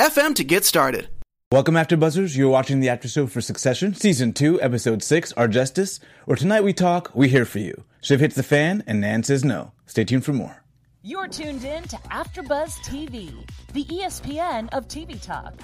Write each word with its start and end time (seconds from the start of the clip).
anchor.fm 0.00 0.34
to 0.36 0.44
get 0.44 0.64
started. 0.64 1.08
Welcome, 1.52 1.76
After 1.76 1.96
Buzzers. 1.96 2.36
You're 2.36 2.48
watching 2.48 2.80
the 2.80 2.88
after 2.88 3.08
show 3.08 3.26
for 3.26 3.40
Succession, 3.40 3.94
Season 3.94 4.32
2, 4.32 4.62
Episode 4.62 5.02
6, 5.02 5.32
Argestes, 5.34 5.98
where 6.24 6.36
tonight 6.36 6.62
we 6.62 6.72
talk, 6.72 7.10
we 7.14 7.28
hear 7.28 7.44
for 7.44 7.58
you. 7.58 7.84
Shiv 8.00 8.20
hits 8.20 8.36
the 8.36 8.42
fan, 8.42 8.84
and 8.86 9.00
Nan 9.00 9.24
says 9.24 9.44
no. 9.44 9.72
Stay 9.86 10.04
tuned 10.04 10.24
for 10.24 10.32
more. 10.32 10.59
You're 11.02 11.28
tuned 11.28 11.64
in 11.64 11.84
to 11.84 11.96
AfterBuzz 11.96 12.76
TV, 12.84 13.32
the 13.72 13.84
ESPN 13.84 14.68
of 14.72 14.86
TV 14.86 15.20
talk. 15.20 15.54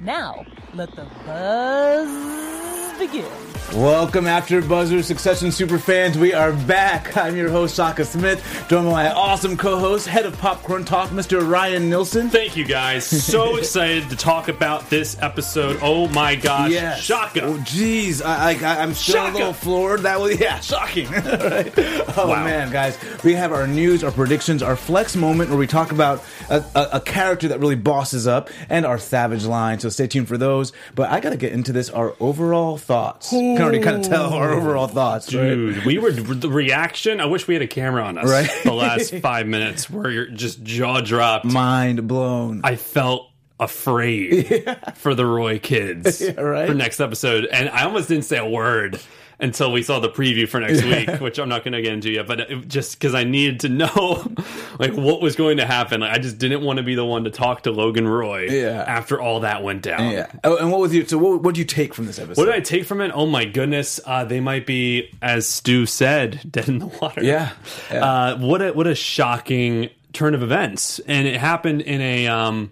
Now, 0.00 0.44
let 0.72 0.94
the 0.94 1.06
buzz 1.26 2.98
begin. 2.98 3.26
Welcome, 3.74 4.26
After 4.28 4.60
Buzzers, 4.60 5.06
Succession 5.06 5.50
super 5.50 5.78
fans. 5.78 6.16
We 6.18 6.32
are 6.32 6.52
back. 6.52 7.16
I'm 7.16 7.34
your 7.34 7.48
host, 7.48 7.74
Shaka 7.74 8.04
Smith, 8.04 8.66
joined 8.68 8.86
by 8.86 8.92
my 9.08 9.12
awesome 9.12 9.56
co 9.56 9.78
host, 9.78 10.06
head 10.06 10.26
of 10.26 10.38
Popcorn 10.38 10.84
Talk, 10.84 11.08
Mr. 11.10 11.48
Ryan 11.48 11.88
Nilsson. 11.88 12.28
Thank 12.30 12.56
you 12.56 12.64
guys. 12.64 13.04
So 13.06 13.56
excited 13.56 14.08
to 14.10 14.16
talk 14.16 14.48
about 14.48 14.90
this 14.90 15.20
episode. 15.20 15.78
Oh 15.82 16.06
my 16.08 16.36
gosh. 16.36 16.70
Yes. 16.70 17.00
Shaka. 17.00 17.42
Oh, 17.42 17.54
jeez. 17.58 18.22
I, 18.24 18.50
I, 18.52 18.82
I'm 18.82 18.92
still 18.94 19.14
Shaka. 19.16 19.32
a 19.32 19.38
little 19.38 19.52
floored. 19.54 20.00
That 20.02 20.20
was, 20.20 20.38
yeah, 20.38 20.60
shocking. 20.60 21.08
Right? 21.10 21.72
Oh, 22.16 22.28
Wow. 22.28 22.44
man, 22.44 22.70
guys. 22.70 22.96
We 23.24 23.32
have 23.32 23.50
our 23.52 23.66
news, 23.66 24.04
our 24.04 24.12
predictions, 24.12 24.62
our 24.62 24.76
flex 24.84 25.16
moment 25.16 25.50
where 25.50 25.58
we 25.58 25.66
talk 25.66 25.92
about 25.92 26.22
a, 26.50 26.64
a, 26.74 26.88
a 26.94 27.00
character 27.00 27.48
that 27.48 27.60
really 27.60 27.74
bosses 27.76 28.26
up, 28.26 28.50
and 28.68 28.84
our 28.86 28.98
savage 28.98 29.44
line. 29.44 29.78
So 29.80 29.88
stay 29.88 30.06
tuned 30.06 30.28
for 30.28 30.36
those. 30.38 30.72
But 30.94 31.10
I 31.10 31.20
got 31.20 31.30
to 31.30 31.36
get 31.36 31.52
into 31.52 31.72
this, 31.72 31.90
our 31.90 32.14
overall 32.20 32.76
thoughts. 32.76 33.30
Can 33.30 33.60
already 33.60 33.80
kind 33.80 33.96
of 33.96 34.02
tell 34.02 34.32
our 34.32 34.50
overall 34.52 34.86
thoughts. 34.88 35.34
right? 35.34 35.42
Dude, 35.48 35.84
we 35.84 35.98
were 35.98 36.12
the 36.12 36.48
reaction. 36.48 37.20
I 37.20 37.26
wish 37.26 37.48
we 37.48 37.54
had 37.54 37.62
a 37.62 37.66
camera 37.66 38.02
on 38.04 38.18
us. 38.18 38.30
Right. 38.30 38.50
The 38.64 38.72
last 38.74 39.14
five 39.16 39.46
minutes 39.46 39.88
where 39.90 40.10
you're 40.10 40.26
just 40.26 40.62
jaw 40.62 41.00
dropped. 41.00 41.46
Mind 41.46 42.06
blown. 42.06 42.60
I 42.64 42.76
felt 42.76 43.30
afraid 43.60 44.68
for 44.96 45.14
the 45.14 45.24
Roy 45.24 45.58
kids 45.58 46.20
Yeah, 46.24 46.40
right. 46.40 46.68
for 46.68 46.74
next 46.74 47.00
episode, 47.00 47.46
and 47.46 47.68
I 47.68 47.84
almost 47.84 48.08
didn't 48.08 48.24
say 48.24 48.36
a 48.38 48.48
word 48.48 49.00
until 49.44 49.70
we 49.70 49.82
saw 49.82 50.00
the 50.00 50.08
preview 50.08 50.48
for 50.48 50.58
next 50.58 50.82
week, 50.84 51.20
which 51.20 51.38
I'm 51.38 51.48
not 51.48 51.62
going 51.62 51.72
to 51.72 51.82
get 51.82 51.92
into 51.92 52.10
yet. 52.10 52.26
But 52.26 52.40
it, 52.40 52.68
just 52.68 52.98
because 52.98 53.14
I 53.14 53.22
needed 53.24 53.60
to 53.60 53.68
know, 53.68 54.34
like, 54.78 54.92
what 54.94 55.20
was 55.20 55.36
going 55.36 55.58
to 55.58 55.66
happen, 55.66 56.00
like, 56.00 56.12
I 56.12 56.18
just 56.18 56.38
didn't 56.38 56.62
want 56.62 56.78
to 56.78 56.82
be 56.82 56.94
the 56.94 57.04
one 57.04 57.24
to 57.24 57.30
talk 57.30 57.62
to 57.62 57.70
Logan 57.70 58.08
Roy 58.08 58.48
Yeah. 58.50 58.84
after 58.86 59.20
all 59.20 59.40
that 59.40 59.62
went 59.62 59.82
down. 59.82 60.10
yeah. 60.10 60.26
Oh, 60.42 60.56
and 60.56 60.72
what 60.72 60.80
was 60.80 60.94
you? 60.94 61.04
So 61.06 61.18
what 61.18 61.42
what 61.42 61.54
did 61.54 61.58
you 61.60 61.64
take 61.66 61.94
from 61.94 62.06
this 62.06 62.18
episode? 62.18 62.40
What 62.40 62.46
did 62.46 62.54
I 62.54 62.60
take 62.60 62.84
from 62.86 63.00
it? 63.00 63.12
Oh 63.14 63.26
my 63.26 63.44
goodness, 63.44 64.00
uh, 64.04 64.24
they 64.24 64.40
might 64.40 64.66
be, 64.66 65.10
as 65.22 65.46
Stu 65.46 65.86
said, 65.86 66.40
dead 66.50 66.68
in 66.68 66.78
the 66.78 66.86
water. 66.86 67.22
Yeah. 67.22 67.52
Yeah. 67.92 68.04
Uh, 68.04 68.38
what 68.38 68.62
a 68.62 68.72
what 68.72 68.86
a 68.86 68.94
shocking 68.94 69.90
turn 70.12 70.34
of 70.34 70.42
events, 70.42 71.00
and 71.00 71.26
it 71.28 71.36
happened 71.38 71.82
in 71.82 72.00
a 72.00 72.26
um 72.28 72.70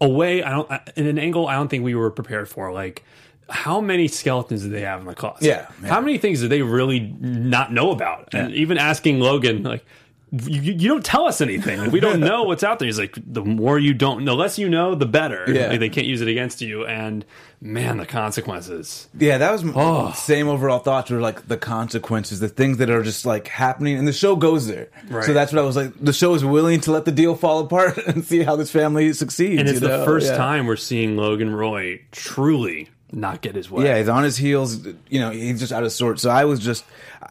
a 0.00 0.08
way 0.08 0.42
I 0.42 0.50
don't 0.50 0.70
in 0.96 1.06
an 1.06 1.18
angle 1.18 1.46
I 1.46 1.54
don't 1.54 1.68
think 1.68 1.84
we 1.84 1.94
were 1.94 2.10
prepared 2.10 2.48
for. 2.48 2.72
Like, 2.72 3.04
how 3.48 3.80
many 3.80 4.08
skeletons 4.08 4.62
do 4.62 4.68
they 4.68 4.82
have 4.82 5.00
in 5.00 5.06
the 5.06 5.14
closet? 5.14 5.44
Yeah, 5.46 5.66
yeah. 5.82 5.88
How 5.88 6.00
many 6.00 6.18
things 6.18 6.40
do 6.40 6.48
they 6.48 6.62
really 6.62 7.00
not 7.20 7.72
know 7.72 7.90
about? 7.90 8.34
And 8.34 8.52
even 8.54 8.78
asking 8.78 9.20
Logan, 9.20 9.62
like. 9.62 9.84
You, 10.30 10.60
you 10.74 10.88
don't 10.88 11.02
tell 11.02 11.24
us 11.24 11.40
anything. 11.40 11.78
Like, 11.80 11.90
we 11.90 12.00
don't 12.00 12.20
know 12.30 12.42
what's 12.42 12.62
out 12.62 12.78
there. 12.78 12.84
He's 12.84 12.98
like, 12.98 13.14
the 13.16 13.42
more 13.42 13.78
you 13.78 13.94
don't, 13.94 14.22
the 14.26 14.34
less 14.34 14.58
you 14.58 14.68
know, 14.68 14.94
the 14.94 15.06
better. 15.06 15.46
Yeah. 15.50 15.68
Like, 15.68 15.80
they 15.80 15.88
can't 15.88 16.06
use 16.06 16.20
it 16.20 16.28
against 16.28 16.60
you. 16.60 16.84
And 16.84 17.24
man, 17.62 17.96
the 17.96 18.04
consequences. 18.04 19.08
Yeah, 19.18 19.38
that 19.38 19.50
was 19.50 19.64
Oh. 19.74 20.12
same 20.12 20.48
overall 20.48 20.80
thoughts 20.80 21.10
were 21.10 21.22
like 21.22 21.48
the 21.48 21.56
consequences, 21.56 22.40
the 22.40 22.48
things 22.50 22.76
that 22.76 22.90
are 22.90 23.02
just 23.02 23.24
like 23.24 23.48
happening, 23.48 23.96
and 23.98 24.06
the 24.06 24.12
show 24.12 24.36
goes 24.36 24.66
there. 24.66 24.88
Right. 25.08 25.24
So 25.24 25.32
that's 25.32 25.50
what 25.50 25.62
I 25.62 25.64
was 25.64 25.76
like. 25.76 25.94
The 25.98 26.12
show 26.12 26.34
is 26.34 26.44
willing 26.44 26.80
to 26.82 26.92
let 26.92 27.06
the 27.06 27.12
deal 27.12 27.34
fall 27.34 27.60
apart 27.60 27.96
and 28.06 28.22
see 28.22 28.42
how 28.42 28.54
this 28.54 28.70
family 28.70 29.14
succeeds. 29.14 29.58
And 29.60 29.66
it's 29.66 29.80
the 29.80 29.88
know? 29.88 30.04
first 30.04 30.26
Yeah. 30.26 30.36
time 30.36 30.66
we're 30.66 30.76
seeing 30.76 31.16
Logan 31.16 31.54
Roy 31.54 32.02
truly 32.12 32.90
not 33.12 33.40
get 33.40 33.54
his 33.54 33.70
way. 33.70 33.84
Yeah, 33.84 33.98
he's 33.98 34.08
on 34.08 34.22
his 34.24 34.36
heels. 34.36 34.86
You 35.08 35.20
know, 35.20 35.30
he's 35.30 35.60
just 35.60 35.72
out 35.72 35.82
of 35.84 35.92
sorts. 35.92 36.22
So 36.22 36.30
I 36.30 36.44
was 36.44 36.60
just, 36.60 36.84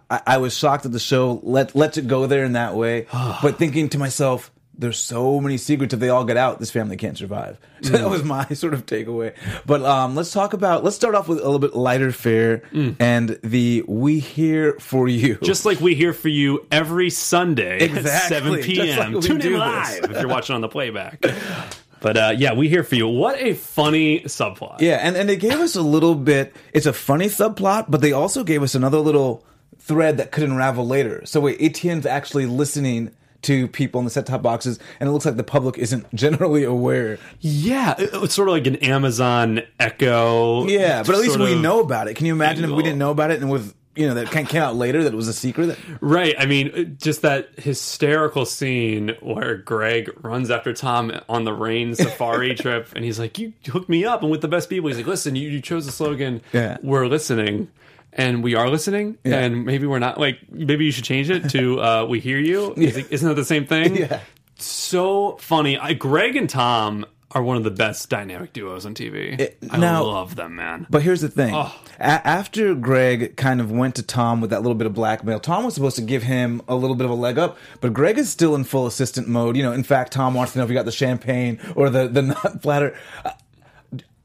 I, 0.09 0.21
I 0.25 0.37
was 0.37 0.57
shocked 0.57 0.83
that 0.83 0.89
the 0.89 0.99
show 0.99 1.39
let 1.43 1.75
lets 1.75 1.97
it 1.97 2.07
go 2.07 2.27
there 2.27 2.43
in 2.45 2.53
that 2.53 2.75
way. 2.75 3.05
but 3.41 3.57
thinking 3.57 3.89
to 3.89 3.97
myself, 3.99 4.51
there's 4.79 4.99
so 4.99 5.41
many 5.41 5.57
secrets. 5.57 5.91
If 5.95 5.99
they 5.99 6.09
all 6.09 6.23
get 6.23 6.37
out, 6.37 6.59
this 6.59 6.69
family 6.69 6.97
can't 6.97 7.17
survive. 7.17 7.59
So 7.79 7.91
Mm. 7.91 7.97
that 7.99 8.09
was 8.09 8.23
my 8.23 8.45
sort 8.49 8.73
of 8.73 8.87
takeaway. 8.87 9.35
But 9.67 9.83
um, 9.83 10.15
let's 10.15 10.31
talk 10.31 10.53
about. 10.53 10.83
Let's 10.83 10.95
start 10.95 11.13
off 11.13 11.27
with 11.27 11.37
a 11.37 11.43
little 11.43 11.59
bit 11.59 11.75
lighter 11.75 12.11
fare 12.11 12.63
and 12.99 13.37
the 13.43 13.83
"We 13.87 14.17
Here 14.19 14.73
for 14.79 15.07
You." 15.07 15.35
Mm. 15.35 15.43
Just 15.43 15.63
like 15.63 15.79
we 15.79 15.93
hear 15.93 16.11
for 16.11 16.29
you 16.29 16.65
every 16.71 17.11
Sunday 17.11 17.75
at 17.75 17.81
Exactly. 17.83 18.63
7 18.63 18.63
p.m. 18.63 19.13
like 19.13 19.23
Tune 19.23 19.37
do 19.37 19.47
in 19.47 19.53
this. 19.53 19.59
live 19.59 20.03
if 20.11 20.19
you're 20.21 20.27
watching 20.27 20.55
on 20.55 20.61
the 20.61 20.67
playback. 20.69 21.23
But 21.99 22.17
uh, 22.17 22.33
yeah, 22.37 22.53
we 22.53 22.69
here 22.69 22.83
for 22.83 22.95
you. 22.95 23.07
What 23.07 23.39
a 23.41 23.53
funny 23.53 24.21
subplot. 24.21 24.81
Yeah, 24.81 24.97
and, 25.01 25.15
and 25.15 25.27
they 25.27 25.35
gave 25.37 25.59
us 25.59 25.75
a 25.75 25.81
little 25.81 26.15
bit. 26.15 26.55
It's 26.73 26.85
a 26.85 26.93
funny 26.93 27.25
subplot, 27.27 27.85
but 27.89 28.01
they 28.01 28.11
also 28.11 28.43
gave 28.43 28.61
us 28.63 28.75
another 28.75 28.99
little 28.99 29.43
thread 29.79 30.17
that 30.17 30.31
could 30.31 30.43
unravel 30.43 30.85
later. 30.85 31.25
So 31.25 31.39
wait, 31.41 31.59
ATN's 31.59 32.05
actually 32.05 32.45
listening 32.45 33.11
to 33.43 33.67
people 33.67 33.99
in 33.99 34.05
the 34.05 34.11
set 34.11 34.25
top 34.25 34.41
boxes, 34.41 34.79
and 34.99 35.07
it 35.07 35.11
looks 35.11 35.25
like 35.25 35.37
the 35.37 35.43
public 35.43 35.77
isn't 35.77 36.05
generally 36.15 36.63
aware. 36.63 37.19
Yeah, 37.39 37.95
it's 37.97 38.33
sort 38.33 38.49
of 38.49 38.53
like 38.53 38.67
an 38.67 38.77
Amazon 38.77 39.61
Echo. 39.79 40.65
Yeah, 40.67 41.03
but 41.03 41.15
at 41.15 41.21
least 41.21 41.37
we 41.39 41.53
of- 41.53 41.61
know 41.61 41.79
about 41.79 42.07
it. 42.07 42.15
Can 42.15 42.25
you 42.25 42.33
imagine 42.33 42.65
if 42.65 42.71
we 42.71 42.83
didn't 42.83 42.99
know 42.99 43.11
about 43.11 43.31
it 43.31 43.41
and 43.41 43.49
with 43.51 43.73
you 43.97 44.07
know 44.07 44.13
that 44.15 44.31
kind 44.31 44.47
came 44.47 44.61
out 44.61 44.75
later 44.75 45.03
that 45.03 45.13
it 45.13 45.15
was 45.15 45.27
a 45.27 45.33
secret? 45.33 45.67
That, 45.67 45.77
Right. 46.01 46.35
I 46.37 46.45
mean, 46.45 46.97
just 47.01 47.21
that 47.23 47.49
hysterical 47.57 48.45
scene 48.45 49.15
where 49.21 49.55
Greg 49.57 50.09
runs 50.23 50.49
after 50.51 50.73
Tom 50.73 51.11
on 51.27 51.43
the 51.45 51.53
rain 51.53 51.95
safari 51.95 52.53
trip, 52.63 52.89
and 52.95 53.03
he's 53.03 53.19
like, 53.19 53.37
"You 53.37 53.53
hooked 53.69 53.89
me 53.89 54.05
up," 54.05 54.21
and 54.21 54.31
with 54.31 54.41
the 54.41 54.47
best 54.47 54.69
people, 54.69 54.87
he's 54.89 54.97
like, 54.97 55.07
"Listen, 55.07 55.35
you, 55.35 55.49
you 55.49 55.61
chose 55.61 55.85
the 55.85 55.91
slogan. 55.91 56.41
Yeah. 56.53 56.77
We're 56.81 57.07
listening." 57.07 57.69
And 58.13 58.41
we 58.43 58.55
are 58.55 58.67
listening, 58.67 59.17
Yeah. 59.23 59.41
and 59.41 59.63
maybe 59.65 59.85
we're 59.85 59.99
not. 59.99 60.19
Like, 60.19 60.39
maybe 60.51 60.85
you 60.85 60.91
should 60.91 61.03
change 61.03 61.29
it 61.29 61.49
to 61.51 61.79
uh, 61.81 62.05
"We 62.05 62.19
hear 62.19 62.39
you." 62.39 62.73
He's 62.75 62.95
like, 62.95 63.11
Isn't 63.11 63.27
that 63.29 63.35
the 63.35 63.45
same 63.45 63.65
thing? 63.67 63.95
Yeah. 63.97 64.21
So 64.55 65.37
funny. 65.39 65.77
I, 65.77 65.93
Greg 65.93 66.35
and 66.35 66.49
Tom 66.49 67.05
are 67.31 67.43
one 67.43 67.57
of 67.57 67.63
the 67.65 67.71
best 67.71 68.09
dynamic 68.09 68.53
duos 68.53 68.85
on 68.85 68.93
TV. 68.95 69.37
It- 69.39 69.57
I 69.69 69.77
now- 69.77 70.03
love 70.03 70.35
them, 70.35 70.55
man. 70.55 70.87
But 70.89 71.01
here's 71.01 71.21
the 71.21 71.27
thing: 71.29 71.53
Oh. 71.53 71.75
A- 71.99 72.25
after 72.25 72.73
Greg 72.73 73.35
kind 73.35 73.59
of 73.59 73.69
went 73.71 73.95
to 73.95 74.03
Tom 74.03 74.39
with 74.39 74.49
that 74.51 74.61
little 74.61 74.75
bit 74.75 74.87
of 74.87 74.93
blackmail, 74.93 75.39
Tom 75.41 75.65
was 75.65 75.73
supposed 75.73 75.97
to 75.97 76.01
give 76.01 76.23
him 76.23 76.61
a 76.67 76.75
little 76.75 76.95
bit 76.95 77.05
of 77.05 77.11
a 77.11 77.15
leg 77.15 77.37
up, 77.37 77.57
but 77.81 77.91
Greg 77.93 78.17
is 78.17 78.29
still 78.29 78.55
in 78.55 78.63
full 78.63 78.87
assistant 78.87 79.27
mode. 79.27 79.57
You 79.57 79.63
know, 79.63 79.73
in 79.73 79.83
fact, 79.83 80.13
Tom 80.13 80.33
wants 80.33 80.53
to 80.53 80.59
know 80.59 80.63
if 80.63 80.69
he 80.69 80.73
got 80.75 80.85
the 80.85 80.91
champagne 80.91 81.59
or 81.75 81.89
the 81.89 82.07
the 82.07 82.21
nut 82.33 82.61
platter. 82.61 82.95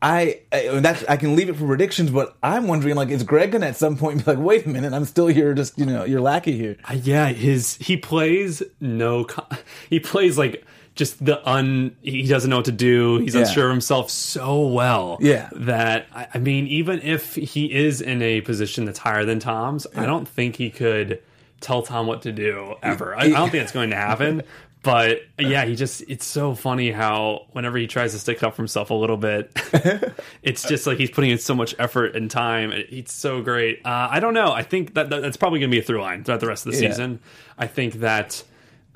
I, 0.04 0.40
I 0.50 0.80
that's 0.80 1.04
I 1.04 1.16
can 1.16 1.36
leave 1.36 1.48
it 1.48 1.54
for 1.54 1.64
predictions, 1.66 2.10
but 2.10 2.36
I'm 2.42 2.66
wondering 2.66 2.96
like 2.96 3.10
is 3.10 3.22
Greg 3.22 3.52
gonna 3.52 3.66
at 3.66 3.76
some 3.76 3.96
point 3.96 4.24
be 4.24 4.32
like, 4.32 4.44
wait 4.44 4.66
a 4.66 4.68
minute, 4.68 4.92
I'm 4.92 5.04
still 5.04 5.28
here, 5.28 5.54
just 5.54 5.78
you 5.78 5.86
know, 5.86 6.02
your 6.04 6.20
lackey 6.20 6.56
here. 6.56 6.76
Uh, 6.90 6.94
yeah, 6.94 7.28
his 7.28 7.76
he 7.76 7.96
plays 7.96 8.62
no. 8.80 9.26
He 9.90 10.00
plays 10.00 10.36
like 10.36 10.64
just 10.94 11.24
the 11.24 11.46
un. 11.48 11.96
He 12.02 12.26
doesn't 12.26 12.50
know 12.50 12.56
what 12.56 12.64
to 12.66 12.72
do. 12.72 13.18
He's 13.18 13.34
Yeah. 13.34 13.42
unsure 13.42 13.66
of 13.66 13.72
himself 13.72 14.10
so 14.10 14.66
well. 14.66 15.18
Yeah. 15.20 15.48
that 15.54 16.06
I, 16.14 16.28
I 16.34 16.38
mean, 16.38 16.66
even 16.66 17.00
if 17.02 17.34
he 17.34 17.72
is 17.72 18.00
in 18.00 18.20
a 18.22 18.40
position 18.42 18.84
that's 18.84 18.98
higher 18.98 19.24
than 19.24 19.38
Tom's, 19.38 19.86
I 19.96 20.06
don't 20.06 20.28
think 20.28 20.56
he 20.56 20.70
could 20.70 21.20
tell 21.60 21.82
Tom 21.82 22.06
what 22.06 22.22
to 22.22 22.32
do 22.32 22.74
ever. 22.82 23.14
I, 23.14 23.22
I 23.24 23.28
don't 23.30 23.50
think 23.50 23.62
it's 23.62 23.72
going 23.72 23.90
to 23.90 23.96
happen. 23.96 24.42
But 24.84 25.20
yeah, 25.38 25.64
he 25.64 25.76
just, 25.76 26.02
it's 26.08 26.24
so 26.24 26.56
funny 26.56 26.90
how 26.90 27.46
whenever 27.52 27.78
he 27.78 27.86
tries 27.86 28.14
to 28.14 28.18
stick 28.18 28.42
up 28.42 28.56
for 28.56 28.62
himself 28.62 28.90
a 28.90 28.94
little 28.94 29.16
bit, 29.16 29.52
it's 30.42 30.64
just 30.66 30.88
like 30.88 30.98
he's 30.98 31.08
putting 31.12 31.30
in 31.30 31.38
so 31.38 31.54
much 31.54 31.72
effort 31.78 32.16
and 32.16 32.28
time. 32.28 32.72
It- 32.72 32.88
It's 32.90 33.12
so 33.12 33.42
great. 33.42 33.78
Uh, 33.86 34.08
I 34.10 34.18
don't 34.18 34.34
know. 34.34 34.50
I 34.50 34.64
think 34.64 34.94
that, 34.94 35.08
that 35.10 35.22
that's 35.22 35.36
probably 35.36 35.60
going 35.60 35.70
to 35.70 35.74
be 35.76 35.78
a 35.78 35.84
through 35.84 36.00
line 36.00 36.24
throughout 36.24 36.40
the 36.40 36.48
rest 36.48 36.66
of 36.66 36.72
the 36.72 36.82
Yeah. 36.82 36.88
season. 36.90 37.20
I 37.56 37.68
think 37.68 38.00
that 38.00 38.42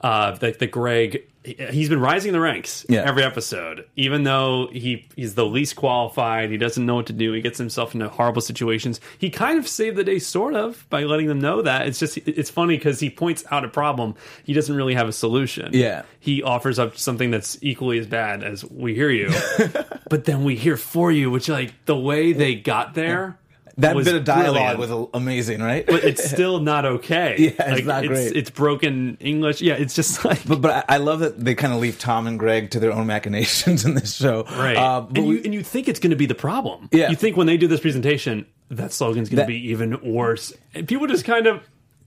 uh, 0.02 0.32
that 0.38 0.58
the 0.58 0.66
Greg 0.66 1.22
he's 1.70 1.88
been 1.88 2.00
rising 2.00 2.32
the 2.32 2.40
ranks 2.40 2.84
Yeah. 2.88 3.02
every 3.06 3.22
episode. 3.22 3.86
Even 3.96 4.24
though 4.24 4.68
he 4.72 5.08
he's 5.16 5.34
the 5.34 5.46
least 5.46 5.76
qualified, 5.76 6.50
he 6.50 6.56
doesn't 6.56 6.84
know 6.84 6.96
what 6.96 7.06
to 7.06 7.12
do. 7.12 7.32
He 7.32 7.40
gets 7.40 7.58
himself 7.58 7.94
into 7.94 8.08
horrible 8.08 8.42
situations. 8.42 9.00
He 9.18 9.30
kind 9.30 9.58
of 9.58 9.68
saved 9.68 9.96
the 9.96 10.04
day, 10.04 10.18
sort 10.18 10.54
of, 10.54 10.84
by 10.90 11.04
letting 11.04 11.28
them 11.28 11.40
know 11.40 11.62
that. 11.62 11.86
It's 11.86 11.98
just 11.98 12.18
it's 12.18 12.50
funny 12.50 12.76
because 12.76 13.00
he 13.00 13.10
points 13.10 13.44
out 13.50 13.64
a 13.64 13.68
problem. 13.68 14.14
He 14.44 14.52
doesn't 14.52 14.74
really 14.74 14.94
have 14.94 15.08
a 15.08 15.12
solution. 15.12 15.70
Yeah. 15.72 16.02
he 16.20 16.42
offers 16.42 16.78
up 16.78 16.98
something 16.98 17.30
that's 17.30 17.56
equally 17.62 17.98
as 18.00 18.06
bad 18.06 18.42
as 18.42 18.64
we 18.64 18.94
hear 18.94 19.10
you, 19.10 19.30
but 20.10 20.24
then 20.24 20.42
we 20.44 20.56
hear 20.56 20.76
for 20.76 21.12
you, 21.12 21.30
which 21.30 21.48
like 21.48 21.72
the 21.84 21.96
way 21.96 22.32
they 22.32 22.54
got 22.56 22.94
there. 22.94 23.38
That 23.78 23.94
bit 23.96 24.14
of 24.14 24.24
dialogue 24.24 24.76
brilliant. 24.76 25.00
was 25.00 25.08
amazing, 25.12 25.60
right? 25.62 25.84
but 25.86 26.02
it's 26.02 26.24
still 26.30 26.60
not 26.60 26.84
okay. 26.86 27.36
Yeah, 27.38 27.48
it's 27.50 27.58
like, 27.58 27.84
not 27.84 28.04
it's, 28.04 28.08
great. 28.12 28.36
It's 28.36 28.50
broken 28.50 29.18
English. 29.20 29.60
Yeah, 29.60 29.74
it's 29.74 29.94
just 29.94 30.24
like 30.24 30.46
But 30.46 30.62
but 30.62 30.84
I 30.88 30.96
love 30.96 31.20
that 31.20 31.38
they 31.38 31.54
kind 31.54 31.74
of 31.74 31.80
leave 31.80 31.98
Tom 31.98 32.26
and 32.26 32.38
Greg 32.38 32.70
to 32.70 32.80
their 32.80 32.92
own 32.92 33.06
machinations 33.14 33.84
in 33.84 33.94
this 33.94 34.14
show. 34.16 34.44
right. 34.44 34.76
Uh, 34.76 35.02
but 35.02 35.18
and 35.18 35.26
we- 35.26 35.34
you 35.36 35.42
and 35.44 35.54
you 35.54 35.62
think 35.62 35.88
it's 35.88 36.00
going 36.00 36.10
to 36.10 36.16
be 36.16 36.26
the 36.26 36.34
problem. 36.34 36.88
Yeah. 36.90 37.10
You 37.10 37.16
think 37.16 37.36
when 37.36 37.46
they 37.46 37.56
do 37.56 37.68
this 37.68 37.80
presentation 37.80 38.46
that 38.70 38.92
slogan's 38.92 39.28
going 39.28 39.42
to 39.42 39.46
be 39.46 39.68
even 39.70 40.00
worse, 40.02 40.52
and 40.74 40.88
people 40.88 41.06
just 41.06 41.24
kind 41.24 41.46
of 41.46 41.62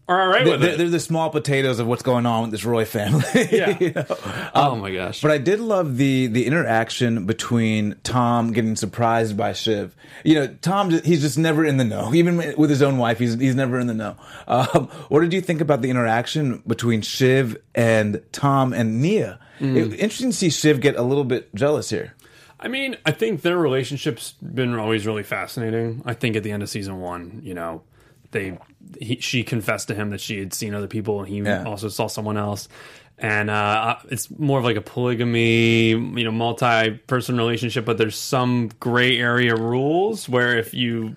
are 0.10 0.22
all 0.22 0.28
right 0.28 0.44
they're, 0.44 0.54
with 0.54 0.62
they're, 0.62 0.72
it. 0.72 0.78
they're 0.78 0.90
the 0.90 1.00
small 1.00 1.30
potatoes 1.30 1.80
of 1.80 1.88
what's 1.88 2.02
going 2.02 2.26
on 2.26 2.42
with 2.42 2.52
this 2.52 2.66
Roy 2.66 2.84
family. 2.86 3.24
Yeah. 3.52 3.78
you 3.80 3.92
know? 3.92 4.06
oh 4.56 4.76
my 4.76 4.92
gosh. 4.92 5.22
But 5.22 5.32
I 5.32 5.38
did 5.38 5.60
love 5.60 5.98
the 5.98 6.28
the 6.28 6.46
interaction 6.46 7.26
between 7.26 7.96
Tom 8.04 8.52
getting 8.52 8.76
surprised 8.76 9.38
by 9.38 9.54
Shiv. 9.54 9.96
You 10.24 10.36
know, 10.36 10.48
Tom 10.62 10.90
he's 10.90 11.22
just 11.22 11.38
never 11.38 11.64
in 11.64 11.78
the 11.78 11.86
know. 11.86 12.14
Even 12.14 12.38
with 12.58 12.70
his 12.70 12.82
own 12.82 12.98
wife, 12.98 13.20
he's 13.20 13.36
he's 13.40 13.56
never 13.56 13.80
in 13.80 13.88
the 13.88 13.94
know. 13.94 14.18
Um, 14.48 14.88
what 15.10 15.22
did 15.22 15.32
you 15.32 15.42
think 15.42 15.62
about 15.62 15.82
the 15.82 15.90
interaction 15.90 16.64
between 16.66 17.02
Shiv 17.02 17.58
and 17.76 18.22
Tom 18.32 18.74
and 18.74 19.02
Nia? 19.02 19.40
Mm. 19.60 19.76
It- 19.78 20.00
interesting 20.00 20.32
to 20.32 20.36
see 20.36 20.50
Shiv 20.50 20.82
get 20.82 20.96
a 20.96 21.04
little 21.04 21.24
bit 21.24 21.54
jealous 21.56 21.90
here. 21.90 22.16
I 22.60 22.68
mean, 22.68 22.98
I 23.06 23.12
think 23.12 23.42
their 23.42 23.58
relationship's 23.58 24.34
been 24.42 24.76
always 24.76 25.08
really 25.08 25.24
fascinating. 25.24 26.02
I 26.06 26.14
think 26.14 26.36
at 26.36 26.44
the 26.44 26.52
end 26.52 26.62
of 26.62 26.70
season 26.70 27.00
one, 27.00 27.42
you 27.44 27.54
know, 27.54 27.84
they 28.32 28.58
he, 29.00 29.18
she 29.20 29.44
confessed 29.44 29.88
to 29.90 29.96
him 29.96 30.10
that 30.12 30.22
she 30.22 30.40
had 30.40 30.54
seen 30.54 30.74
other 30.74 30.88
people, 30.88 31.20
and 31.20 31.28
he 31.28 31.38
Yeah. 31.40 31.64
also 31.66 31.90
saw 31.90 32.08
someone 32.08 32.38
else. 32.38 32.68
And 33.22 33.50
uh, 33.50 33.98
it's 34.10 34.30
more 34.40 34.60
of 34.60 34.64
like 34.66 34.78
a 34.78 34.82
polygamy, 34.82 35.90
you 35.90 36.24
know, 36.24 36.32
multi-person 36.32 37.38
relationship, 37.38 37.84
but 37.86 37.98
there's 37.98 38.16
some 38.18 38.70
gray 38.80 39.18
area 39.20 39.56
rules 39.56 40.30
where 40.30 40.58
if 40.58 40.74
you. 40.74 41.16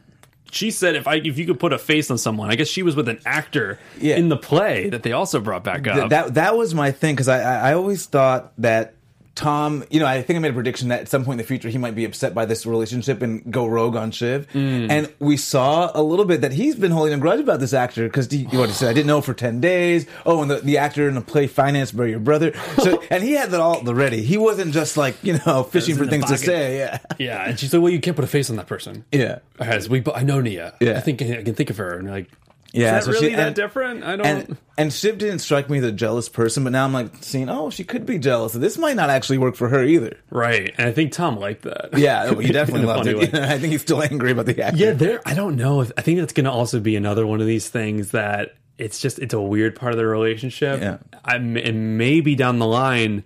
She 0.51 0.71
said, 0.71 0.97
"If 0.97 1.07
I 1.09 1.15
if 1.15 1.39
you 1.39 1.47
could 1.47 1.59
put 1.59 1.73
a 1.73 1.79
face 1.79 2.11
on 2.11 2.19
someone, 2.19 2.51
I 2.51 2.57
guess 2.57 2.69
she 2.69 2.83
was 2.83 2.95
with 2.95 3.09
an 3.09 3.21
actor 3.25 3.79
Yeah. 3.99 4.17
in 4.17 4.29
the 4.29 4.37
play 4.37 4.91
that 4.91 5.03
they 5.03 5.13
also 5.13 5.41
brought 5.41 5.65
back 5.65 5.87
up. 5.87 5.95
Th- 5.97 6.09
that 6.11 6.35
that 6.35 6.57
was 6.59 6.75
my 6.75 6.91
thing 6.91 7.15
because 7.15 7.29
I, 7.29 7.41
I 7.41 7.71
I 7.71 7.75
always 7.75 8.05
thought 8.05 8.53
that 8.59 8.93
Tom, 9.35 9.85
you 9.91 9.99
know, 9.99 10.07
I 10.07 10.21
think 10.23 10.37
I 10.37 10.41
made 10.41 10.51
a 10.51 10.55
prediction 10.55 10.89
that 10.89 11.01
at 11.01 11.09
some 11.09 11.25
point 11.25 11.35
in 11.35 11.39
the 11.39 11.49
future 11.49 11.69
he 11.69 11.79
might 11.79 11.95
be 11.95 12.05
upset 12.05 12.35
by 12.35 12.45
this 12.45 12.67
relationship 12.67 13.23
and 13.23 13.51
go 13.51 13.67
rogue 13.67 13.97
on 13.97 14.11
Shiv. 14.11 14.47
Mm. 14.53 14.91
And 14.91 15.13
we 15.21 15.37
saw 15.39 15.91
a 15.95 16.03
little 16.03 16.27
bit 16.27 16.43
that 16.43 16.53
he's 16.53 16.77
been 16.77 16.91
holding 16.91 17.15
a 17.15 17.19
grudge 17.19 17.41
about 17.41 17.59
this 17.59 17.73
actor 17.73 18.07
because 18.09 18.31
he, 18.31 18.45
what 18.45 18.69
he 18.69 18.75
said, 18.75 18.91
I 18.91 18.93
didn't 18.93 19.07
know 19.07 19.23
for 19.23 19.33
ten 19.33 19.61
days. 19.61 20.07
Oh, 20.27 20.43
and 20.43 20.51
the, 20.51 20.57
the 20.57 20.79
actor 20.79 21.09
in 21.09 21.15
the 21.15 21.23
play 21.23 21.47
financed 21.47 21.97
by 21.97 22.07
your 22.07 22.19
brother. 22.21 22.53
So 22.83 23.03
and 23.11 23.23
he 23.23 23.33
had 23.33 23.51
that 23.53 23.61
all 23.61 23.83
ready. 23.83 24.23
He 24.23 24.37
wasn't 24.37 24.75
just 24.75 24.97
like 24.97 25.17
you 25.23 25.41
know 25.47 25.63
fishing 25.63 25.97
for 25.97 26.07
things 26.07 26.27
to 26.27 26.37
say. 26.37 26.79
Yeah, 26.79 26.99
yeah, 27.19 27.49
and 27.49 27.59
she's 27.59 27.73
like, 27.73 27.83
"Well, 27.83 27.93
you 27.93 28.01
can't 28.01 28.17
put 28.17 28.25
a 28.25 28.29
face 28.29 28.51
on 28.51 28.57
that 28.57 28.67
person." 28.67 29.05
yeah. 29.13 29.39
As 29.59 29.89
we, 29.89 30.03
I 30.15 30.23
know 30.23 30.41
Nia. 30.41 30.75
Yeah. 30.81 30.97
I 30.97 31.01
think 31.01 31.23
I 31.23 31.43
can 31.43 31.55
think 31.55 31.71
of 31.71 31.77
her, 31.77 31.99
and 31.99 32.11
like, 32.11 32.29
Yeah, 32.73 32.99
is 32.99 33.07
that 33.07 33.13
so 33.13 33.19
she- 33.19 33.25
really 33.27 33.37
that 33.37 33.47
and- 33.49 33.57
different? 33.57 34.03
I 34.05 34.17
don't. 34.17 34.27
And 34.27 34.57
and 34.79 34.93
Shiv 34.93 35.19
didn't 35.19 35.41
strike 35.41 35.69
me 35.69 35.79
as 35.79 35.85
a 35.85 35.93
jealous 35.93 36.29
person, 36.31 36.65
but 36.65 36.71
now 36.71 36.85
I'm 36.85 36.93
like 36.95 37.11
seeing, 37.21 37.49
oh, 37.51 37.69
she 37.71 37.85
could 37.85 38.07
be 38.07 38.19
jealous. 38.19 38.53
This 38.55 38.79
might 38.79 38.97
not 38.97 39.11
actually 39.11 39.39
work 39.39 39.55
for 39.57 39.69
her 39.69 39.83
either. 39.85 40.17
right, 40.31 40.75
and 40.79 40.89
I 40.89 40.93
think 40.93 41.13
Tom 41.13 41.37
liked 41.39 41.63
that. 41.63 41.91
Yeah, 41.97 42.31
oh, 42.35 42.39
he 42.39 42.51
definitely 42.53 42.87
loved 42.87 43.07
it. 43.07 43.35
I 43.35 43.59
think 43.59 43.73
he's 43.73 43.83
still 43.83 44.03
angry 44.03 44.31
about 44.33 44.47
the 44.47 44.63
actor. 44.63 44.79
Yeah, 44.79 44.93
there. 44.93 45.21
I 45.27 45.35
don't 45.35 45.57
know. 45.57 45.83
If, 45.83 45.93
I 45.99 46.01
think 46.03 46.19
that's 46.21 46.33
going 46.33 46.45
to 46.47 46.51
also 46.51 46.81
be 46.81 46.97
another 46.97 47.27
one 47.27 47.41
of 47.43 47.47
these 47.47 47.69
things 47.69 48.13
that 48.13 48.55
it's 48.79 48.99
just 49.01 49.19
it's 49.19 49.35
a 49.35 49.41
weird 49.41 49.77
part 49.77 49.93
of 49.93 49.99
their 49.99 50.09
relationship. 50.09 50.81
Yeah. 50.81 50.99
I, 51.25 51.37
and 51.37 51.99
maybe 51.99 52.35
down 52.35 52.59
the 52.59 52.67
line, 52.67 53.23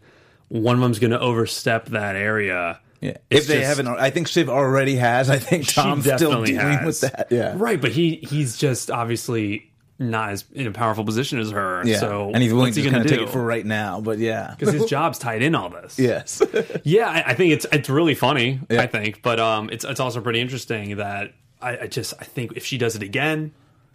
one 0.48 0.74
of 0.74 0.80
them's 0.82 0.98
going 0.98 1.12
to 1.12 1.20
overstep 1.20 1.86
that 1.90 2.16
area. 2.16 2.80
Yeah. 3.06 3.16
It's 3.30 3.42
If 3.42 3.46
they 3.46 3.56
just- 3.60 3.68
haven't, 3.68 3.88
I 3.88 4.10
think 4.10 4.28
Shiv 4.28 4.48
already 4.48 4.96
has. 4.96 5.30
I 5.30 5.38
think 5.38 5.66
Tom's 5.68 6.04
still 6.04 6.44
dealing 6.44 6.56
has. 6.56 6.84
with 6.86 7.00
that. 7.02 7.28
Yeah. 7.30 7.54
right. 7.56 7.80
But 7.80 7.92
he 7.92 8.16
he's 8.28 8.56
just 8.58 8.90
obviously 8.90 9.70
not 9.98 10.28
as 10.30 10.44
in 10.52 10.66
a 10.66 10.70
powerful 10.72 11.04
position 11.04 11.38
as 11.38 11.50
her. 11.52 11.82
Yeah. 11.86 11.98
So 12.00 12.30
and 12.34 12.42
he's 12.42 12.52
willing 12.52 12.66
what's 12.66 12.76
to 12.76 12.82
he 12.82 12.90
kind 12.90 12.96
going 12.96 13.06
of 13.06 13.10
to 13.10 13.16
take 13.18 13.26
it 13.28 13.32
for 13.32 13.42
right 13.42 13.64
now. 13.64 14.00
But 14.00 14.18
yeah. 14.18 14.54
because 14.58 14.74
his 14.74 14.84
job's 14.86 15.18
tied 15.18 15.42
in 15.42 15.54
all 15.54 15.70
this. 15.70 15.98
yes. 15.98 16.42
Yeah, 16.84 17.08
I, 17.08 17.30
I 17.30 17.34
think 17.34 17.52
it's 17.52 17.66
it's 17.72 17.88
really 17.88 18.14
funny. 18.14 18.60
Yeah. 18.68 18.82
I 18.82 18.86
think, 18.86 19.22
but 19.22 19.40
um, 19.40 19.70
it's 19.72 19.84
it's 19.84 20.00
also 20.00 20.20
pretty 20.20 20.40
interesting 20.40 20.96
that 20.96 21.32
I, 21.62 21.78
I 21.78 21.86
just 21.86 22.12
I 22.20 22.24
think 22.24 22.52
if 22.56 22.66
she 22.66 22.76
does 22.78 22.94
it 22.96 23.02
again, 23.02 23.52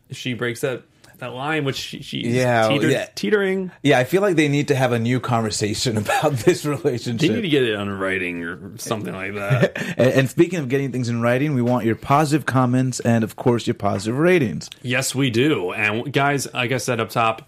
if 0.10 0.18
she 0.18 0.34
breaks 0.34 0.62
that 0.62 0.84
that 1.22 1.34
line, 1.34 1.64
which 1.64 1.78
she, 1.78 2.02
she's 2.02 2.28
Yeah, 2.28 2.68
teeter, 2.68 2.90
yeah. 2.90 3.06
teetering, 3.16 3.72
yeah. 3.84 3.98
I 4.00 4.04
feel 4.04 4.22
like 4.22 4.36
they 4.36 4.48
need 4.48 4.68
to 4.68 4.76
have 4.76 4.92
a 4.92 5.00
new 5.00 5.20
conversation 5.20 5.96
about 5.98 6.34
this 6.34 6.66
relationship. 6.66 7.22
they 7.22 7.30
need 7.36 7.42
to 7.42 7.48
get 7.50 7.64
it 7.64 7.76
on 7.76 7.90
writing 7.90 8.44
or 8.44 8.78
something 8.78 9.14
like 9.14 9.36
that. 9.36 9.78
and, 9.98 10.14
and 10.14 10.30
speaking 10.30 10.60
of 10.60 10.68
getting 10.68 10.92
things 10.92 11.10
in 11.10 11.22
writing, 11.22 11.54
we 11.54 11.62
want 11.62 11.86
your 11.86 11.96
positive 11.96 12.46
comments 12.46 13.00
and, 13.00 13.24
of 13.24 13.36
course, 13.36 13.66
your 13.68 13.74
positive 13.76 14.18
ratings. 14.18 14.70
yes, 14.82 15.16
we 15.16 15.30
do. 15.30 15.72
And 15.72 16.12
guys, 16.12 16.52
like 16.54 16.72
I 16.72 16.78
said 16.78 17.00
up 17.00 17.10
top. 17.10 17.48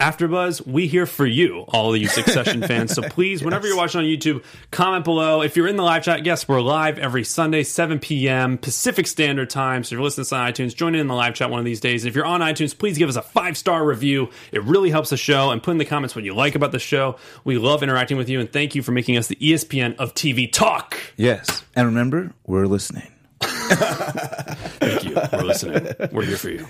AfterBuzz, 0.00 0.66
we 0.66 0.86
here 0.86 1.06
for 1.06 1.26
you, 1.26 1.60
all 1.68 1.94
of 1.94 2.00
you 2.00 2.06
Succession 2.08 2.60
fans. 2.68 2.92
So 2.92 3.02
please, 3.02 3.42
whenever 3.42 3.66
you're 3.66 3.76
watching 3.76 4.00
on 4.00 4.04
YouTube, 4.04 4.44
comment 4.70 5.04
below. 5.04 5.40
If 5.40 5.56
you're 5.56 5.66
in 5.66 5.76
the 5.76 5.82
live 5.82 6.04
chat, 6.04 6.26
yes, 6.26 6.46
we're 6.46 6.60
live 6.60 6.98
every 6.98 7.24
Sunday, 7.24 7.62
7 7.62 7.98
p.m. 7.98 8.58
Pacific 8.58 9.06
Standard 9.06 9.48
Time. 9.48 9.84
So 9.84 9.88
if 9.88 9.92
you're 9.92 10.02
listening 10.02 10.26
to 10.26 10.28
us 10.28 10.32
on 10.32 10.52
iTunes, 10.52 10.76
join 10.76 10.94
in 10.94 11.06
the 11.06 11.14
live 11.14 11.34
chat 11.34 11.50
one 11.50 11.58
of 11.58 11.64
these 11.64 11.80
days. 11.80 12.04
And 12.04 12.10
if 12.10 12.14
you're 12.14 12.26
on 12.26 12.40
iTunes, 12.42 12.76
please 12.76 12.98
give 12.98 13.08
us 13.08 13.16
a 13.16 13.22
five 13.22 13.56
star 13.56 13.86
review. 13.86 14.30
It 14.52 14.62
really 14.64 14.90
helps 14.90 15.10
the 15.10 15.16
show. 15.16 15.50
And 15.50 15.62
put 15.62 15.70
in 15.70 15.78
the 15.78 15.84
comments 15.86 16.14
what 16.14 16.24
you 16.24 16.34
like 16.34 16.54
about 16.54 16.72
the 16.72 16.78
show. 16.78 17.16
We 17.44 17.56
love 17.56 17.82
interacting 17.82 18.18
with 18.18 18.28
you, 18.28 18.40
and 18.40 18.52
thank 18.52 18.74
you 18.74 18.82
for 18.82 18.92
making 18.92 19.16
us 19.16 19.28
the 19.28 19.36
ESPN 19.36 19.96
of 19.96 20.12
TV 20.14 20.50
talk. 20.52 20.98
Yes. 21.16 21.64
And 21.74 21.86
remember, 21.86 22.32
we're 22.46 22.66
listening. 22.66 23.15
Thank 24.78 25.04
you. 25.04 25.14
We're 25.32 25.42
listening. 25.44 25.94
We're 26.12 26.24
here 26.24 26.36
for 26.36 26.50
you. 26.50 26.66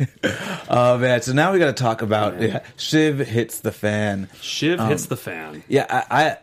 Oh, 0.69 0.99
man. 0.99 1.23
So 1.23 1.33
now 1.33 1.53
we 1.53 1.59
got 1.59 1.67
to 1.77 1.83
talk 1.83 2.03
about 2.03 2.41
yeah, 2.41 2.63
Shiv 2.77 3.19
hits 3.19 3.61
the 3.61 3.73
fan. 3.73 4.29
Shiv 4.41 4.81
um, 4.81 4.89
hits 4.89 5.07
the 5.07 5.17
fan. 5.17 5.63
Yeah, 5.69 5.87
I. 5.89 6.31
I 6.31 6.39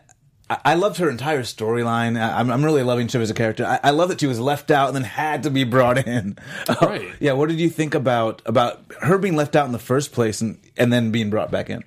I 0.50 0.74
loved 0.74 0.98
her 0.98 1.08
entire 1.08 1.40
storyline. 1.42 2.20
I- 2.20 2.38
I'm, 2.38 2.50
I'm 2.50 2.62
really 2.62 2.82
loving 2.82 3.08
Shiv 3.08 3.22
as 3.22 3.30
a 3.30 3.34
character. 3.34 3.64
I, 3.64 3.80
I 3.82 3.90
love 3.92 4.10
that 4.10 4.20
she 4.20 4.26
was 4.26 4.38
left 4.38 4.70
out 4.70 4.88
and 4.88 4.94
then 4.96 5.02
had 5.02 5.44
to 5.44 5.50
be 5.50 5.64
brought 5.64 6.06
in. 6.06 6.36
Right. 6.82 7.08
yeah. 7.18 7.32
What 7.32 7.48
did 7.48 7.58
you 7.58 7.70
think 7.70 7.94
about 7.94 8.42
about 8.44 8.82
her 9.00 9.16
being 9.16 9.36
left 9.36 9.56
out 9.56 9.64
in 9.64 9.72
the 9.72 9.78
first 9.78 10.12
place 10.12 10.42
and 10.42 10.60
and 10.76 10.92
then 10.92 11.10
being 11.10 11.30
brought 11.30 11.50
back 11.50 11.70
in? 11.70 11.82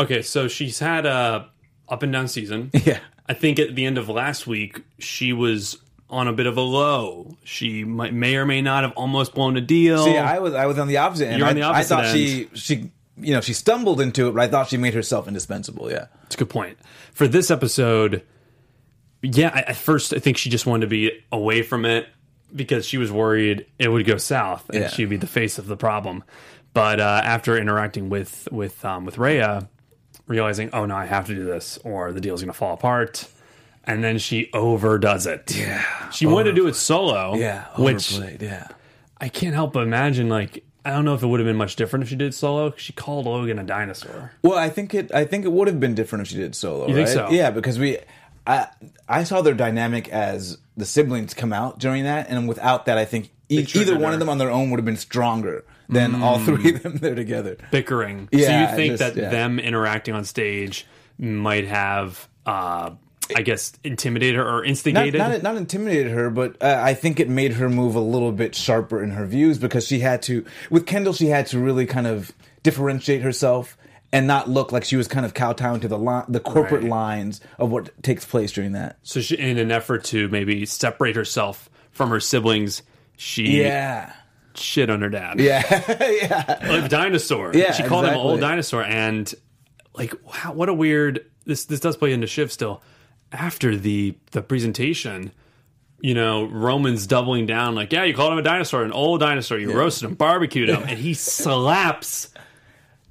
Okay, 0.00 0.22
so 0.22 0.48
she's 0.48 0.80
had 0.80 1.06
a 1.06 1.48
up 1.88 2.02
and 2.02 2.12
down 2.12 2.26
season. 2.26 2.72
Yeah. 2.84 2.98
I 3.28 3.34
think 3.34 3.60
at 3.60 3.76
the 3.76 3.84
end 3.86 3.96
of 3.96 4.08
last 4.08 4.44
week 4.44 4.80
she 4.98 5.32
was 5.32 5.78
on 6.10 6.28
a 6.28 6.32
bit 6.32 6.46
of 6.46 6.56
a 6.56 6.60
low. 6.60 7.36
She 7.44 7.84
might, 7.84 8.12
may 8.12 8.36
or 8.36 8.44
may 8.44 8.60
not 8.62 8.82
have 8.84 8.92
almost 8.92 9.34
blown 9.34 9.56
a 9.56 9.60
deal. 9.60 10.04
See, 10.04 10.18
I 10.18 10.38
was 10.40 10.54
I 10.54 10.66
was 10.66 10.78
on 10.78 10.88
the 10.88 10.98
opposite 10.98 11.28
end. 11.28 11.38
You're 11.38 11.46
on 11.48 11.52
I, 11.56 11.60
the 11.60 11.62
I 11.62 11.68
opposite 11.70 11.88
thought 11.88 12.04
end. 12.06 12.16
she 12.18 12.48
she 12.54 12.90
you 13.16 13.34
know 13.34 13.40
she 13.40 13.52
stumbled 13.52 14.00
into 14.00 14.28
it, 14.28 14.32
but 14.34 14.42
I 14.42 14.48
thought 14.48 14.68
she 14.68 14.76
made 14.76 14.94
herself 14.94 15.28
indispensable. 15.28 15.90
Yeah. 15.90 16.06
That's 16.22 16.34
a 16.34 16.38
good 16.38 16.50
point. 16.50 16.78
For 17.12 17.28
this 17.28 17.50
episode, 17.50 18.22
yeah, 19.22 19.50
I, 19.54 19.60
at 19.62 19.76
first 19.76 20.12
I 20.12 20.18
think 20.18 20.36
she 20.36 20.50
just 20.50 20.66
wanted 20.66 20.82
to 20.82 20.90
be 20.90 21.12
away 21.30 21.62
from 21.62 21.84
it 21.84 22.08
because 22.54 22.84
she 22.86 22.98
was 22.98 23.12
worried 23.12 23.66
it 23.78 23.88
would 23.88 24.06
go 24.06 24.16
south 24.16 24.68
and 24.70 24.80
Yeah. 24.80 24.88
she'd 24.88 25.08
be 25.08 25.16
the 25.16 25.26
face 25.26 25.58
of 25.58 25.66
the 25.66 25.76
problem. 25.76 26.24
But 26.72 27.00
uh, 27.00 27.20
after 27.24 27.56
interacting 27.58 28.08
with 28.10 28.48
with 28.52 28.84
um, 28.84 29.04
with 29.04 29.18
Rhea, 29.18 29.68
realizing, 30.28 30.70
oh 30.72 30.86
no, 30.86 30.94
I 30.96 31.04
have 31.06 31.26
to 31.26 31.34
do 31.34 31.44
this, 31.44 31.78
or 31.84 32.12
the 32.12 32.20
deal's 32.20 32.40
going 32.42 32.52
to 32.52 32.56
fall 32.56 32.74
apart, 32.74 33.26
and 33.84 34.02
then 34.04 34.18
she 34.18 34.50
overdoes 34.52 35.26
it. 35.26 35.54
Yeah. 35.56 36.10
She 36.10 36.26
wanted 36.26 36.50
to 36.50 36.52
do 36.56 36.66
it 36.66 36.74
solo. 36.76 37.34
Yeah. 37.34 37.66
which 37.78 38.12
yeah. 38.40 38.68
I 39.20 39.28
can't 39.28 39.54
help 39.54 39.72
but 39.74 39.82
imagine. 39.82 40.28
Like, 40.28 40.64
I 40.84 40.90
don't 40.90 41.04
know 41.04 41.14
if 41.14 41.22
it 41.22 41.26
would 41.26 41.40
have 41.40 41.46
been 41.46 41.56
much 41.56 41.76
different 41.76 42.02
if 42.04 42.08
she 42.08 42.16
did 42.16 42.34
solo. 42.34 42.72
She 42.76 42.92
called 42.92 43.26
Logan 43.26 43.58
a 43.58 43.64
dinosaur. 43.64 44.32
Well, 44.42 44.58
I 44.58 44.68
think 44.70 44.94
it. 44.94 45.12
I 45.14 45.24
think 45.24 45.44
it 45.44 45.52
would 45.52 45.68
have 45.68 45.78
been 45.80 45.94
different 45.94 46.22
if 46.22 46.28
she 46.28 46.36
did 46.36 46.54
solo. 46.54 46.88
You 46.88 46.94
think 46.94 47.08
so? 47.08 47.28
Yeah, 47.30 47.50
because 47.50 47.78
we. 47.78 47.98
I 48.46 48.68
I 49.08 49.24
saw 49.24 49.42
their 49.42 49.54
dynamic 49.54 50.08
as 50.08 50.56
the 50.76 50.86
siblings 50.86 51.34
come 51.34 51.52
out 51.52 51.78
during 51.78 52.04
that, 52.04 52.28
and 52.30 52.48
without 52.48 52.86
that, 52.86 52.96
I 52.96 53.04
think 53.04 53.30
e- 53.50 53.66
either 53.74 53.92
one 53.94 54.04
her. 54.08 54.12
of 54.14 54.18
them 54.20 54.30
on 54.30 54.38
their 54.38 54.50
own 54.50 54.70
would 54.70 54.78
have 54.78 54.86
been 54.86 54.96
stronger 54.96 55.64
than 55.90 56.22
all 56.22 56.38
three 56.38 56.74
of 56.74 56.82
them 56.82 56.96
there 56.96 57.14
together. 57.14 57.58
bickering. 57.70 58.28
so 58.32 58.38
Yeah, 58.38 58.70
you 58.70 58.76
think 58.76 58.92
just- 58.98 59.14
that 59.14 59.20
yeah. 59.22 59.28
them 59.28 59.58
interacting 59.58 60.14
on 60.14 60.24
stage 60.24 60.86
might 61.18 61.66
have, 61.66 62.26
uh, 62.46 62.92
I 63.36 63.42
guess, 63.42 63.72
intimidated 63.84 64.36
her 64.36 64.48
or 64.48 64.64
instigated? 64.64 65.18
not, 65.18 65.42
not 65.42 65.56
intimidated 65.56 66.12
her, 66.12 66.30
but 66.30 66.56
uh, 66.62 66.80
I 66.82 66.94
think 66.94 67.20
it 67.20 67.28
made 67.28 67.52
her 67.54 67.68
move 67.68 67.94
a 67.94 68.00
little 68.00 68.32
bit 68.32 68.54
sharper 68.54 69.02
in 69.02 69.10
her 69.10 69.26
views 69.26 69.58
because 69.58 69.86
she 69.86 70.00
had 70.00 70.22
to. 70.22 70.44
With 70.70 70.86
Kendall, 70.86 71.12
she 71.12 71.26
had 71.26 71.46
to 71.48 71.58
really 71.58 71.86
kind 71.86 72.06
of 72.06 72.32
differentiate 72.62 73.22
herself 73.22 73.76
and 74.12 74.26
not 74.26 74.48
look 74.50 74.72
like 74.72 74.84
she 74.84 74.96
was 74.96 75.06
kind 75.08 75.24
of 75.24 75.34
kowtowing 75.34 75.80
to 75.80 75.88
the 75.88 75.98
li- 75.98 76.24
the 76.28 76.40
corporate 76.40 76.82
Right. 76.82 76.90
lines 76.90 77.40
of 77.58 77.70
what 77.70 77.90
takes 78.02 78.24
place 78.24 78.52
during 78.52 78.72
that. 78.72 78.98
So 79.02 79.20
she, 79.20 79.36
in 79.36 79.56
an 79.58 79.70
effort 79.70 80.04
to 80.06 80.28
maybe 80.28 80.66
separate 80.66 81.14
herself 81.16 81.70
from 81.92 82.10
her 82.10 82.18
siblings, 82.20 82.82
she 83.16 83.60
Yeah, 83.62 84.12
shit 84.54 84.90
on 84.90 85.00
her 85.02 85.08
dad. 85.10 85.38
yeah, 85.38 85.62
yeah. 86.00 86.58
like 86.68 86.90
dinosaur. 86.90 87.52
Yeah, 87.54 87.72
she 87.72 87.82
called 87.84 88.04
him 88.04 88.10
exactly. 88.10 88.30
old 88.30 88.40
dinosaur, 88.40 88.82
and 88.82 89.32
like, 89.94 90.12
wow, 90.26 90.52
what 90.54 90.68
a 90.68 90.74
weird. 90.74 91.24
This 91.44 91.64
this 91.66 91.80
does 91.80 91.96
play 91.96 92.12
into 92.12 92.26
Shiv 92.26 92.50
still. 92.52 92.82
After 93.32 93.76
the 93.76 94.16
the 94.32 94.42
presentation, 94.42 95.30
you 96.00 96.14
know, 96.14 96.44
Roman's 96.44 97.06
doubling 97.06 97.46
down, 97.46 97.74
like, 97.74 97.92
yeah, 97.92 98.04
you 98.04 98.14
called 98.14 98.32
him 98.32 98.38
a 98.38 98.42
dinosaur, 98.42 98.82
an 98.82 98.92
old 98.92 99.20
dinosaur. 99.20 99.58
You 99.58 99.72
roasted 99.72 100.08
him, 100.08 100.14
barbecued 100.16 100.68
him, 100.68 100.82
and 100.82 100.98
he 100.98 101.14
slaps 101.44 102.28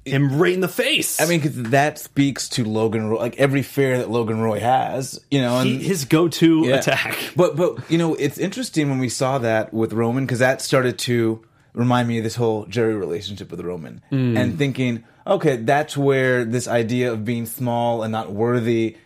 him 0.04 0.38
right 0.38 0.52
in 0.52 0.60
the 0.60 0.68
face. 0.68 1.20
I 1.20 1.26
mean, 1.26 1.40
'cause 1.40 1.54
that 1.54 1.98
speaks 1.98 2.48
to 2.50 2.64
Logan 2.64 3.08
Roy, 3.08 3.18
like 3.18 3.36
every 3.38 3.62
fear 3.62 3.96
that 3.98 4.10
Logan 4.10 4.40
Roy 4.40 4.58
has, 4.60 5.20
you 5.30 5.40
know. 5.40 5.58
And 5.58 5.68
He- 5.68 5.78
his 5.88 6.04
go 6.04 6.28
to 6.28 6.64
Yeah. 6.66 6.76
attack. 6.76 7.16
But 7.36 7.56
but 7.56 7.78
you 7.90 7.96
know, 7.98 8.14
it's 8.14 8.36
interesting 8.38 8.90
when 8.90 8.98
we 8.98 9.08
saw 9.08 9.38
that 9.38 9.72
with 9.72 9.92
Roman 9.94 10.24
because 10.26 10.40
that 10.40 10.60
started 10.60 10.98
to 11.00 11.40
remind 11.72 12.08
me 12.08 12.18
of 12.18 12.24
this 12.24 12.34
whole 12.34 12.66
Gerri 12.66 12.98
relationship 12.98 13.50
with 13.50 13.60
Roman 13.60 14.02
Hmm. 14.10 14.36
and 14.36 14.58
thinking, 14.58 15.04
okay, 15.26 15.56
that's 15.56 15.96
where 15.96 16.44
this 16.44 16.66
idea 16.66 17.12
of 17.12 17.24
being 17.24 17.46
small 17.46 18.02
and 18.02 18.10
not 18.12 18.32
worthy 18.32 18.96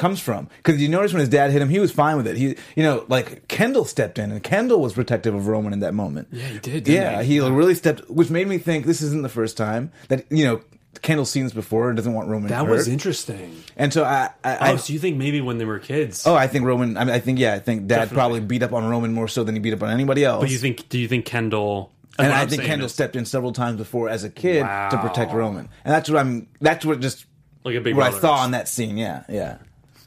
comes 0.00 0.18
from. 0.20 0.48
Because 0.56 0.82
you 0.82 0.88
notice 0.88 1.12
when 1.12 1.20
his 1.20 1.28
dad 1.28 1.52
hit 1.52 1.62
him, 1.62 1.68
he 1.68 1.78
was 1.78 1.92
fine 1.92 2.16
with 2.16 2.26
it. 2.26 2.36
He, 2.36 2.56
you 2.74 2.82
know, 2.82 3.04
like 3.08 3.46
Kendall 3.46 3.84
stepped 3.84 4.18
in 4.18 4.32
and 4.32 4.42
Kendall 4.42 4.80
was 4.80 4.94
protective 4.94 5.34
of 5.34 5.46
Roman 5.46 5.72
in 5.72 5.80
that 5.80 5.94
moment. 5.94 6.26
Yeah, 6.32 6.46
he 6.46 6.58
did, 6.58 6.84
didn't 6.84 6.88
Yeah, 6.88 7.22
he? 7.22 7.34
he 7.34 7.40
really 7.40 7.74
stepped, 7.76 8.10
which 8.10 8.30
made 8.30 8.48
me 8.48 8.58
think 8.58 8.86
this 8.86 9.00
isn't 9.02 9.22
the 9.22 9.28
first 9.28 9.56
time 9.56 9.92
that 10.08 10.24
you 10.30 10.44
know. 10.44 10.60
Kendall's 11.02 11.30
seen 11.30 11.44
this 11.44 11.52
before 11.52 11.88
and 11.88 11.96
doesn't 11.96 12.12
want 12.12 12.28
Roman. 12.28 12.48
That 12.50 12.66
hurt. 12.66 12.72
was 12.72 12.88
interesting. 12.88 13.62
and 13.76 13.92
so 13.92 14.02
I, 14.02 14.30
I, 14.42 14.56
Oh, 14.56 14.72
I 14.72 14.76
so 14.76 14.92
you 14.92 14.98
think 14.98 15.16
maybe 15.18 15.40
when 15.40 15.56
they 15.58 15.64
were 15.64 15.78
kids? 15.78 16.26
Oh, 16.26 16.34
I 16.34 16.48
think 16.48 16.64
Roman. 16.64 16.96
I, 16.96 17.04
mean, 17.04 17.14
I 17.14 17.20
think 17.20 17.38
yeah. 17.38 17.54
I 17.54 17.60
think 17.60 17.82
Dad 17.86 17.94
Definitely. 17.96 18.14
probably 18.16 18.40
beat 18.40 18.62
up 18.64 18.72
on 18.72 18.84
Roman 18.84 19.14
more 19.14 19.28
so 19.28 19.44
than 19.44 19.54
he 19.54 19.60
beat 19.60 19.72
up 19.72 19.84
on 19.84 19.90
anybody 19.90 20.24
else. 20.24 20.42
but 20.42 20.50
you 20.50 20.58
think? 20.58 20.88
Do 20.88 20.98
you 20.98 21.06
think 21.06 21.26
Kendall? 21.26 21.92
and 22.18 22.32
I 22.32 22.44
think 22.44 22.64
Kendall 22.64 22.86
is, 22.86 22.92
stepped 22.92 23.14
in 23.14 23.24
several 23.24 23.52
times 23.52 23.76
before 23.78 24.08
as 24.08 24.24
a 24.24 24.30
kid 24.30 24.62
to 24.62 24.98
protect 25.00 25.32
Roman, 25.32 25.68
and 25.84 25.94
that's 25.94 26.10
what 26.10 26.18
I'm. 26.18 26.48
That's 26.60 26.84
what 26.84 26.98
just 27.00 27.24
like 27.64 27.76
a 27.76 27.80
big 27.80 27.94
what 27.96 28.12
I 28.12 28.18
saw 28.18 28.44
in 28.44 28.50
that 28.50 28.66
scene. 28.68 28.96
Yeah, 28.98 29.22
yeah. 29.28 29.58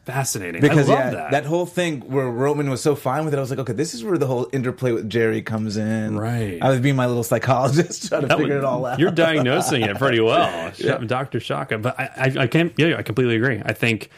Fascinating. 0.06 0.60
Because 0.60 0.90
I 0.90 0.96
love 1.06 1.14
yeah, 1.14 1.30
that. 1.32 1.46
whole 1.46 1.66
thing 1.66 2.02
where 2.02 2.30
Roman 2.30 2.70
was 2.70 2.82
so 2.82 2.94
fine 2.94 3.24
with 3.24 3.34
it, 3.34 3.38
I 3.38 3.40
was 3.40 3.50
like, 3.50 3.60
okay, 3.60 3.72
this 3.74 3.94
is 3.94 4.04
where 4.04 4.18
the 4.18 4.28
whole 4.28 4.50
interplay 4.52 4.92
with 4.92 5.10
Gerri 5.10 5.46
comes 5.46 5.78
in. 5.78 6.18
Right. 6.18 6.60
I 6.62 6.70
was 6.70 6.82
being 6.82 6.98
my 6.98 7.06
little 7.06 7.24
psychologist 7.24 8.08
trying 8.10 8.22
to 8.24 8.28
That 8.28 8.38
figure 8.38 8.56
would- 8.56 8.64
it 8.64 8.66
all 8.66 8.86
out. 8.86 9.00
You're 9.00 9.12
diagnosing 9.12 9.84
it 9.84 9.98
pretty 9.98 10.20
well, 10.20 10.72
Doctor 11.08 11.40
Shaka. 11.40 11.78
But 11.78 11.98
I, 11.98 12.04
I, 12.18 12.42
I 12.44 12.48
can't. 12.48 12.74
Yeah, 12.78 12.98
I 12.98 13.02
completely 13.04 13.38
agree. 13.38 13.62
I 13.66 13.72
think 13.72 14.10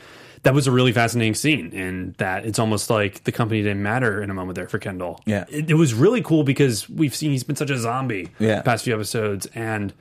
that 0.42 0.54
was 0.56 0.66
a 0.68 0.72
really 0.72 0.92
fascinating 0.92 1.36
scene, 1.36 1.72
and 1.74 2.14
that 2.16 2.46
it's 2.46 2.60
almost 2.60 2.90
like 2.90 3.24
the 3.24 3.32
company 3.32 3.62
didn't 3.62 3.84
matter 3.84 4.22
in 4.24 4.30
a 4.30 4.34
moment 4.34 4.56
there 4.56 4.68
for 4.68 4.80
Kendall. 4.80 5.22
Yeah. 5.26 5.46
it, 5.50 5.70
it 5.70 5.74
was 5.76 5.94
really 5.94 6.22
cool 6.22 6.44
because 6.44 6.90
we've 6.90 7.16
seen 7.16 7.32
he's 7.32 7.44
been 7.44 7.56
such 7.56 7.70
a 7.70 7.78
zombie. 7.78 8.30
Yeah. 8.40 8.58
the 8.58 8.64
past 8.64 8.86
few 8.86 8.94
episodes, 8.96 9.46
and 9.54 9.94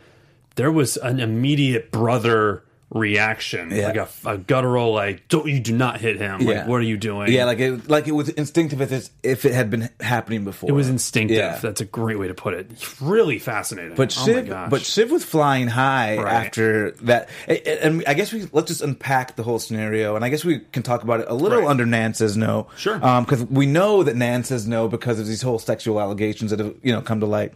there 0.56 0.72
was 0.72 0.96
an 0.96 1.20
immediate 1.20 1.90
brother 1.92 2.62
reaction, 2.90 3.70
Yeah. 3.72 3.86
like 3.88 3.96
a, 3.96 4.08
a 4.26 4.38
guttural, 4.38 4.92
like 4.92 5.26
"Don't 5.28 5.46
you 5.46 5.58
do 5.60 5.76
not 5.76 6.00
hit 6.00 6.16
him? 6.16 6.40
Like, 6.46 6.66
what 6.68 6.76
are 6.76 6.82
you 6.84 6.96
doing?" 6.96 7.32
yeah, 7.32 7.44
like 7.44 7.58
it, 7.58 7.88
like 7.88 8.06
it 8.06 8.12
was 8.12 8.28
instinctive 8.28 8.80
if, 8.80 8.92
it's, 8.92 9.10
if 9.22 9.44
it 9.44 9.52
had 9.52 9.70
been 9.70 9.90
happening 10.00 10.44
before. 10.44 10.70
it 10.70 10.72
was 10.72 10.88
instinctive. 10.88 11.36
Yeah. 11.38 11.58
That's 11.60 11.80
a 11.80 11.84
great 11.84 12.18
way 12.18 12.28
to 12.28 12.34
put 12.34 12.54
it. 12.54 12.70
Really 13.00 13.38
fascinating. 13.38 13.94
But 13.96 14.16
oh 14.20 14.24
Shiv, 14.26 14.48
gosh. 14.48 14.70
but 14.70 14.82
Shiv 14.82 15.10
was 15.10 15.24
flying 15.24 15.66
high 15.68 16.18
Right. 16.18 16.32
after 16.46 16.92
that, 17.02 17.28
and 17.48 18.04
I 18.06 18.14
guess 18.14 18.32
we 18.32 18.46
let's 18.52 18.68
just 18.68 18.82
unpack 18.82 19.36
the 19.36 19.42
whole 19.42 19.58
scenario, 19.58 20.14
and 20.16 20.24
I 20.24 20.28
guess 20.28 20.44
we 20.44 20.60
can 20.60 20.82
talk 20.82 21.02
about 21.02 21.20
it 21.20 21.26
a 21.28 21.34
little 21.34 21.60
Right. 21.60 21.68
under 21.68 21.86
Nan 21.86 22.14
says 22.14 22.36
no, 22.36 22.68
Sure. 22.76 23.04
Um, 23.04 23.24
because 23.24 23.44
we 23.44 23.66
know 23.66 24.02
that 24.04 24.14
Nan 24.16 24.44
says 24.44 24.68
no 24.68 24.86
because 24.88 25.18
of 25.18 25.26
these 25.26 25.42
whole 25.42 25.58
sexual 25.58 26.00
allegations 26.00 26.50
that 26.50 26.60
have 26.60 26.74
you 26.82 26.92
know 26.92 27.00
come 27.00 27.20
to 27.20 27.26
light, 27.26 27.52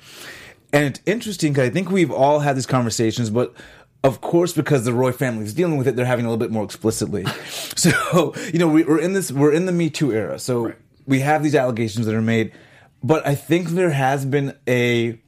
and 0.73 0.85
it's 0.85 1.01
interesting 1.07 1.53
because 1.53 1.69
I 1.69 1.71
think 1.71 1.91
we've 1.91 2.11
all 2.11 2.41
had 2.41 2.57
these 2.57 2.67
conversations, 2.67 3.31
but. 3.31 3.55
Of 4.09 4.21
course, 4.23 4.55
because 4.55 4.85
the 4.87 4.93
Roy 4.95 5.13
family 5.13 5.45
is 5.45 5.53
dealing 5.53 5.77
with 5.77 5.87
it, 5.87 5.95
they're 5.97 6.07
having 6.07 6.25
a 6.25 6.29
little 6.31 6.39
bit 6.45 6.51
more 6.51 6.65
explicitly. 6.65 7.25
so, 7.77 8.35
you 8.53 8.59
know, 8.59 8.67
we, 8.69 8.83
we're 8.85 9.01
in 9.01 9.13
this, 9.13 9.31
we're 9.31 9.53
in 9.53 9.67
the 9.67 9.73
Me 9.73 9.91
Too 9.91 10.13
era. 10.13 10.39
So 10.39 10.65
Right. 10.67 10.77
we 11.07 11.21
have 11.21 11.43
these 11.43 11.55
allegations 11.55 12.07
that 12.07 12.15
are 12.15 12.23
made, 12.23 12.53
but 13.03 13.27
I 13.27 13.35
think 13.35 13.69
there 13.69 13.91
has 13.91 14.25
been 14.25 14.57
a, 14.67 15.21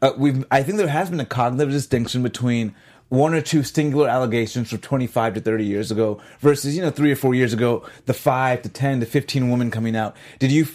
uh, 0.00 0.12
we've 0.16 0.44
I 0.50 0.62
think 0.62 0.78
there 0.78 0.86
has 0.86 1.10
been 1.10 1.18
a 1.18 1.24
cognitive 1.26 1.72
distinction 1.72 2.22
between 2.22 2.72
one 3.08 3.34
or 3.34 3.40
two 3.40 3.62
singular 3.64 4.08
allegations 4.08 4.70
from 4.70 4.78
25 4.78 5.34
to 5.34 5.40
30 5.40 5.64
years 5.64 5.90
ago 5.90 6.20
versus 6.40 6.76
you 6.76 6.82
know 6.82 6.90
3 6.90 7.10
or 7.10 7.16
4 7.16 7.34
years 7.34 7.52
ago 7.52 7.84
the 8.06 8.12
5 8.14 8.62
to 8.62 8.68
10 8.68 9.00
to 9.00 9.06
15 9.06 9.50
women 9.50 9.70
coming 9.70 9.96
out 9.96 10.14
did 10.38 10.52
you 10.52 10.66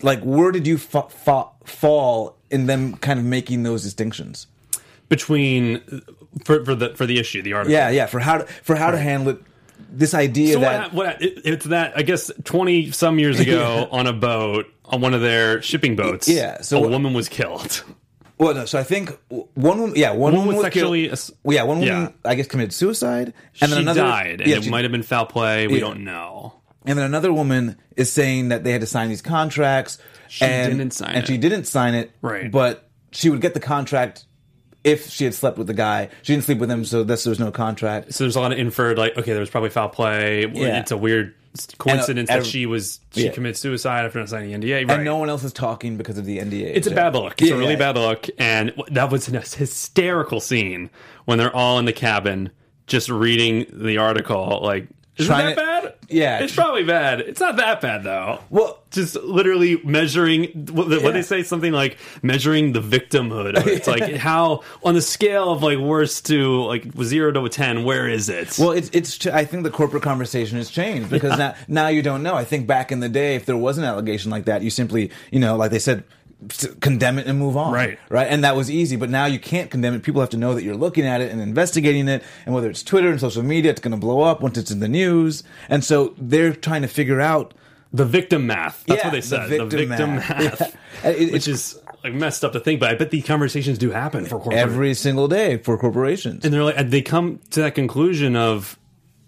like 0.00 0.20
where 0.22 0.50
did 0.52 0.66
you 0.66 0.78
fa- 0.78 1.08
fa- 1.10 1.50
fall 1.64 2.36
in 2.50 2.64
them 2.66 2.96
kind 2.96 3.18
of 3.20 3.26
making 3.26 3.62
those 3.62 3.82
distinctions 3.82 4.46
between 5.10 5.82
for 6.44 6.64
for 6.64 6.74
the 6.74 6.94
for 6.94 7.06
the 7.06 7.18
issue, 7.18 7.42
the 7.42 7.52
article. 7.54 7.72
yeah 7.72 7.90
yeah 7.90 8.06
for 8.06 8.20
how 8.20 8.38
to, 8.38 8.44
for 8.46 8.74
how 8.76 8.90
to 8.90 8.98
handle 8.98 9.30
it 9.34 9.42
this 9.90 10.14
idea 10.14 10.54
So 10.54 10.60
that 10.60 10.92
what, 10.94 11.06
what 11.18 11.22
it, 11.22 11.40
it's 11.44 11.66
that 11.66 11.92
I 11.96 12.02
guess 12.02 12.30
twenty 12.44 12.90
some 12.92 13.18
years 13.18 13.40
ago 13.40 13.88
on 13.92 14.06
a 14.06 14.12
boat 14.12 14.66
on 14.84 15.00
one 15.00 15.14
of 15.14 15.20
their 15.20 15.60
shipping 15.62 15.96
boats. 15.96 16.28
Yeah, 16.28 16.60
so 16.62 16.78
a 16.78 16.80
what- 16.80 16.90
woman 16.90 17.12
was 17.14 17.28
killed. 17.28 17.84
well 18.38 18.54
no 18.54 18.64
so 18.64 18.78
I 18.78 18.82
think 18.84 19.10
one 19.28 19.46
woman 19.80 19.92
yeah 19.96 20.10
one, 20.10 20.32
One 20.32 20.34
woman 20.46 20.46
was 20.56 20.70
killed- 20.70 20.94
sexually 21.04 21.32
well, 21.42 21.54
yeah 21.54 21.62
one 21.64 21.80
woman 21.80 21.94
yeah. 22.04 22.08
I 22.30 22.34
guess 22.34 22.46
committed 22.46 22.72
suicide 22.72 23.34
And 23.60 23.62
and 23.62 23.72
then 23.72 23.76
she 23.78 23.82
another 23.82 24.00
died, 24.00 24.40
and 24.40 24.50
yeah, 24.50 24.56
it 24.56 24.64
she- 24.64 24.70
might 24.70 24.84
have 24.84 24.92
been 24.92 25.02
foul 25.02 25.26
play. 25.26 25.66
We 25.66 25.74
Yeah. 25.74 25.80
don't 25.80 26.04
know. 26.04 26.54
And 26.84 26.98
then 26.98 27.06
another 27.06 27.32
woman 27.32 27.76
is 27.96 28.10
saying 28.10 28.48
that 28.48 28.64
they 28.64 28.72
had 28.72 28.80
to 28.80 28.88
sign 28.88 29.08
these 29.08 29.22
contracts. 29.22 29.98
She 30.28 30.44
and, 30.44 30.76
didn't 30.78 30.92
sign 30.94 31.10
and 31.14 31.22
it. 31.24 31.26
she 31.28 31.36
didn't 31.38 31.64
sign 31.66 31.94
it. 31.94 32.10
Right. 32.22 32.50
But 32.50 32.88
she 33.12 33.30
would 33.30 33.40
get 33.40 33.54
the 33.54 33.60
contract 33.60 34.24
if 34.84 35.08
she 35.10 35.24
had 35.24 35.34
slept 35.34 35.58
with 35.58 35.66
the 35.68 35.74
guy. 35.74 36.08
She 36.22 36.32
didn't 36.32 36.44
sleep 36.44 36.58
with 36.58 36.70
him, 36.70 36.84
so 36.84 37.04
thus 37.04 37.24
there 37.24 37.30
was 37.30 37.38
no 37.40 37.50
contract. 37.52 38.14
So 38.14 38.24
there's 38.24 38.36
a 38.36 38.40
lot 38.40 38.52
of 38.52 38.58
inferred 38.58 38.98
like 38.98 39.16
okay, 39.16 39.32
there 39.32 39.40
was 39.40 39.50
probably 39.50 39.70
foul 39.70 39.88
play. 39.88 40.46
Yeah. 40.46 40.80
It's 40.80 40.90
a 40.90 40.96
weird 40.96 41.34
coincidence 41.78 42.30
And, 42.30 42.38
uh, 42.40 42.42
that 42.42 42.46
she 42.48 42.64
was 42.66 42.98
she 43.12 43.26
yeah. 43.26 43.32
committed 43.32 43.56
suicide 43.58 44.06
after 44.06 44.18
not 44.18 44.28
signing 44.30 44.58
the 44.60 44.66
NDA. 44.66 44.88
Right. 44.88 44.96
And 44.96 45.04
no 45.04 45.16
one 45.18 45.28
else 45.28 45.44
is 45.44 45.52
talking 45.52 45.96
because 45.98 46.16
of 46.18 46.24
the 46.24 46.38
NDA. 46.38 46.72
It's 46.74 46.86
a 46.86 46.90
bad 46.94 47.14
look. 47.14 47.40
It's 47.42 47.50
Yeah, 47.50 47.56
a 47.56 47.58
really 47.58 47.76
bad 47.76 47.96
look. 47.96 48.26
And 48.38 48.72
that 48.90 49.10
was 49.10 49.28
a 49.28 49.40
hysterical 49.56 50.40
scene 50.40 50.90
when 51.26 51.38
they're 51.38 51.54
all 51.54 51.78
in 51.78 51.84
the 51.84 51.92
cabin 51.92 52.50
just 52.86 53.08
reading 53.10 53.66
the 53.72 53.98
article. 53.98 54.60
Like, 54.62 54.88
is 55.18 55.26
Trying 55.26 55.54
that 55.54 55.56
to- 55.56 55.60
bad? 55.82 55.94
Yeah. 56.08 56.38
It's 56.40 56.54
probably 56.54 56.84
bad. 56.84 57.20
It's 57.20 57.40
not 57.40 57.56
that 57.56 57.80
bad, 57.80 58.04
though. 58.04 58.38
Well, 58.50 58.82
Just 58.90 59.16
literally 59.16 59.80
measuring 59.84 60.66
what, 60.72 60.88
what 61.02 61.14
they 61.14 61.22
say, 61.22 61.42
something 61.42 61.72
like 61.72 61.98
measuring 62.22 62.72
the 62.72 62.80
victimhood. 62.80 63.58
It. 63.58 63.66
It's 63.66 63.86
like 63.86 64.14
how, 64.16 64.62
on 64.84 64.94
the 64.94 65.02
scale 65.02 65.50
of 65.50 65.62
like 65.62 65.78
worst 65.78 66.26
to 66.26 66.62
like 66.64 66.86
zero 67.02 67.32
to 67.32 67.44
a 67.44 67.48
10, 67.48 67.84
where 67.84 68.08
is 68.08 68.28
it? 68.28 68.56
Well, 68.58 68.72
it's 68.72 68.90
it's. 68.92 69.26
I 69.26 69.44
think 69.44 69.62
the 69.62 69.70
corporate 69.70 70.02
conversation 70.02 70.58
has 70.58 70.70
changed 70.70 71.10
because 71.10 71.38
now 71.38 71.54
now 71.68 71.88
you 71.88 72.02
don't 72.02 72.22
know. 72.22 72.34
I 72.34 72.44
think 72.44 72.66
back 72.66 72.92
in 72.92 73.00
the 73.00 73.08
day, 73.08 73.36
if 73.36 73.46
there 73.46 73.56
was 73.56 73.78
an 73.78 73.84
allegation 73.84 74.30
like 74.30 74.44
that, 74.44 74.62
you 74.62 74.70
simply 74.70 75.10
you 75.30 75.40
know, 75.40 75.56
like 75.56 75.70
they 75.70 75.78
said, 75.78 76.04
condemn 76.80 77.18
it 77.18 77.26
and 77.26 77.38
move 77.38 77.56
on. 77.56 77.72
Right. 77.72 77.98
Right. 78.08 78.26
And 78.28 78.44
that 78.44 78.56
was 78.56 78.70
easy. 78.70 78.96
But 78.96 79.10
now 79.10 79.26
you 79.26 79.38
can't 79.38 79.70
condemn 79.70 79.94
it. 79.94 80.02
People 80.02 80.20
have 80.20 80.30
to 80.30 80.36
know 80.36 80.54
that 80.54 80.62
you're 80.62 80.76
looking 80.76 81.06
at 81.06 81.20
it 81.20 81.30
and 81.30 81.40
investigating 81.40 82.08
it, 82.08 82.22
and 82.46 82.54
whether 82.54 82.68
it's 82.70 82.82
Twitter 82.82 83.10
and 83.10 83.20
social 83.20 83.42
media, 83.42 83.70
it's 83.70 83.80
going 83.80 83.92
to 83.92 83.96
blow 84.00 84.22
up 84.22 84.40
once 84.40 84.58
it's 84.58 84.70
in 84.70 84.80
the 84.80 84.88
news. 84.88 85.42
And 85.68 85.84
so 85.84 86.14
they're 86.18 86.54
trying 86.54 86.82
to 86.82 86.88
figure 86.88 87.20
out. 87.20 87.54
the 87.94 88.04
victim 88.06 88.46
math. 88.46 88.84
That's 88.86 89.00
Yeah, 89.02 89.06
what 89.08 89.12
they 89.12 89.20
said. 89.20 89.50
The 89.50 89.66
victim 89.66 89.88
victim, 89.90 90.14
math. 90.16 90.28
math. 90.60 90.60
Yeah. 91.04 91.10
It- 91.10 91.32
which 91.32 91.46
is 91.48 91.78
like 92.04 92.14
messed 92.14 92.44
up 92.44 92.52
to 92.54 92.60
think, 92.60 92.80
but 92.80 92.90
I 92.90 92.94
bet 92.94 93.10
these 93.10 93.24
conversations 93.26 93.76
do 93.78 93.90
happen 93.90 94.24
for 94.24 94.38
corporate. 94.38 94.56
Every 94.58 94.94
single 94.94 95.28
day 95.28 95.58
for 95.58 95.76
corporations. 95.78 96.44
and 96.44 96.52
they're 96.54 96.64
like 96.64 96.88
they 96.90 97.02
come 97.02 97.38
to 97.50 97.60
that 97.60 97.74
conclusion 97.74 98.34
of 98.34 98.78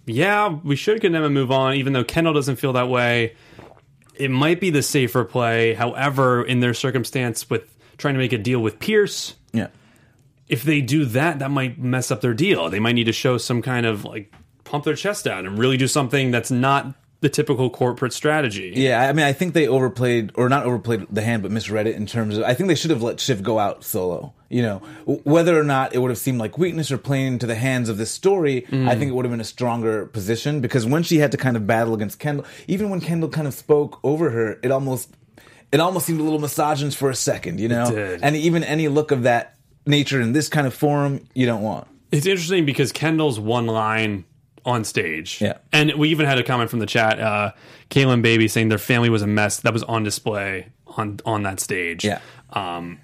yeah 0.06 0.48
we 0.64 0.76
should 0.76 1.00
condemn 1.00 1.24
and 1.24 1.32
move 1.34 1.50
on 1.50 1.74
even 1.76 1.92
though 1.94 2.04
kendall 2.04 2.34
doesn't 2.34 2.56
feel 2.56 2.72
that 2.74 2.88
way 2.90 3.34
it 4.16 4.30
might 4.30 4.60
be 4.60 4.70
the 4.70 4.82
safer 4.82 5.24
play 5.24 5.74
however 5.74 6.44
in 6.44 6.60
their 6.60 6.74
circumstance 6.74 7.48
with 7.48 7.74
trying 7.96 8.14
to 8.14 8.18
make 8.18 8.32
a 8.32 8.38
deal 8.38 8.60
with 8.60 8.78
pierce 8.78 9.34
yeah. 9.52 9.68
if 10.48 10.62
they 10.62 10.80
do 10.80 11.04
that 11.04 11.38
that 11.38 11.50
might 11.50 11.78
mess 11.78 12.10
up 12.10 12.20
their 12.20 12.34
deal 12.34 12.70
they 12.70 12.80
might 12.80 12.92
need 12.92 13.04
to 13.04 13.12
show 13.12 13.38
some 13.38 13.62
kind 13.62 13.86
of 13.86 14.04
like 14.04 14.32
pump 14.64 14.84
their 14.84 14.96
chest 14.96 15.26
out 15.26 15.44
and 15.44 15.58
really 15.58 15.76
do 15.76 15.86
something 15.86 16.30
that's 16.30 16.50
not 16.50 16.94
the 17.24 17.28
typical 17.30 17.70
corporate 17.70 18.12
strategy 18.12 18.74
Yeah, 18.76 19.00
I 19.00 19.14
mean, 19.14 19.24
I 19.24 19.32
think 19.32 19.54
they 19.54 19.66
overplayed, 19.66 20.32
or 20.34 20.50
not 20.50 20.66
overplayed 20.66 21.06
the 21.10 21.22
hand, 21.22 21.42
but 21.42 21.50
misread 21.50 21.86
it 21.86 21.96
in 21.96 22.04
terms 22.04 22.36
of. 22.36 22.44
I 22.44 22.52
think 22.52 22.68
they 22.68 22.74
should 22.74 22.90
have 22.90 23.02
let 23.02 23.18
Shiv 23.18 23.42
go 23.42 23.58
out 23.58 23.82
solo. 23.82 24.34
You 24.54 24.62
know, 24.62 24.78
whether 25.24 25.58
or 25.58 25.64
not 25.64 25.94
it 25.94 25.98
would 25.98 26.10
have 26.10 26.18
seemed 26.18 26.38
like 26.38 26.56
weakness 26.56 26.92
or 26.92 26.98
playing 26.98 27.32
into 27.34 27.46
the 27.46 27.56
hands 27.56 27.88
of 27.88 27.96
this 27.96 28.12
story, 28.12 28.64
Mm. 28.70 28.88
I 28.88 28.94
think 28.94 29.10
it 29.10 29.14
would 29.14 29.24
have 29.24 29.32
been 29.32 29.40
a 29.40 29.52
stronger 29.58 30.06
position 30.06 30.60
because 30.60 30.86
when 30.86 31.02
she 31.02 31.16
had 31.18 31.32
to 31.32 31.36
kind 31.36 31.56
of 31.56 31.66
battle 31.66 31.92
against 31.92 32.20
Kendall, 32.20 32.46
even 32.68 32.88
when 32.88 33.00
Kendall 33.00 33.28
kind 33.30 33.48
of 33.48 33.54
spoke 33.54 33.98
over 34.04 34.30
her, 34.30 34.60
it 34.62 34.70
almost, 34.70 35.10
it 35.72 35.80
almost 35.80 36.06
seemed 36.06 36.20
a 36.20 36.22
little 36.22 36.38
misogynist 36.38 36.96
for 36.96 37.10
a 37.10 37.16
second. 37.16 37.58
You 37.58 37.68
know, 37.68 37.90
did. 37.90 38.22
and 38.22 38.36
even 38.36 38.62
any 38.62 38.86
look 38.86 39.10
of 39.10 39.24
that 39.24 39.56
nature 39.86 40.20
in 40.20 40.32
this 40.32 40.48
kind 40.48 40.68
of 40.68 40.72
forum, 40.74 41.26
you 41.34 41.46
don't 41.46 41.62
want. 41.62 41.88
It's 42.12 42.26
interesting 42.26 42.64
because 42.64 42.92
Kendall's 42.92 43.40
one 43.40 43.66
line 43.66 44.24
on 44.64 44.84
stage. 44.84 45.40
Yeah. 45.40 45.58
And 45.72 45.94
we 45.94 46.10
even 46.10 46.26
had 46.26 46.38
a 46.38 46.44
comment 46.44 46.70
from 46.70 46.78
the 46.78 46.86
chat, 46.86 47.18
uh, 47.18 47.50
Kaylin 47.90 48.22
Baby 48.22 48.46
saying 48.46 48.68
their 48.68 48.78
family 48.78 49.10
was 49.10 49.22
a 49.22 49.26
mess 49.26 49.58
that 49.60 49.72
was 49.72 49.82
on 49.82 50.04
display 50.04 50.68
on 50.86 51.18
on 51.26 51.42
that 51.42 51.58
stage. 51.58 52.04
Yeah. 52.04 52.20
Um 52.52 53.00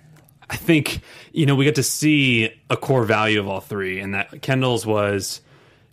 I 0.50 0.57
think, 0.57 1.00
you 1.33 1.47
know, 1.47 1.54
we 1.54 1.64
get 1.64 1.76
to 1.76 1.83
see 1.83 2.52
a 2.69 2.76
core 2.76 3.04
value 3.04 3.38
of 3.38 3.49
all 3.49 3.61
three, 3.61 4.00
and 4.00 4.14
that 4.14 4.42
Kendall's 4.42 4.85
was, 4.85 5.40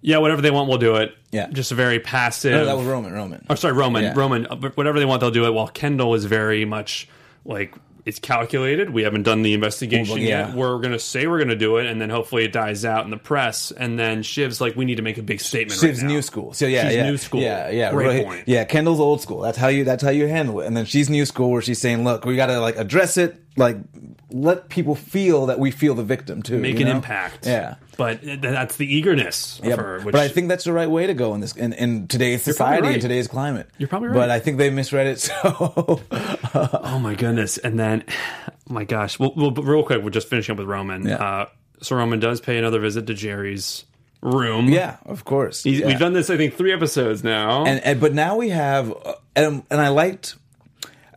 yeah, 0.01 0.17
whatever 0.17 0.41
they 0.41 0.49
want, 0.49 0.67
we'll 0.67 0.79
do 0.79 0.95
it. 0.95 1.15
Yeah. 1.31 1.47
Just 1.47 1.71
a 1.71 1.75
very 1.75 1.99
passive. 1.99 2.53
No, 2.53 2.65
that 2.65 2.75
was 2.75 2.87
Roman. 2.87 3.13
Roman. 3.13 3.45
Oh, 3.49 3.55
sorry, 3.55 3.73
Roman. 3.73 4.03
Yeah. 4.03 4.13
Roman. 4.15 4.45
Whatever 4.45 4.99
they 4.99 5.05
want, 5.05 5.21
they'll 5.21 5.29
do 5.29 5.45
it. 5.45 5.53
While 5.53 5.67
Kendall 5.67 6.15
is 6.15 6.25
very 6.25 6.65
much 6.65 7.07
like 7.45 7.75
it's 8.07 8.19
calculated. 8.19 8.89
We 8.89 9.03
haven't 9.03 9.23
done 9.23 9.41
the 9.41 9.53
investigation 9.53 10.15
Well, 10.15 10.23
yeah. 10.23 10.47
yet. 10.47 10.55
We're 10.55 10.79
gonna 10.79 10.97
say 10.97 11.27
we're 11.27 11.39
gonna 11.39 11.55
do 11.57 11.75
it, 11.77 11.85
and 11.87 11.99
then 12.01 12.09
hopefully 12.09 12.45
it 12.45 12.53
dies 12.53 12.85
out 12.85 13.03
in 13.03 13.11
the 13.11 13.17
press. 13.17 13.71
And 13.71 13.99
then 13.99 14.23
Shiv's 14.23 14.61
like, 14.61 14.77
we 14.77 14.85
need 14.85 14.95
to 14.95 15.01
make 15.01 15.17
a 15.17 15.21
big 15.21 15.41
statement. 15.41 15.79
Shiv's 15.79 15.99
right 16.01 16.07
now. 16.07 16.13
new 16.15 16.21
school. 16.21 16.53
So 16.53 16.65
yeah, 16.65 16.87
She's 16.87 16.95
yeah, 16.95 17.09
new 17.09 17.17
school. 17.17 17.41
Yeah, 17.41 17.69
yeah, 17.69 17.91
Great 17.91 18.07
right. 18.07 18.25
point. 18.25 18.47
Yeah, 18.47 18.63
Kendall's 18.63 19.01
old 19.01 19.21
school. 19.21 19.41
That's 19.41 19.57
how 19.57 19.67
you. 19.67 19.83
That's 19.83 20.01
how 20.01 20.09
you 20.09 20.27
handle 20.27 20.61
it. 20.61 20.67
And 20.67 20.77
then 20.77 20.85
she's 20.85 21.09
new 21.09 21.25
school, 21.25 21.51
where 21.51 21.61
she's 21.61 21.79
saying, 21.81 22.05
"Look, 22.05 22.23
we 22.23 22.37
got 22.37 22.47
to 22.47 22.59
like 22.61 22.77
address 22.77 23.17
it. 23.17 23.43
Like, 23.57 23.77
let 24.29 24.69
people 24.69 24.93
feel 24.95 25.47
that 25.47 25.59
we 25.59 25.71
feel 25.71 25.95
the 25.95 26.03
victim 26.03 26.43
too. 26.43 26.59
Make 26.59 26.79
you 26.79 26.85
an 26.85 26.95
impact. 26.95 27.45
Yeah. 27.47 27.75
But 27.97 28.19
that's 28.23 28.75
the 28.75 28.85
eagerness 28.85 29.57
of 29.59 29.65
Yeah, 29.65 29.75
her. 29.77 29.99
Which, 30.01 30.11
but 30.13 30.21
I 30.21 30.27
think 30.27 30.49
that's 30.49 30.65
the 30.65 30.73
right 30.73 30.87
way 30.89 31.07
to 31.07 31.15
go 31.15 31.33
in 31.33 31.41
this 31.41 31.55
in, 31.55 31.73
in 31.73 32.07
today's 32.07 32.43
society 32.43 32.83
right. 32.83 32.95
in 32.95 33.01
today's 33.01 33.27
climate. 33.27 33.67
You're 33.79 33.89
probably 33.89 34.09
right. 34.09 34.15
But. 34.15 34.29
I 34.29 34.39
think 34.39 34.59
they 34.59 34.69
misread 34.69 35.07
it. 35.07 35.17
So 35.43 36.01
Oh 36.83 36.99
my 36.99 37.15
goodness! 37.15 37.57
And 37.57 37.79
then, 37.79 38.03
oh 38.09 38.53
my 38.69 38.83
gosh. 38.83 39.19
Well, 39.19 39.33
well 39.35 39.51
real 39.51 39.83
quick, 39.83 40.01
we're 40.03 40.09
just 40.09 40.27
finishing 40.29 40.53
up 40.53 40.59
with 40.59 40.67
Roman. 40.67 41.05
Yeah. 41.07 41.15
Uh, 41.15 41.45
so 41.81 41.95
Roman 41.95 42.19
does 42.19 42.41
pay 42.41 42.57
another 42.57 42.79
visit 42.79 43.05
to 43.07 43.13
Gerri's 43.13 43.85
room. 44.21 44.67
yeah, 44.69 44.97
of 45.05 45.25
course. 45.25 45.63
He's, 45.63 45.79
Yeah. 45.79 45.87
we've 45.87 45.99
done 45.99 46.13
this. 46.13 46.29
I 46.29 46.37
think 46.37 46.55
three 46.55 46.73
episodes 46.73 47.23
now. 47.23 47.65
and, 47.65 47.79
and 47.83 47.99
but 48.01 48.13
now 48.13 48.35
we 48.37 48.49
have 48.49 48.91
uh, 49.05 49.13
and, 49.35 49.63
and 49.69 49.79
I 49.79 49.89
liked 49.89 50.35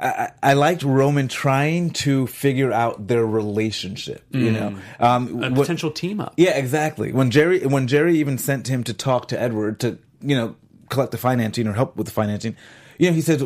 I, 0.03 0.55
liked 0.55 0.83
Roman 0.83 1.29
trying 1.29 1.91
to 1.91 2.27
figure 2.27 2.73
out 2.73 3.07
their 3.07 3.25
relationship. 3.27 4.25
You 4.31 4.51
know, 4.53 4.67
um, 4.99 5.29
Mm. 5.29 5.47
a 5.47 5.51
what- 5.51 5.55
potential 5.61 5.91
team 5.91 6.21
up. 6.21 6.33
yeah, 6.39 6.57
exactly. 6.57 7.13
When 7.13 7.31
Gerri 7.31 7.67
when 7.67 7.87
Gerri 7.87 8.15
even 8.15 8.39
sent 8.39 8.69
him 8.69 8.83
to 8.85 8.95
talk 8.95 9.29
to 9.29 9.41
Eduard 9.41 9.79
to 9.81 9.99
you 10.23 10.37
know 10.37 10.57
collect 10.89 11.13
the 11.13 11.19
financing 11.19 11.67
or 11.67 11.73
help 11.75 11.97
with 11.97 12.07
the 12.07 12.13
financing, 12.13 12.57
you 12.99 13.09
know, 13.09 13.15
he 13.15 13.21
says. 13.21 13.43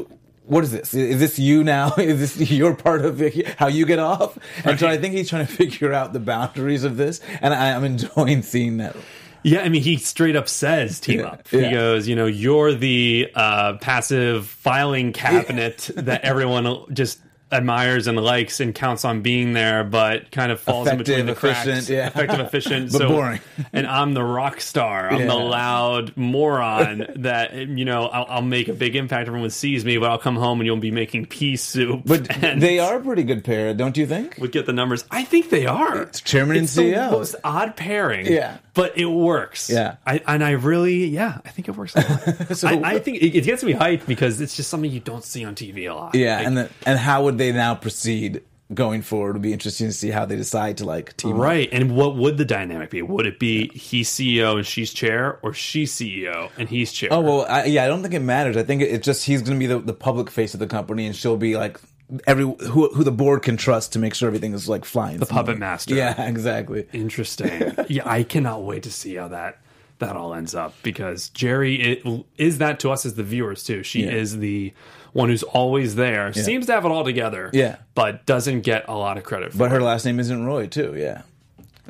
What 0.46 0.62
is 0.64 0.72
this? 0.72 0.92
Is 0.94 1.20
this 1.20 1.38
you 1.38 1.64
now? 1.64 1.94
Is 1.98 2.36
this 2.36 2.50
your 2.50 2.74
part 2.74 3.04
of 3.04 3.20
it, 3.22 3.46
how 3.58 3.68
you 3.68 3.86
get 3.86 3.98
off? 3.98 4.38
And 4.64 4.78
so 4.78 4.86
I 4.86 4.98
think 4.98 5.14
he's 5.14 5.28
trying 5.30 5.46
to 5.46 5.52
figure 5.56 5.92
out 5.92 6.12
the 6.12 6.20
boundaries 6.20 6.84
of 6.84 6.96
this, 6.96 7.20
and 7.40 7.54
I, 7.54 7.74
I'm 7.74 7.84
enjoying 7.84 8.42
seeing 8.42 8.76
that. 8.78 8.94
Yeah, 9.42 9.60
I 9.60 9.68
mean, 9.68 9.82
he 9.82 9.98
straight 9.98 10.36
up 10.36 10.48
says 10.48 11.00
team 11.00 11.20
Yeah, 11.20 11.26
up. 11.26 11.48
He 11.48 11.60
yeah. 11.60 11.70
goes, 11.70 12.08
you 12.08 12.16
know, 12.16 12.24
you're 12.24 12.72
the 12.72 13.30
uh, 13.34 13.74
passive 13.78 14.46
filing 14.46 15.12
cabinet 15.12 15.90
that 15.96 16.24
everyone 16.24 16.86
just 16.94 17.20
admires 17.54 18.06
and 18.06 18.18
likes 18.18 18.60
and 18.60 18.74
counts 18.74 19.04
on 19.04 19.22
being 19.22 19.52
there, 19.52 19.84
but 19.84 20.30
kind 20.30 20.50
of 20.52 20.60
falls 20.60 20.88
in 20.88 20.98
between 20.98 21.26
the 21.26 21.32
Effective, 21.32 21.38
cracks. 21.38 21.66
efficient, 21.66 21.88
yeah. 21.88 22.06
Effective, 22.08 22.40
efficient, 22.40 22.92
But 22.92 22.98
so 22.98 23.08
boring. 23.08 23.40
And 23.72 23.86
I'm 23.86 24.14
the 24.14 24.22
rock 24.24 24.60
star. 24.60 25.08
I'm 25.10 25.26
the 25.26 25.34
loud 25.34 26.16
moron 26.16 27.06
that 27.16 27.54
you 27.54 27.84
know 27.84 28.06
I'll, 28.06 28.26
I'll 28.28 28.42
make 28.42 28.68
a 28.68 28.72
big 28.72 28.96
impact. 28.96 29.28
Everyone 29.28 29.50
sees 29.50 29.84
me, 29.84 29.96
but 29.98 30.10
I'll 30.10 30.18
come 30.18 30.36
home 30.36 30.60
and 30.60 30.66
you'll 30.66 30.76
be 30.76 30.90
making 30.90 31.26
pea 31.26 31.56
soup. 31.56 32.02
But 32.04 32.42
and 32.42 32.60
they 32.60 32.78
are 32.78 32.96
a 32.96 33.00
pretty 33.00 33.22
good 33.24 33.44
pair, 33.44 33.72
don't 33.74 33.96
you 33.96 34.06
think? 34.06 34.36
would 34.38 34.52
get 34.52 34.66
the 34.66 34.72
numbers. 34.72 35.04
I 35.10 35.24
think 35.24 35.50
they 35.50 35.66
are. 35.66 36.02
It's 36.02 36.20
chairman 36.20 36.56
and 36.56 36.64
it's 36.64 36.74
the 36.74 36.92
CEO. 36.92 37.10
most 37.10 37.36
odd 37.44 37.76
pairing. 37.76 38.26
Yeah. 38.26 38.58
But 38.74 38.98
it 38.98 39.06
works. 39.06 39.70
Yeah. 39.70 39.96
I, 40.06 40.20
and 40.26 40.44
I 40.44 40.50
really, 40.52 41.06
yeah, 41.06 41.38
I 41.44 41.50
think 41.50 41.68
it 41.68 41.76
works. 41.76 41.94
A 41.96 42.00
lot. 42.00 42.56
So- 42.56 42.68
I, 42.68 42.94
I 42.94 42.98
think 42.98 43.18
it, 43.22 43.36
it 43.36 43.44
gets 43.44 43.62
me 43.64 43.72
hyped 43.74 44.06
because 44.06 44.40
it's 44.40 44.56
just 44.56 44.68
something 44.70 44.90
you 44.90 45.00
don't 45.00 45.24
see 45.24 45.44
on 45.44 45.54
TV 45.54 45.90
a 45.90 45.94
lot. 45.94 46.14
Yeah, 46.14 46.36
Like, 46.38 46.46
and 46.46 46.56
the, 46.58 46.70
and 46.86 46.98
how 46.98 47.24
would 47.24 47.38
they 47.38 47.52
now 47.52 47.74
proceed 47.74 48.42
going 48.72 49.02
forward? 49.02 49.30
It'd 49.30 49.42
be 49.42 49.52
interesting 49.52 49.86
to 49.88 49.92
see 49.92 50.10
how 50.10 50.24
they 50.24 50.36
decide 50.36 50.78
to 50.78 50.84
like 50.84 51.16
team 51.16 51.34
up. 51.36 51.42
Right, 51.42 51.68
and 51.70 51.94
what 51.94 52.16
would 52.16 52.38
the 52.38 52.44
dynamic 52.44 52.90
be? 52.90 53.02
Would 53.02 53.26
it 53.26 53.38
be 53.38 53.68
he's 53.68 54.08
CEO 54.08 54.56
and 54.56 54.66
she's 54.66 54.92
chair, 54.92 55.38
or 55.42 55.52
she's 55.52 55.92
CEO 55.94 56.50
and 56.58 56.68
he's 56.68 56.90
chair? 56.90 57.10
Oh 57.12 57.20
well, 57.20 57.46
I, 57.48 57.64
yeah, 57.66 57.84
I 57.84 57.88
don't 57.88 58.02
think 58.02 58.14
it 58.14 58.20
matters. 58.20 58.56
I 58.56 58.62
think 58.62 58.82
it, 58.82 58.86
it's 58.86 59.04
just 59.04 59.24
he's 59.24 59.42
going 59.42 59.58
to 59.58 59.58
be 59.58 59.66
the, 59.66 59.78
the 59.80 59.92
public 59.92 60.30
face 60.30 60.54
of 60.54 60.60
the 60.60 60.66
company, 60.66 61.06
and 61.06 61.14
she'll 61.14 61.36
be 61.36 61.56
like 61.56 61.78
every 62.26 62.44
who 62.44 62.88
who 62.94 63.04
the 63.04 63.10
board 63.12 63.42
can 63.42 63.56
trust 63.56 63.92
to 63.94 63.98
make 63.98 64.14
sure 64.14 64.26
everything 64.28 64.52
is 64.52 64.68
like 64.68 64.84
flying. 64.84 65.18
The 65.18 65.26
puppet 65.26 65.58
master. 65.58 65.94
Yeah, 65.94 66.20
exactly. 66.28 66.86
Interesting. 66.92 67.74
yeah, 67.88 68.02
I 68.08 68.22
cannot 68.22 68.62
wait 68.64 68.82
to 68.84 68.90
see 68.92 69.14
how 69.16 69.28
that 69.28 69.58
that 70.00 70.16
all 70.16 70.34
ends 70.34 70.54
up 70.54 70.74
because 70.82 71.30
Gerri 71.30 71.78
it, 72.04 72.24
is 72.36 72.58
that 72.58 72.80
to 72.80 72.90
us 72.90 73.06
as 73.06 73.14
the 73.14 73.22
viewers 73.22 73.62
too. 73.62 73.82
She 73.84 74.04
Yeah. 74.04 74.10
is 74.12 74.38
the 74.38 74.72
one 75.12 75.28
who's 75.28 75.44
always 75.44 75.94
there, 75.94 76.32
seems 76.32 76.66
to 76.66 76.72
have 76.72 76.84
it 76.84 76.88
all 76.88 77.04
together, 77.04 77.48
Yeah. 77.52 77.76
but 77.94 78.26
doesn't 78.26 78.62
get 78.62 78.84
a 78.88 78.94
lot 78.96 79.16
of 79.16 79.22
credit. 79.22 79.52
For 79.52 79.58
But 79.58 79.70
her 79.70 79.78
it. 79.78 79.84
last 79.84 80.04
name 80.04 80.18
isn't 80.18 80.44
Roy, 80.44 80.66
too. 80.66 80.94
Yeah. 80.98 81.22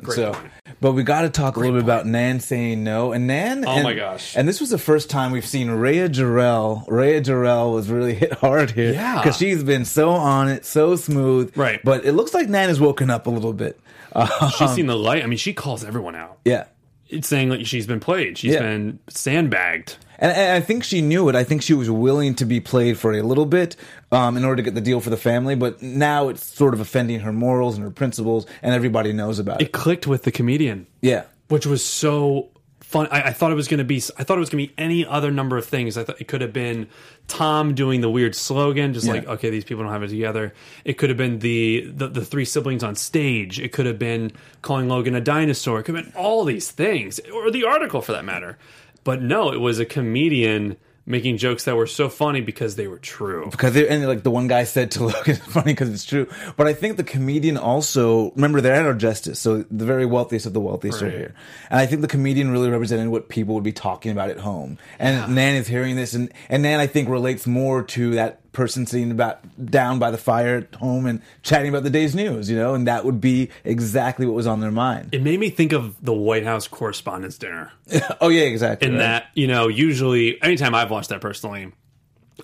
Great 0.01 0.15
so, 0.15 0.33
point. 0.33 0.51
but 0.81 0.91
we 0.91 1.03
got 1.03 1.21
to 1.21 1.29
talk 1.29 1.55
a 1.55 1.59
little 1.59 1.75
bit 1.75 1.83
about 1.83 2.05
Nan 2.05 2.39
saying 2.41 2.83
no, 2.83 3.13
and 3.13 3.27
Nan. 3.27 3.63
Oh 3.65 3.71
and, 3.75 3.83
my 3.83 3.93
gosh. 3.93 4.35
And 4.35 4.47
this 4.47 4.59
was 4.59 4.69
the 4.69 4.77
first 4.77 5.09
time 5.09 5.31
we've 5.31 5.45
seen 5.45 5.69
Rhea 5.71 6.09
Jarrell. 6.09 6.83
Rhea 6.89 7.21
Jarrell 7.21 7.73
was 7.73 7.89
really 7.89 8.13
hit 8.23 8.33
hard 8.33 8.71
here, 8.71 8.93
Yeah. 8.93 9.15
because 9.21 9.37
she's 9.37 9.63
been 9.63 9.85
so 9.85 10.09
on 10.09 10.49
it, 10.49 10.65
so 10.65 10.95
smooth, 10.95 11.55
Right. 11.57 11.79
But 11.83 12.05
it 12.05 12.11
looks 12.13 12.33
like 12.33 12.49
Nan 12.49 12.67
has 12.69 12.79
woken 12.79 13.09
up 13.09 13.25
a 13.27 13.29
little 13.29 13.53
bit. 13.53 13.79
Uh, 14.11 14.49
she's 14.57 14.71
seen 14.71 14.87
the 14.87 14.97
light. 14.97 15.23
I 15.23 15.27
mean, 15.27 15.37
she 15.37 15.53
calls 15.53 15.83
everyone 15.83 16.15
out. 16.15 16.39
yeah. 16.45 16.65
It's 17.07 17.27
saying 17.27 17.49
like 17.49 17.65
she's 17.67 17.85
been 17.85 17.99
played. 17.99 18.35
She's 18.37 18.53
Yeah. 18.55 18.61
been 18.61 18.97
sandbagged. 19.09 19.97
And, 20.19 20.31
and 20.31 20.51
I 20.51 20.59
think 20.59 20.83
she 20.83 21.01
knew 21.01 21.29
it. 21.29 21.35
I 21.35 21.43
think 21.43 21.61
she 21.61 21.73
was 21.73 21.89
willing 21.89 22.35
to 22.35 22.45
be 22.45 22.59
played 22.59 22.97
for 22.97 23.13
a 23.13 23.21
little 23.21 23.45
bit 23.45 23.75
um, 24.11 24.37
in 24.37 24.43
order 24.43 24.57
to 24.57 24.61
get 24.63 24.75
the 24.75 24.81
deal 24.81 25.01
for 25.01 25.09
the 25.09 25.17
family. 25.17 25.55
But 25.55 25.81
now 25.81 26.29
it's 26.29 26.45
sort 26.45 26.73
of 26.73 26.79
offending 26.79 27.21
her 27.21 27.33
morals 27.33 27.75
and 27.75 27.83
her 27.83 27.91
principles, 27.91 28.45
and 28.61 28.73
everybody 28.73 29.13
knows 29.13 29.39
about 29.39 29.61
it. 29.61 29.65
It 29.65 29.71
clicked 29.71 30.07
with 30.07 30.23
the 30.23 30.31
comedian. 30.31 30.87
Yeah, 31.01 31.23
which 31.49 31.65
was 31.65 31.83
so 31.83 32.49
fun. 32.95 33.07
I, 33.11 33.23
I 33.23 33.33
thought 33.33 33.51
it 33.51 33.55
was 33.55 33.67
going 33.67 33.79
to 33.79 33.83
be. 33.83 33.97
I 34.17 34.23
thought 34.23 34.37
it 34.37 34.39
was 34.39 34.49
going 34.49 34.65
to 34.65 34.71
be 34.71 34.73
any 34.77 35.05
other 35.05 35.31
number 35.31 35.57
of 35.57 35.65
things. 35.65 35.97
I 35.97 36.03
thought 36.03 36.19
it 36.21 36.27
could 36.27 36.41
have 36.41 36.53
been 36.53 36.87
Tom 37.27 37.75
doing 37.75 38.01
the 38.01 38.09
weird 38.09 38.35
slogan, 38.35 38.93
just 38.93 39.07
like 39.07 39.27
okay, 39.27 39.49
these 39.49 39.63
people 39.63 39.83
don't 39.83 39.91
have 39.91 40.03
it 40.03 40.09
together. 40.09 40.53
It 40.83 40.93
could 40.93 41.09
have 41.09 41.17
been 41.17 41.39
the, 41.39 41.91
the 41.93 42.07
the 42.07 42.25
three 42.25 42.45
siblings 42.45 42.83
on 42.83 42.95
stage. 42.95 43.59
It 43.59 43.71
could 43.71 43.85
have 43.85 43.99
been 43.99 44.31
calling 44.61 44.87
Logan 44.87 45.15
a 45.15 45.21
dinosaur. 45.21 45.79
It 45.79 45.83
could 45.83 45.95
have 45.95 46.05
been 46.05 46.13
all 46.15 46.45
these 46.45 46.71
things, 46.71 47.19
or 47.33 47.51
the 47.51 47.65
article 47.65 48.01
for 48.01 48.13
that 48.13 48.25
matter. 48.25 48.57
But 49.05 49.21
no, 49.21 49.53
it 49.53 49.61
was 49.61 49.79
a 49.79 49.85
comedian 49.85 50.75
making 51.05 51.37
jokes 51.37 51.65
that 51.65 51.75
were 51.75 51.85
so 51.85 52.09
funny 52.09 52.41
because 52.41 52.75
they 52.75 52.87
were 52.87 52.97
true. 52.97 53.47
because 53.51 53.73
they, 53.73 53.87
and 53.87 54.05
like 54.07 54.23
the 54.23 54.31
one 54.31 54.47
guy 54.47 54.63
said 54.63 54.91
to 54.91 55.03
Logan, 55.05 55.35
it's 55.35 55.45
funny 55.45 55.73
because 55.73 55.89
it's 55.89 56.03
true. 56.03 56.27
But 56.57 56.67
I 56.67 56.73
think 56.73 56.97
the 56.97 57.03
comedian 57.03 57.57
also 57.57 58.31
remember 58.31 58.59
they're 58.61 58.73
at 58.73 58.85
Argestes, 58.85 59.37
so 59.37 59.63
the 59.69 59.85
very 59.85 60.05
wealthiest 60.05 60.45
of 60.45 60.53
the 60.53 60.59
wealthiest 60.59 61.01
are 61.01 61.09
here, 61.09 61.35
and 61.69 61.79
I 61.79 61.85
think 61.85 62.01
the 62.01 62.07
comedian 62.07 62.51
really 62.51 62.69
represented 62.69 63.09
what 63.09 63.29
people 63.29 63.53
would 63.55 63.63
be 63.63 63.71
talking 63.71 64.11
about 64.11 64.29
at 64.29 64.39
home. 64.39 64.77
And 64.97 65.35
Nan 65.35 65.55
is 65.55 65.67
hearing 65.67 65.95
this, 65.95 66.13
and 66.13 66.31
and 66.49 66.63
Nan 66.63 66.79
I 66.79 66.87
think 66.87 67.07
relates 67.07 67.45
more 67.45 67.83
to 67.83 68.15
that 68.15 68.44
person 68.55 68.87
sitting 68.87 69.11
about 69.11 69.39
down 69.63 69.99
by 69.99 70.09
the 70.09 70.17
fire 70.17 70.57
at 70.57 70.73
home 70.75 71.05
and 71.05 71.21
chatting 71.43 71.69
about 71.69 71.83
the 71.83 71.89
day's 71.91 72.15
news, 72.15 72.49
you 72.49 72.55
know, 72.55 72.73
and 72.73 72.87
that 72.87 73.05
would 73.05 73.21
be 73.21 73.49
exactly 73.63 74.25
what 74.25 74.33
was 74.33 74.47
on 74.47 74.61
their 74.61 74.71
mind. 74.71 75.09
It 75.13 75.21
made 75.21 75.39
me 75.39 75.51
think 75.51 75.71
of 75.73 75.95
the 76.03 76.13
White 76.13 76.43
House 76.45 76.67
Correspondents' 76.67 77.37
Dinner. 77.37 77.71
oh 78.21 78.29
yeah, 78.29 78.43
exactly. 78.43 78.87
in 78.87 78.93
right. 78.95 78.99
that 78.99 79.25
you 79.35 79.45
know 79.47 79.67
usually 79.67 80.41
anytime 80.41 80.73
i've 80.73 80.89
watched 80.89 81.09
that 81.09 81.21
personally 81.21 81.71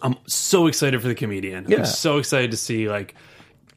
i'm 0.01 0.15
so 0.27 0.67
excited 0.67 1.01
for 1.01 1.07
the 1.07 1.15
comedian 1.15 1.65
Yeah. 1.67 1.79
i'm 1.79 1.85
so 1.85 2.17
excited 2.17 2.51
to 2.51 2.57
see 2.57 2.87
like 2.89 3.15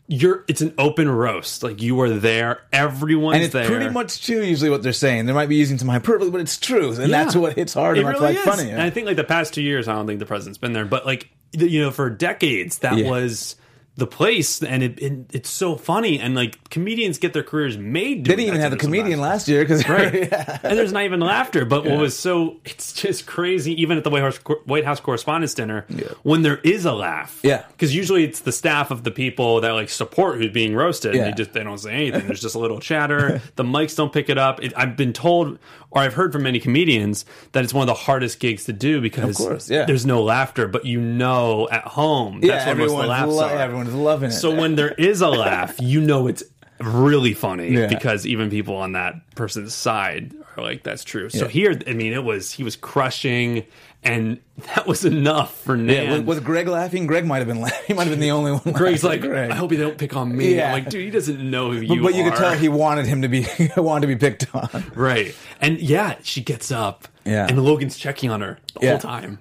you're 0.07 0.45
it's 0.49 0.61
an 0.61 0.75
open 0.77 1.09
roast 1.09 1.62
like 1.62 1.81
you 1.81 1.99
are 2.03 2.11
there 2.11 2.61
everyone's 2.73 3.37
and 3.37 3.45
it's 3.45 3.53
there 3.55 3.67
pretty 3.67 3.88
much 3.88 4.25
true 4.25 4.43
usually 4.43 4.69
what 4.69 4.83
they're 4.83 4.93
saying. 4.93 5.25
They 5.27 5.33
might 5.33 5.49
be 5.49 5.57
using 5.57 5.79
some 5.79 5.88
hyperbole, 5.88 6.31
but 6.31 6.40
it's 6.43 6.59
true, 6.59 6.88
and 6.90 6.99
Yeah. 6.99 7.07
that's 7.25 7.35
what 7.35 7.55
hits 7.55 7.73
hard 7.73 7.97
it 7.97 8.01
and 8.01 8.09
that's 8.11 8.21
really 8.21 8.35
like 8.35 8.45
funny. 8.45 8.71
and 8.71 8.83
i 8.83 8.90
think 8.90 9.07
like 9.07 9.17
the 9.17 9.25
past 9.25 9.55
two 9.55 9.62
years 9.62 9.88
i 9.88 9.93
don't 9.95 10.07
think 10.07 10.19
the 10.19 10.27
president's 10.27 10.59
been 10.59 10.75
there 10.75 10.85
but 10.85 11.07
like 11.07 11.31
you 11.57 11.81
know 11.81 11.90
for 11.90 12.11
decades 12.11 12.79
that 12.79 12.99
Yeah. 12.99 13.09
was 13.11 13.57
the 13.96 14.07
place 14.09 14.61
and 14.61 14.83
it, 14.83 15.00
it, 15.00 15.12
it's 15.33 15.48
so 15.48 15.76
funny 15.76 16.18
and 16.18 16.35
like 16.35 16.68
comedians 16.68 17.18
get 17.18 17.33
their 17.33 17.44
careers 17.44 17.78
made 17.78 18.24
They 18.24 18.35
didn't 18.35 18.48
even 18.48 18.61
have 18.61 18.72
a 18.72 18.76
comedian 18.76 19.20
last 19.20 19.46
year 19.46 19.62
because 19.62 19.88
Right. 19.88 20.33
And 20.33 20.76
there's 20.76 20.92
not 20.92 21.04
even 21.04 21.20
laughter. 21.20 21.64
But 21.64 21.85
what 21.85 21.98
was 21.98 22.18
so, 22.18 22.57
it's 22.64 22.92
just 22.92 23.26
crazy, 23.26 23.80
even 23.80 23.96
at 23.96 24.02
the 24.02 24.11
White 24.11 24.22
House, 24.22 24.38
White 24.64 24.85
House 24.85 24.98
Correspondents' 24.98 25.54
Dinner, 25.54 25.87
when 26.24 26.42
there 26.42 26.57
is 26.59 26.85
a 26.85 26.92
laugh. 26.92 27.38
Yeah. 27.44 27.64
Because 27.70 27.94
usually 27.94 28.24
it's 28.24 28.40
the 28.40 28.50
staff 28.50 28.90
of 28.90 29.04
the 29.04 29.12
people 29.12 29.61
that 29.61 29.70
like 29.70 29.88
support 29.90 30.38
who's 30.38 30.50
being 30.50 30.74
roasted. 30.74 31.14
Yeah. 31.14 31.26
They 31.26 31.33
just, 31.33 31.52
they 31.52 31.62
don't 31.62 31.78
say 31.78 31.92
anything. 31.92 32.26
There's 32.26 32.40
just 32.40 32.57
a 32.57 32.59
little 32.59 32.80
chatter. 32.80 33.40
the 33.54 33.62
mics 33.64 33.94
don't 33.94 34.12
pick 34.12 34.28
it 34.28 34.38
up. 34.38 34.61
It, 34.61 34.72
I've 34.76 34.96
been 34.96 35.12
told, 35.12 35.59
or 35.92 36.02
I've 36.02 36.14
heard 36.14 36.33
from 36.33 36.42
many 36.42 36.59
comedians, 36.59 37.24
that 37.52 37.62
it's 37.62 37.72
one 37.72 37.83
of 37.83 37.87
the 37.87 37.94
hardest 37.94 38.40
gigs 38.40 38.64
to 38.64 38.72
do 38.72 39.00
because 39.00 39.38
Of 39.38 39.46
course, 39.46 39.70
yeah. 39.70 39.85
there's 39.85 40.04
no 40.04 40.22
laughter, 40.24 40.66
but 40.66 40.85
you 40.85 41.00
know 41.00 41.68
at 41.70 41.85
home 41.85 42.40
that's 42.40 42.64
yeah, 42.64 42.66
where 42.66 42.74
most 42.76 42.92
of 42.92 42.98
the 42.98 43.07
laughs 43.07 43.33
lo- 43.33 43.44
are. 43.48 43.84
Everyone's 43.87 44.05
loving 44.05 44.29
it. 44.31 44.33
So 44.33 44.55
when 44.55 44.75
there 44.77 44.92
is 44.92 45.20
a 45.20 45.29
laugh, 45.29 45.77
you 45.81 46.01
know 46.01 46.27
it's 46.27 46.42
really 46.81 47.35
funny 47.35 47.68
Yeah. 47.70 47.87
because 47.87 48.27
even 48.27 48.51
people 48.51 48.77
on 48.77 48.92
that 48.92 49.14
person's 49.37 49.75
side 49.75 50.35
are 50.57 50.62
like, 50.64 50.83
"That's 50.83 51.05
true." 51.05 51.31
So 51.31 51.47
here, 51.49 51.79
I 51.87 51.92
mean, 51.92 52.12
it 52.12 52.25
was 52.25 52.51
he 52.53 52.62
was 52.64 52.77
crushing, 52.77 53.64
and 54.03 54.38
that 54.75 54.87
was 54.87 55.05
enough 55.05 55.57
for 55.62 55.77
Nan. 55.77 56.11
Yeah, 56.11 56.18
was, 56.18 56.40
Greg 56.40 56.66
laughing? 56.68 57.07
Greg 57.07 57.25
might 57.27 57.38
have 57.38 57.47
been 57.49 57.61
laughing. 57.61 57.79
He 57.87 57.94
might 57.94 58.05
have 58.05 58.12
been 58.12 58.20
the 58.20 58.31
only 58.33 58.53
one. 58.53 58.73
Greg's 58.75 59.05
like. 59.05 59.20
Greg. 59.20 59.51
"I 59.51 59.55
hope 59.55 59.70
he 59.70 59.77
don't 59.77 59.97
pick 59.99 60.16
on 60.16 60.37
me." 60.37 60.57
Yeah. 60.57 60.66
I'm 60.68 60.73
like, 60.73 60.90
dude, 60.90 61.05
he 61.05 61.11
doesn't 61.11 61.38
know 61.51 61.70
who 61.70 61.87
But, 61.87 61.97
you 61.97 62.03
but 62.03 62.14
you 62.14 62.25
are. 62.25 62.31
could 62.31 62.38
tell 62.38 62.53
he 62.55 62.68
wanted 62.68 63.07
him 63.07 63.23
to 63.23 63.29
be 63.29 63.47
wanted 63.77 64.03
to 64.03 64.07
be 64.09 64.16
picked 64.16 64.53
on. 64.55 64.92
right, 64.94 65.35
and 65.61 65.79
yeah, 65.81 66.16
she 66.23 66.40
gets 66.42 66.70
up, 66.73 67.09
Yeah. 67.25 67.47
and 67.49 67.62
Logan's 67.64 67.97
checking 67.97 68.31
on 68.31 68.40
her 68.40 68.59
the 68.75 68.87
Yeah. 68.87 68.90
whole 68.92 68.99
time. 69.01 69.38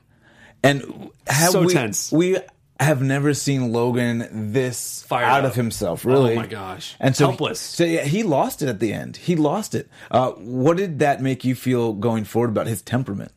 And 0.65 1.09
have 1.27 1.49
So 1.51 1.63
we, 1.63 1.73
tense. 1.73 2.11
We 2.11 2.37
have 2.79 3.01
never 3.01 3.33
seen 3.33 3.71
Logan 3.71 4.51
this 4.51 5.03
Fired 5.03 5.25
out 5.25 5.45
up. 5.45 5.51
of 5.51 5.55
himself, 5.55 6.05
really. 6.05 6.33
Oh 6.33 6.37
my 6.37 6.47
gosh. 6.47 6.95
And 6.99 7.15
so, 7.15 7.27
Helpless. 7.27 7.59
So 7.59 7.83
yeah, 7.83 8.03
he 8.03 8.23
lost 8.23 8.61
it 8.61 8.67
at 8.69 8.79
the 8.79 8.91
end. 8.93 9.17
He 9.17 9.35
lost 9.35 9.75
it. 9.75 9.89
Uh, 10.11 10.31
what 10.31 10.77
did 10.77 10.99
that 10.99 11.21
make 11.21 11.45
you 11.45 11.55
feel 11.55 11.93
going 11.93 12.23
forward 12.23 12.49
about 12.49 12.67
his 12.67 12.81
temperament? 12.81 13.31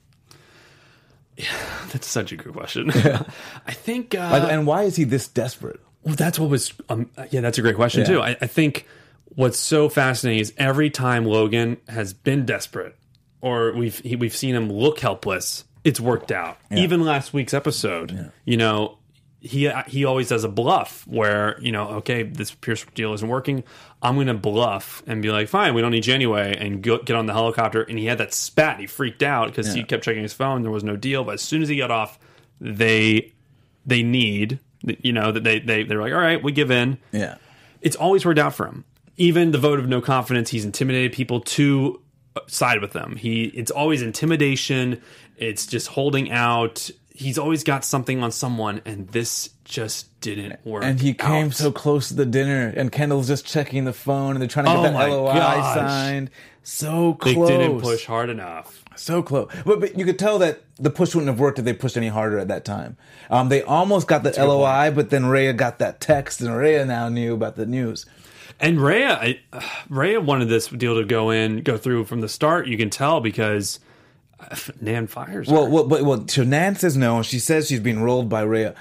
Yeah, 1.37 1.47
That's 1.93 2.07
such 2.07 2.33
a 2.33 2.37
good 2.37 2.53
question. 2.53 2.91
I 3.67 3.73
think, 3.73 4.15
uh, 4.15 4.49
and 4.51 4.67
why 4.67 4.85
is 4.85 4.97
he 4.97 5.05
this 5.05 5.29
desperate? 5.29 5.81
Well, 6.03 6.15
that's 6.15 6.39
what 6.39 6.51
was. 6.51 6.73
Um, 6.89 7.11
yeah, 7.31 7.41
that's 7.41 7.59
a 7.59 7.63
great 7.63 7.77
question 7.77 8.01
Yeah. 8.03 8.07
too. 8.07 8.21
I, 8.23 8.37
I 8.41 8.47
think 8.47 8.87
what's 9.35 9.59
so 9.59 9.89
fascinating 9.89 10.41
is 10.41 10.53
every 10.57 10.89
time 10.89 11.25
Logan 11.25 11.79
has 11.89 12.13
been 12.15 12.47
desperate, 12.47 12.95
or 13.41 13.73
we've 13.75 13.99
he, 13.99 14.17
we've 14.17 14.35
seen 14.37 14.55
him 14.55 14.71
look 14.73 15.01
helpless, 15.01 15.65
it's 15.85 16.01
worked 16.01 16.31
out. 16.33 16.59
Even 16.71 17.05
last 17.05 17.33
week's 17.33 17.53
episode, 17.55 18.31
you 18.45 18.57
know, 18.57 18.99
he 19.47 19.71
he 19.87 20.05
always 20.05 20.29
does 20.29 20.45
a 20.45 20.49
bluff 20.49 21.07
where 21.07 21.59
you 21.61 21.73
know, 21.73 21.89
okay, 21.99 22.23
this 22.23 22.53
Pierce 22.55 22.85
deal 22.95 23.13
isn't 23.15 23.29
working. 23.29 23.65
I'm 24.03 24.15
going 24.17 24.27
to 24.27 24.35
bluff 24.35 25.03
and 25.07 25.23
be 25.23 25.31
like, 25.31 25.49
fine, 25.49 25.75
we 25.75 25.81
don't 25.81 25.91
need 25.91 26.07
you 26.07 26.15
anyway, 26.15 26.57
and 26.59 26.83
go, 26.83 26.99
get 26.99 27.17
on 27.17 27.27
the 27.27 27.33
helicopter. 27.33 27.83
And 27.83 27.99
he 27.99 28.05
had 28.07 28.19
that 28.19 28.35
spat. 28.35 28.79
He 28.79 28.87
freaked 28.87 29.23
out 29.23 29.49
because 29.49 29.73
he 29.73 29.83
kept 29.85 30.05
checking 30.05 30.23
his 30.23 30.33
phone. 30.35 30.63
There 30.63 30.71
was 30.71 30.85
no 30.85 30.97
deal, 30.97 31.25
but 31.25 31.35
as 31.35 31.43
soon 31.43 31.63
as 31.63 31.69
he 31.69 31.77
got 31.79 31.91
off, 31.91 32.19
they 32.61 33.33
they 33.87 34.03
need 34.03 34.59
you 35.03 35.13
know 35.13 35.33
that 35.33 35.43
they 35.45 35.59
they 35.59 35.83
they're 35.85 36.01
like, 36.01 36.13
all 36.13 36.19
right, 36.21 36.43
we 36.43 36.53
give 36.53 36.71
in 36.71 36.99
Yeah. 37.13 37.37
it's 37.81 37.97
always 37.97 38.25
worked 38.25 38.39
out 38.39 38.55
for 38.55 38.67
him. 38.67 38.85
Even 39.17 39.51
the 39.53 39.59
vote 39.59 39.79
of 39.79 39.89
no 39.89 40.01
confidence, 40.01 40.51
he's 40.51 40.65
intimidated 40.65 41.13
people 41.13 41.41
to 41.41 42.01
uh, 42.37 42.41
side 42.47 42.81
with 42.83 42.93
them. 42.93 43.17
He 43.17 43.45
it's 43.47 43.71
always 43.71 44.03
intimidation. 44.03 45.01
It's 45.39 45.67
just 45.67 45.89
holding 45.89 46.31
out. 46.31 46.91
He's 47.17 47.39
always 47.39 47.65
got 47.65 47.85
something 47.85 48.23
on 48.23 48.31
someone, 48.31 48.83
and 48.85 49.09
this 49.09 49.51
just 49.65 50.21
didn't 50.21 50.65
work. 50.67 50.85
And 50.85 51.01
he 51.01 51.15
came 51.15 51.47
out. 51.47 51.55
so 51.55 51.73
close 51.73 52.09
to 52.09 52.15
the 52.15 52.27
dinner, 52.27 52.73
and 52.77 52.93
Kendall's 52.93 53.29
just 53.29 53.47
checking 53.47 53.85
the 53.85 53.93
phone, 53.93 54.33
and 54.33 54.41
they're 54.41 54.49
trying 54.49 54.67
to 54.67 54.73
get 54.73 54.79
Oh 54.79 54.83
that 54.83 55.09
LOI 55.11 55.35
gosh. 55.35 55.75
signed. 55.75 56.31
So 56.63 57.15
close. 57.15 57.49
they 57.49 57.57
didn't 57.59 57.81
push 57.81 58.05
hard 58.07 58.29
enough. 58.29 58.83
So 58.97 59.23
close. 59.23 59.51
But, 59.65 59.81
but 59.81 59.99
you 59.99 60.05
could 60.05 60.19
tell 60.19 60.39
that 60.41 60.63
the 60.79 60.91
push 60.91 61.15
wouldn't 61.15 61.29
have 61.31 61.39
worked 61.41 61.59
if 61.59 61.65
they 61.65 61.73
pushed 61.73 61.97
any 61.97 62.09
harder 62.09 62.39
at 62.39 62.49
that 62.49 62.65
time. 62.65 62.97
Um, 63.31 63.49
they 63.49 63.63
almost 63.63 64.09
got 64.09 64.23
the 64.23 64.33
LOI, 64.37 64.91
but 64.91 65.11
then 65.11 65.27
Rhea 65.27 65.53
got 65.53 65.79
that 65.79 66.01
text, 66.01 66.41
and 66.41 66.55
Rhea 66.57 66.85
now 66.85 67.09
knew 67.09 67.35
about 67.35 67.57
the 67.57 67.67
news. 67.67 68.05
And 68.59 68.81
Rhea, 68.81 69.13
I, 69.15 69.41
uh, 69.53 69.61
Rhea 69.89 70.21
wanted 70.21 70.49
this 70.49 70.69
deal 70.69 70.97
to 70.97 71.05
go 71.05 71.31
in, 71.31 71.63
go 71.63 71.77
through 71.77 72.05
from 72.07 72.21
the 72.21 72.29
start. 72.29 72.67
You 72.67 72.77
can 72.77 72.91
tell 72.91 73.21
because 73.21 73.79
Nan 74.81 75.07
fires. 75.07 75.49
her. 75.49 75.55
Well, 75.55 75.69
well, 75.69 75.85
but, 75.85 76.03
well, 76.03 76.27
so 76.29 76.45
Nan 76.45 76.77
says 76.77 76.97
no, 76.97 77.23
she 77.23 77.39
says 77.39 77.69
she's 77.69 77.81
being 77.81 78.03
rolled 78.03 78.29
by 78.29 78.43
Rhea. 78.43 78.75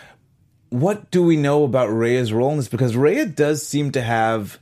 What 0.70 1.12
do 1.12 1.24
we 1.24 1.38
know 1.38 1.64
about 1.64 1.90
Rhea's 1.90 2.34
role 2.34 2.52
in 2.52 2.58
this? 2.58 2.68
Because 2.68 2.96
Rhea 2.96 3.26
does 3.26 3.66
seem 3.66 3.92
to 3.92 4.02
have 4.02 4.60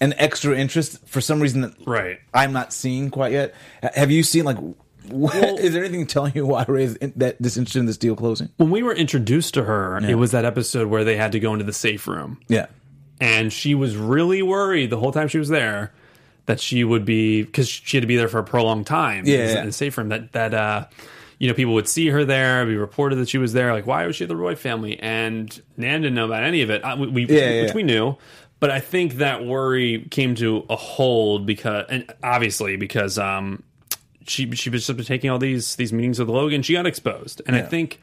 an 0.00 0.14
extra 0.16 0.56
interest 0.56 1.06
for 1.06 1.20
some 1.20 1.40
reason 1.40 1.62
that 1.62 1.74
right. 1.86 2.18
I'm 2.32 2.52
not 2.52 2.72
seeing 2.72 3.10
quite 3.10 3.32
yet. 3.32 3.54
Have 3.94 4.10
you 4.10 4.22
seen 4.22 4.44
like? 4.44 4.58
well 5.10 5.56
is 5.56 5.72
there 5.72 5.82
anything 5.82 6.06
telling 6.06 6.34
you 6.34 6.44
why 6.44 6.66
Rhea's 6.68 6.94
in, 6.96 7.14
that 7.16 7.40
disinterested 7.40 7.80
in 7.80 7.86
this 7.86 7.96
deal 7.96 8.14
closing? 8.14 8.50
When 8.58 8.70
we 8.70 8.82
were 8.82 8.94
introduced 8.94 9.54
to 9.54 9.64
her, 9.64 9.98
it 9.98 10.16
was 10.16 10.32
that 10.32 10.44
episode 10.44 10.88
where 10.88 11.02
they 11.02 11.16
had 11.16 11.32
to 11.32 11.40
go 11.40 11.54
into 11.54 11.64
the 11.64 11.72
safe 11.72 12.06
room. 12.06 12.40
Yeah, 12.46 12.66
and 13.20 13.52
she 13.52 13.74
was 13.74 13.96
really 13.96 14.42
worried 14.42 14.90
the 14.90 14.98
whole 14.98 15.12
time 15.12 15.28
she 15.28 15.38
was 15.38 15.48
there 15.48 15.92
that 16.48 16.58
she 16.60 16.82
would 16.82 17.04
be 17.04 17.42
because 17.42 17.68
she 17.68 17.98
had 17.98 18.00
to 18.00 18.06
be 18.06 18.16
there 18.16 18.26
for 18.26 18.38
a 18.38 18.44
prolonged 18.44 18.86
time. 18.86 19.26
Yeah, 19.26 19.38
in 19.38 19.48
yeah. 19.50 19.64
the 19.66 19.72
safe 19.72 19.98
room 19.98 20.08
that 20.08 20.32
that 20.32 20.54
uh, 20.54 20.86
you 21.38 21.46
know 21.46 21.52
people 21.52 21.74
would 21.74 21.86
see 21.86 22.08
her 22.08 22.24
there, 22.24 22.64
be 22.64 22.74
reported 22.74 23.16
that 23.16 23.28
she 23.28 23.36
was 23.36 23.52
there. 23.52 23.74
Like, 23.74 23.86
why 23.86 24.06
was 24.06 24.16
she 24.16 24.24
at 24.24 24.28
the 24.28 24.36
Roy 24.36 24.56
family? 24.56 24.98
And 24.98 25.48
Nan 25.76 26.00
didn't 26.00 26.14
know 26.14 26.24
about 26.24 26.44
any 26.44 26.62
of 26.62 26.70
it. 26.70 26.82
Uh, 26.82 26.96
we, 26.98 27.06
we 27.08 27.26
Yeah, 27.26 27.62
which 27.62 27.74
we 27.74 27.82
knew. 27.82 28.16
But 28.60 28.70
I 28.70 28.80
think 28.80 29.16
that 29.16 29.44
worry 29.44 30.08
came 30.10 30.34
to 30.36 30.64
a 30.70 30.74
hold 30.74 31.44
because, 31.44 31.84
and 31.90 32.12
obviously 32.24 32.76
because 32.76 33.18
um, 33.18 33.62
she 34.26 34.50
she 34.52 34.70
was 34.70 34.86
just 34.86 35.06
taking 35.06 35.28
all 35.28 35.38
these 35.38 35.76
these 35.76 35.92
meetings 35.92 36.18
with 36.18 36.30
Logan. 36.30 36.62
She 36.62 36.72
got 36.72 36.86
exposed, 36.86 37.42
and 37.46 37.54
I 37.54 37.60
think 37.60 38.00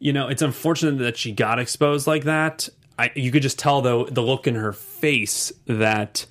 you 0.00 0.12
know 0.12 0.28
it's 0.28 0.42
unfortunate 0.42 0.98
that 0.98 1.16
she 1.16 1.32
got 1.32 1.58
exposed 1.58 2.06
like 2.06 2.24
that. 2.24 2.68
I, 2.98 3.10
you 3.14 3.32
could 3.32 3.42
just 3.42 3.58
tell 3.58 3.80
though 3.80 4.04
the 4.04 4.22
look 4.22 4.46
in 4.46 4.54
her 4.54 4.74
face 4.74 5.50
that 5.66 6.26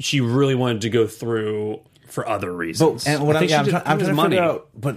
she 0.00 0.20
really 0.20 0.54
wanted 0.54 0.82
to 0.82 0.90
go 0.90 1.06
through 1.06 1.80
for 2.06 2.28
other 2.28 2.52
reasons. 2.52 3.06
and 3.06 3.24
what 3.24 3.36
I 3.36 3.40
I'm, 3.40 3.48
yeah, 3.48 3.58
I'm, 3.60 3.66
trying, 3.66 3.82
I'm 3.86 3.98
trying 3.98 4.08
to 4.10 4.14
money. 4.14 4.36
figure 4.36 4.50
out, 4.50 4.68
but 4.74 4.96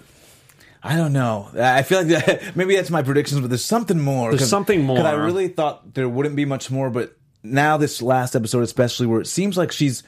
I 0.82 0.96
don't 0.98 1.14
know. 1.14 1.50
I 1.58 1.84
feel 1.84 2.00
like 2.00 2.08
that, 2.08 2.56
maybe 2.56 2.76
that's 2.76 2.90
my 2.90 3.04
predictions, 3.04 3.40
but 3.40 3.50
there's 3.50 3.64
something 3.64 4.00
more. 4.00 4.32
There's 4.32 4.50
something 4.50 4.84
more. 4.84 5.00
I 5.00 5.12
really 5.12 5.48
thought 5.48 5.94
there 5.94 6.10
wouldn't 6.10 6.36
be 6.36 6.46
much 6.46 6.72
more, 6.72 6.90
but 6.90 7.16
now 7.44 7.78
this 7.78 8.02
last 8.02 8.36
episode, 8.36 8.64
especially 8.64 9.08
where 9.08 9.22
it 9.22 9.28
seems 9.28 9.58
like 9.58 9.72
she's 9.72 10.04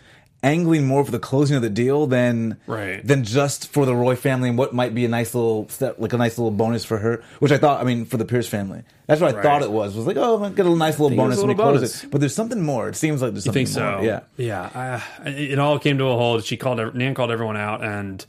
angling 0.46 0.86
more 0.86 1.04
for 1.04 1.12
the 1.12 1.20
closing 1.20 1.56
of 1.56 1.62
the 1.64 1.70
deal 1.70 2.06
than 2.08 2.58
Right. 2.68 3.06
than 3.06 3.24
just 3.24 3.68
for 3.68 3.86
the 3.86 3.96
Roy 3.96 4.16
family 4.16 4.48
and 4.48 4.58
what 4.58 4.74
might 4.74 4.94
be 4.94 5.04
a 5.04 5.08
nice 5.10 5.34
little 5.34 5.68
step, 5.70 5.96
like 5.98 6.14
a 6.14 6.18
nice 6.18 6.38
little 6.38 6.52
bonus 6.52 6.86
for 6.86 7.00
her. 7.00 7.24
Which 7.40 7.52
I 7.52 7.58
thought, 7.58 7.82
I 7.82 7.84
mean, 7.84 8.06
for 8.06 8.18
the 8.18 8.26
Pierce 8.26 8.48
family, 8.48 8.84
that's 9.08 9.20
what 9.20 9.32
I 9.32 9.38
Right. 9.38 9.44
thought 9.44 9.62
it 9.64 9.72
was. 9.72 9.96
Was 9.96 10.06
like, 10.06 10.18
oh, 10.18 10.42
I'll 10.44 10.50
get 10.52 10.66
a 10.66 10.70
nice 10.76 11.00
little 11.00 11.10
think 11.10 11.20
it 11.20 11.24
was 11.26 11.36
bonus 11.36 11.40
when 11.40 11.48
we 11.48 11.56
close 11.56 12.04
it. 12.04 12.10
But 12.12 12.22
there's 12.22 12.36
something 12.36 12.62
more. 12.62 12.88
It 12.88 12.96
seems 12.96 13.22
like 13.22 13.32
there's 13.34 13.46
I 13.46 13.52
something 13.52 13.66
think 13.66 13.76
so. 13.76 14.02
Yeah. 14.04 14.20
yeah. 14.38 15.02
Uh, 15.26 15.30
it 15.30 15.58
all 15.60 15.80
came 15.80 15.98
to 15.98 16.06
a 16.06 16.16
hold. 16.16 16.44
She 16.46 16.58
called 16.58 16.96
Nan 16.96 17.16
called 17.16 17.32
everyone 17.32 17.58
out, 17.58 17.84
and 17.84 18.24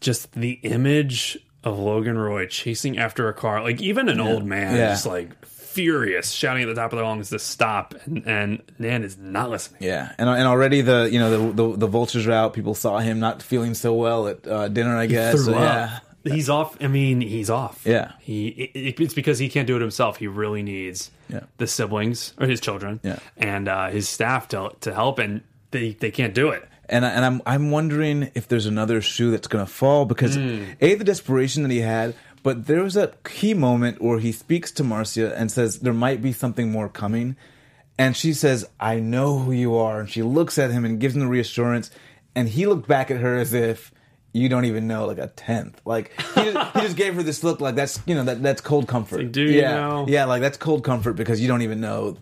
just 0.00 0.32
the 0.32 0.52
image 0.62 1.36
of 1.64 1.78
Logan 1.80 2.16
Roy 2.16 2.46
chasing 2.46 2.96
after 2.96 3.28
a 3.28 3.34
car, 3.34 3.60
like 3.60 3.80
even 3.82 4.08
an 4.08 4.20
old 4.20 4.44
man, 4.44 4.76
Yeah. 4.76 4.90
just 4.90 5.04
like 5.04 5.30
furious, 5.76 6.30
shouting 6.32 6.62
at 6.62 6.66
the 6.66 6.74
top 6.74 6.92
of 6.92 6.96
their 6.96 7.06
lungs 7.06 7.28
to 7.30 7.38
stop, 7.38 7.94
and, 8.06 8.26
and 8.26 8.62
Nan 8.78 9.04
is 9.04 9.18
not 9.18 9.50
listening. 9.50 9.82
Yeah, 9.82 10.12
and 10.18 10.28
and 10.28 10.48
already 10.48 10.80
the 10.80 11.08
you 11.12 11.18
know 11.18 11.30
the 11.52 11.52
the, 11.68 11.76
the 11.76 11.86
vultures 11.86 12.26
are 12.26 12.32
out. 12.32 12.54
People 12.54 12.74
saw 12.74 12.98
him 12.98 13.20
not 13.20 13.42
feeling 13.42 13.74
so 13.74 13.94
well 13.94 14.26
at 14.28 14.46
uh, 14.46 14.68
dinner, 14.68 14.96
I 14.96 15.06
guess. 15.06 15.34
Threw 15.34 15.44
So, 15.44 15.54
up. 15.54 15.60
yeah, 15.60 15.98
He's 16.34 16.48
off. 16.50 16.76
I 16.82 16.88
mean, 16.88 17.20
he's 17.20 17.50
off. 17.50 17.82
Yeah. 17.84 18.12
He. 18.20 18.48
It, 18.74 18.98
it's 19.00 19.14
because 19.14 19.38
he 19.38 19.48
can't 19.48 19.66
do 19.66 19.76
it 19.76 19.80
himself. 19.80 20.16
He 20.16 20.26
really 20.26 20.62
needs 20.62 21.10
Yeah. 21.28 21.40
the 21.58 21.66
siblings 21.68 22.32
or 22.40 22.46
his 22.48 22.60
children. 22.60 22.98
Yeah. 23.04 23.18
And 23.36 23.68
uh, 23.68 23.88
his 23.90 24.08
staff 24.08 24.48
to 24.48 24.70
to 24.80 24.92
help, 24.94 25.18
and 25.20 25.42
they 25.70 25.92
they 25.92 26.10
can't 26.10 26.34
do 26.34 26.48
it. 26.50 26.66
and 26.88 27.04
I- 27.06 27.10
and 27.10 27.24
I'm 27.24 27.42
I'm 27.46 27.70
wondering 27.70 28.30
if 28.34 28.48
there's 28.48 28.66
another 28.66 29.00
shoe 29.02 29.30
that's 29.30 29.46
gonna 29.48 29.66
fall 29.66 30.04
because 30.04 30.34
Hmm. 30.36 30.64
a 30.80 30.94
the 30.96 31.04
desperation 31.04 31.62
that 31.64 31.70
he 31.72 31.80
had, 31.80 32.14
but 32.46 32.66
there 32.66 32.84
was 32.84 32.96
a 32.96 33.12
key 33.24 33.54
moment 33.54 34.00
where 34.00 34.20
he 34.20 34.30
speaks 34.30 34.70
to 34.70 34.84
Marcia 34.84 35.36
and 35.36 35.50
says 35.50 35.80
there 35.80 35.92
might 35.92 36.22
be 36.22 36.32
something 36.32 36.70
more 36.70 36.88
coming, 36.88 37.34
and 37.98 38.16
she 38.16 38.32
says 38.32 38.64
I 38.78 39.00
know 39.00 39.40
who 39.40 39.50
you 39.50 39.74
are, 39.74 39.98
and 39.98 40.08
she 40.08 40.22
looks 40.22 40.56
at 40.56 40.70
him 40.70 40.84
and 40.84 41.00
gives 41.00 41.16
him 41.16 41.22
the 41.22 41.26
reassurance, 41.26 41.90
and 42.36 42.48
he 42.48 42.68
looked 42.68 42.86
back 42.86 43.10
at 43.10 43.20
her 43.20 43.36
as 43.36 43.52
if. 43.52 43.90
You 44.32 44.48
don't 44.48 44.66
even 44.66 44.86
know 44.86 45.06
like 45.06 45.18
a 45.18 45.28
tenth. 45.28 45.80
Like 45.84 46.12
he 46.34 46.52
just, 46.52 46.76
he 46.76 46.80
just 46.82 46.96
gave 46.96 47.14
her 47.16 47.24
this 47.24 47.42
look, 47.42 47.60
like 47.60 47.74
that's 47.74 47.98
you 48.06 48.14
know 48.14 48.22
that 48.22 48.44
that's 48.44 48.60
cold 48.60 48.86
comfort. 48.86 49.22
like, 49.22 49.32
do 49.32 49.42
you 49.42 49.62
yeah, 49.62 49.74
know? 49.74 50.06
Yeah, 50.06 50.26
like 50.26 50.40
that's 50.40 50.58
cold 50.58 50.84
comfort 50.84 51.14
because 51.14 51.40
you 51.40 51.48
don't 51.48 51.62
even 51.62 51.80
know 51.80 52.16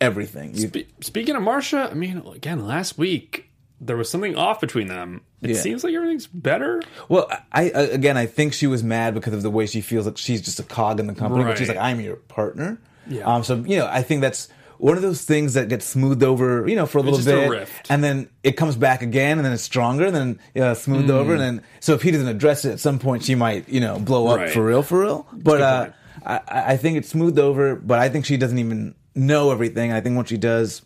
everything. 0.00 0.56
Spe- 0.56 0.88
speaking 1.02 1.36
of 1.36 1.42
Marcia, 1.42 1.90
I 1.90 1.94
mean, 1.94 2.22
again, 2.34 2.66
last 2.66 2.96
week 2.96 3.50
there 3.80 3.96
was 3.96 4.08
something 4.08 4.36
off 4.36 4.60
between 4.60 4.88
them. 4.88 5.20
It 5.42 5.50
Yeah. 5.50 5.56
seems 5.60 5.84
like 5.84 5.94
everything's 5.94 6.26
better. 6.26 6.82
Well, 7.08 7.30
I, 7.52 7.64
again, 7.64 8.16
I 8.16 8.26
think 8.26 8.52
she 8.54 8.66
was 8.66 8.82
mad 8.82 9.14
because 9.14 9.34
of 9.34 9.42
the 9.42 9.50
way 9.50 9.66
she 9.66 9.80
feels 9.82 10.06
like 10.06 10.16
she's 10.16 10.40
just 10.42 10.58
a 10.58 10.62
cog 10.62 10.98
in 11.00 11.06
the 11.06 11.14
company. 11.14 11.44
But 11.44 11.58
she's 11.58 11.68
like, 11.68 11.76
I'm 11.76 12.00
your 12.00 12.16
partner. 12.16 12.78
Yeah. 13.08 13.24
Um. 13.24 13.44
So 13.44 13.56
you 13.66 13.76
know, 13.76 13.86
I 13.90 14.02
think 14.02 14.20
that's 14.22 14.48
one 14.78 14.96
of 14.96 15.02
those 15.02 15.22
things 15.22 15.54
that 15.54 15.68
gets 15.68 15.86
smoothed 15.86 16.22
over, 16.22 16.68
you 16.68 16.76
know, 16.76 16.84
for 16.86 16.98
a 16.98 17.02
little 17.02 17.18
a 17.20 17.22
bit, 17.22 17.48
rift. 17.50 17.86
and 17.90 18.02
then 18.04 18.28
it 18.42 18.52
comes 18.58 18.76
back 18.76 19.00
again, 19.02 19.38
and 19.38 19.44
then 19.44 19.52
it's 19.52 19.62
stronger, 19.62 20.06
and 20.06 20.14
then 20.16 20.40
uh, 20.62 20.74
smoothed 20.74 21.10
over, 21.10 21.32
and 21.32 21.40
then 21.40 21.62
so 21.80 21.94
if 21.94 22.02
he 22.02 22.10
doesn't 22.10 22.28
address 22.28 22.64
it 22.64 22.72
at 22.72 22.80
some 22.80 22.98
point, 22.98 23.22
she 23.24 23.34
might, 23.34 23.68
you 23.68 23.80
know, 23.80 23.98
blow 23.98 24.26
up 24.26 24.38
Right. 24.38 24.50
for 24.50 24.64
real, 24.64 24.82
for 24.82 25.00
real. 25.00 25.26
But 25.32 25.60
uh. 25.60 25.88
I, 26.24 26.40
I 26.72 26.76
think 26.76 26.98
it's 26.98 27.08
smoothed 27.08 27.38
over, 27.38 27.76
but 27.76 27.98
I 28.00 28.08
think 28.08 28.24
she 28.24 28.36
doesn't 28.36 28.58
even 28.58 28.94
know 29.14 29.50
everything. 29.52 29.92
I 29.92 30.00
think 30.00 30.16
once 30.16 30.28
she 30.28 30.36
does, 30.38 30.82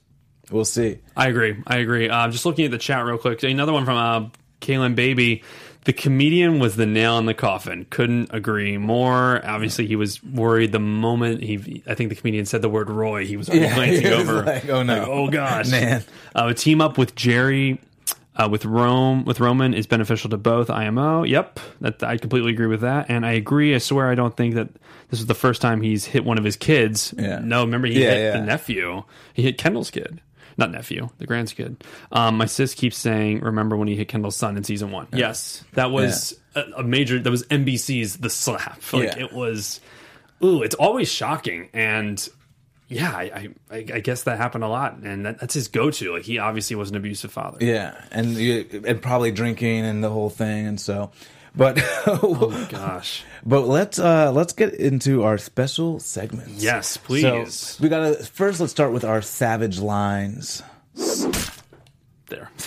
we'll 0.51 0.65
see. 0.65 0.99
I 1.17 1.29
agree. 1.29 1.57
I 1.67 1.79
agree. 1.79 2.09
Uh, 2.09 2.29
just 2.29 2.47
looking 2.47 2.65
at 2.65 2.71
the 2.71 2.79
chat 2.79 3.05
real 3.05 3.19
quick. 3.19 3.43
Another 3.43 3.73
one 3.73 3.85
from 3.85 3.97
uh, 3.97 4.29
Kaylin 4.61 4.95
Baby. 4.95 5.43
The 5.85 5.95
comedian 5.95 6.59
was 6.59 6.77
the 6.77 6.85
nail 6.85 7.17
in 7.19 7.25
the 7.25 7.33
coffin. 7.33 7.87
Couldn't 7.89 8.35
agree 8.35 8.77
more. 8.77 9.41
Obviously, 9.45 9.87
he 9.87 9.97
was 9.97 10.23
worried 10.23 10.73
the 10.73 10.79
moment 10.79 11.43
he. 11.43 11.83
I 11.87 11.95
think 11.95 12.11
the 12.11 12.17
comedian 12.17 12.45
said 12.45 12.61
the 12.61 12.69
word 12.69 12.91
Roy. 12.91 13.25
He 13.27 13.39
was 13.39 13.49
already 13.49 13.65
Yeah, 13.65 13.75
glancing 13.77 14.11
was 14.11 14.29
over. 14.29 14.43
like, 14.45 14.69
oh, 14.69 14.83
no. 14.83 15.07
oh 15.11 15.29
gosh, 15.31 15.71
Man. 15.71 16.05
Uh, 16.35 16.49
a 16.51 16.55
team 16.55 16.83
up 16.83 16.99
with 16.99 17.15
Gerri. 17.15 17.79
uh, 18.37 18.47
with 18.51 18.67
Rome 18.67 19.25
with 19.25 19.41
Roman 19.41 19.73
is 19.73 19.87
beneficial 19.87 20.29
to 20.31 20.37
both 20.37 20.69
IMO. 20.69 21.23
Yep, 21.25 21.61
that 21.81 22.03
I 22.03 22.19
completely 22.19 22.53
agree 22.53 22.67
with 22.67 22.83
that, 22.83 23.07
and 23.09 23.25
I 23.25 23.33
agree. 23.33 23.75
I 23.75 23.79
swear 23.79 24.11
I 24.11 24.15
don't 24.15 24.37
think 24.37 24.57
that 24.57 24.69
this 25.09 25.19
is 25.19 25.27
the 25.27 25.35
first 25.35 25.63
time 25.63 25.81
he's 25.81 26.05
hit 26.05 26.27
one 26.27 26.37
of 26.37 26.45
his 26.45 26.57
kids. 26.57 27.15
Yeah. 27.19 27.41
No, 27.43 27.63
remember 27.65 27.87
he 27.89 28.03
Yeah, 28.03 28.11
hit 28.11 28.21
yeah. 28.21 28.31
the 28.33 28.45
nephew. 28.47 29.03
He 29.33 29.43
hit 29.43 29.57
Kendall's 29.57 29.91
kid. 29.91 30.21
Not 30.57 30.71
nephew, 30.71 31.09
the 31.19 31.27
grand's 31.27 31.53
kid. 31.53 31.83
Um, 32.13 32.37
my 32.37 32.47
sis 32.47 32.75
keeps 32.75 32.97
saying, 32.97 33.41
"Remember 33.41 33.77
when 33.77 33.89
he 33.89 33.97
hit 33.97 34.09
Kendall's 34.09 34.37
son 34.37 34.57
in 34.57 34.65
season 34.65 34.91
one?" 34.91 35.07
Yes, 35.13 35.65
that 35.75 35.91
was 35.91 36.39
a, 36.55 36.63
a 36.79 36.83
major. 36.83 37.19
That 37.19 37.31
was 37.31 37.45
NBC's 37.45 38.19
The 38.19 38.31
Slap. 38.31 38.81
Like 38.93 39.17
Yeah. 39.17 39.25
it 39.25 39.33
was. 39.33 39.81
Ooh, 40.43 40.63
it's 40.63 40.75
always 40.75 41.13
shocking, 41.13 41.69
and 41.75 42.27
yeah, 42.89 43.11
I, 43.15 43.51
I, 43.71 43.77
I 43.77 44.01
guess 44.01 44.23
that 44.25 44.39
happened 44.39 44.65
a 44.65 44.69
lot, 44.69 44.97
and 44.97 45.25
that, 45.27 45.39
that's 45.39 45.55
his 45.55 45.69
go-to. 45.69 46.15
Like 46.15 46.23
he 46.25 46.39
obviously 46.39 46.77
was 46.77 46.91
an 46.91 46.97
abusive 46.97 47.31
father. 47.31 47.59
Yeah, 47.61 47.95
and 48.11 48.37
and 48.37 49.01
probably 49.03 49.31
drinking 49.33 49.85
and 49.85 50.03
the 50.03 50.11
whole 50.11 50.31
thing, 50.31 50.67
and 50.67 50.81
so. 50.81 51.11
But 51.57 51.79
Oh 52.07 52.67
gosh. 52.71 53.25
but 53.45 53.63
let's 53.67 53.99
uh 53.99 54.31
let's 54.33 54.53
get 54.53 54.75
into 54.75 55.25
our 55.25 55.37
special 55.39 55.99
segments. 55.99 56.63
Yes, 56.63 56.91
So 56.91 57.01
please. 57.05 57.79
we 57.81 57.89
gotta 57.89 58.15
first. 58.25 58.61
Let's 58.61 58.73
start 58.73 58.93
with 58.93 59.05
our 59.05 59.21
savage 59.23 59.79
lines. 59.81 60.63
there. 62.29 62.51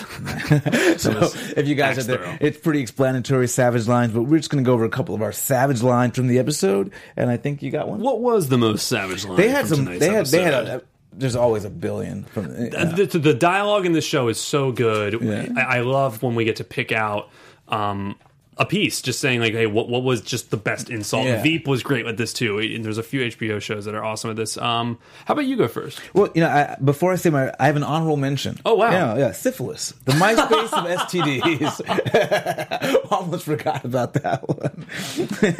So 0.98 1.30
if 1.56 1.66
you 1.66 1.74
guys 1.74 1.98
are 1.98 2.02
there, 2.02 2.38
it's 2.40 2.58
pretty 2.58 2.80
explanatory 2.80 3.48
savage 3.48 3.88
lines. 3.88 4.12
But 4.12 4.22
we're 4.22 4.38
just 4.38 4.50
gonna 4.50 4.62
go 4.62 4.74
over 4.74 4.84
a 4.84 4.90
couple 4.90 5.14
of 5.14 5.22
our 5.22 5.32
savage 5.32 5.82
lines 5.82 6.14
from 6.16 6.26
the 6.28 6.38
episode, 6.38 6.92
and 7.16 7.30
I 7.30 7.36
think 7.36 7.62
you 7.62 7.70
got 7.70 7.88
one. 7.88 8.00
what 8.00 8.20
was 8.20 8.48
the 8.48 8.58
most 8.58 8.86
savage 8.86 9.24
line? 9.24 9.36
they 9.36 9.48
had 9.48 9.66
some. 9.66 9.84
They 9.86 10.08
had. 10.10 10.26
They 10.26 10.42
had. 10.42 10.54
episode? 10.54 10.80
A, 10.82 10.82
there's 11.16 11.36
always 11.36 11.64
a 11.64 11.70
billion 11.70 12.24
from. 12.24 12.46
Uh, 12.46 12.84
the, 12.94 13.06
the 13.20 13.34
dialogue 13.34 13.86
in 13.86 13.92
the 13.92 14.00
show 14.00 14.28
is 14.28 14.38
so 14.40 14.72
good. 14.72 15.20
Yeah. 15.22 15.48
I, 15.56 15.78
I 15.78 15.80
love 15.80 16.22
when 16.22 16.34
we 16.34 16.44
get 16.44 16.56
to 16.56 16.64
pick 16.64 16.92
out 16.92 17.30
um, 17.68 18.16
a 18.56 18.64
piece, 18.64 19.02
just 19.02 19.18
saying 19.20 19.40
like, 19.40 19.52
"Hey, 19.52 19.66
what 19.66 19.88
what 19.88 20.02
was 20.04 20.20
just 20.20 20.50
the 20.50 20.56
best 20.56 20.88
insult?" 20.90 21.26
Yeah. 21.26 21.42
Veep 21.42 21.66
was 21.66 21.82
great 21.82 22.04
with 22.04 22.16
this 22.18 22.32
too. 22.32 22.58
And 22.60 22.84
there's 22.84 22.98
a 22.98 23.02
few 23.02 23.20
HBO 23.22 23.60
shows 23.60 23.84
that 23.86 23.94
are 23.94 24.04
awesome 24.04 24.30
at 24.30 24.36
this. 24.36 24.56
Um, 24.58 24.98
how 25.24 25.32
about 25.34 25.46
you 25.46 25.56
go 25.56 25.66
first? 25.68 26.00
Well, 26.14 26.28
you 26.34 26.40
know, 26.42 26.48
I, 26.48 26.76
before 26.82 27.12
I 27.12 27.16
say 27.16 27.30
my, 27.30 27.52
I 27.58 27.66
have 27.66 27.76
an 27.76 27.82
honorable 27.82 28.16
mention. 28.16 28.58
Oh, 28.64 28.74
wow. 28.74 28.90
Yeah, 28.92 29.16
yeah, 29.18 29.32
syphilis, 29.32 29.92
the 30.04 30.12
MySpace 30.12 30.72
of 30.72 30.84
STDs. 31.08 31.80
Almost 33.10 33.44
forgot 33.44 33.84
about 33.84 34.12
that 34.14 34.48
one. 34.48 34.86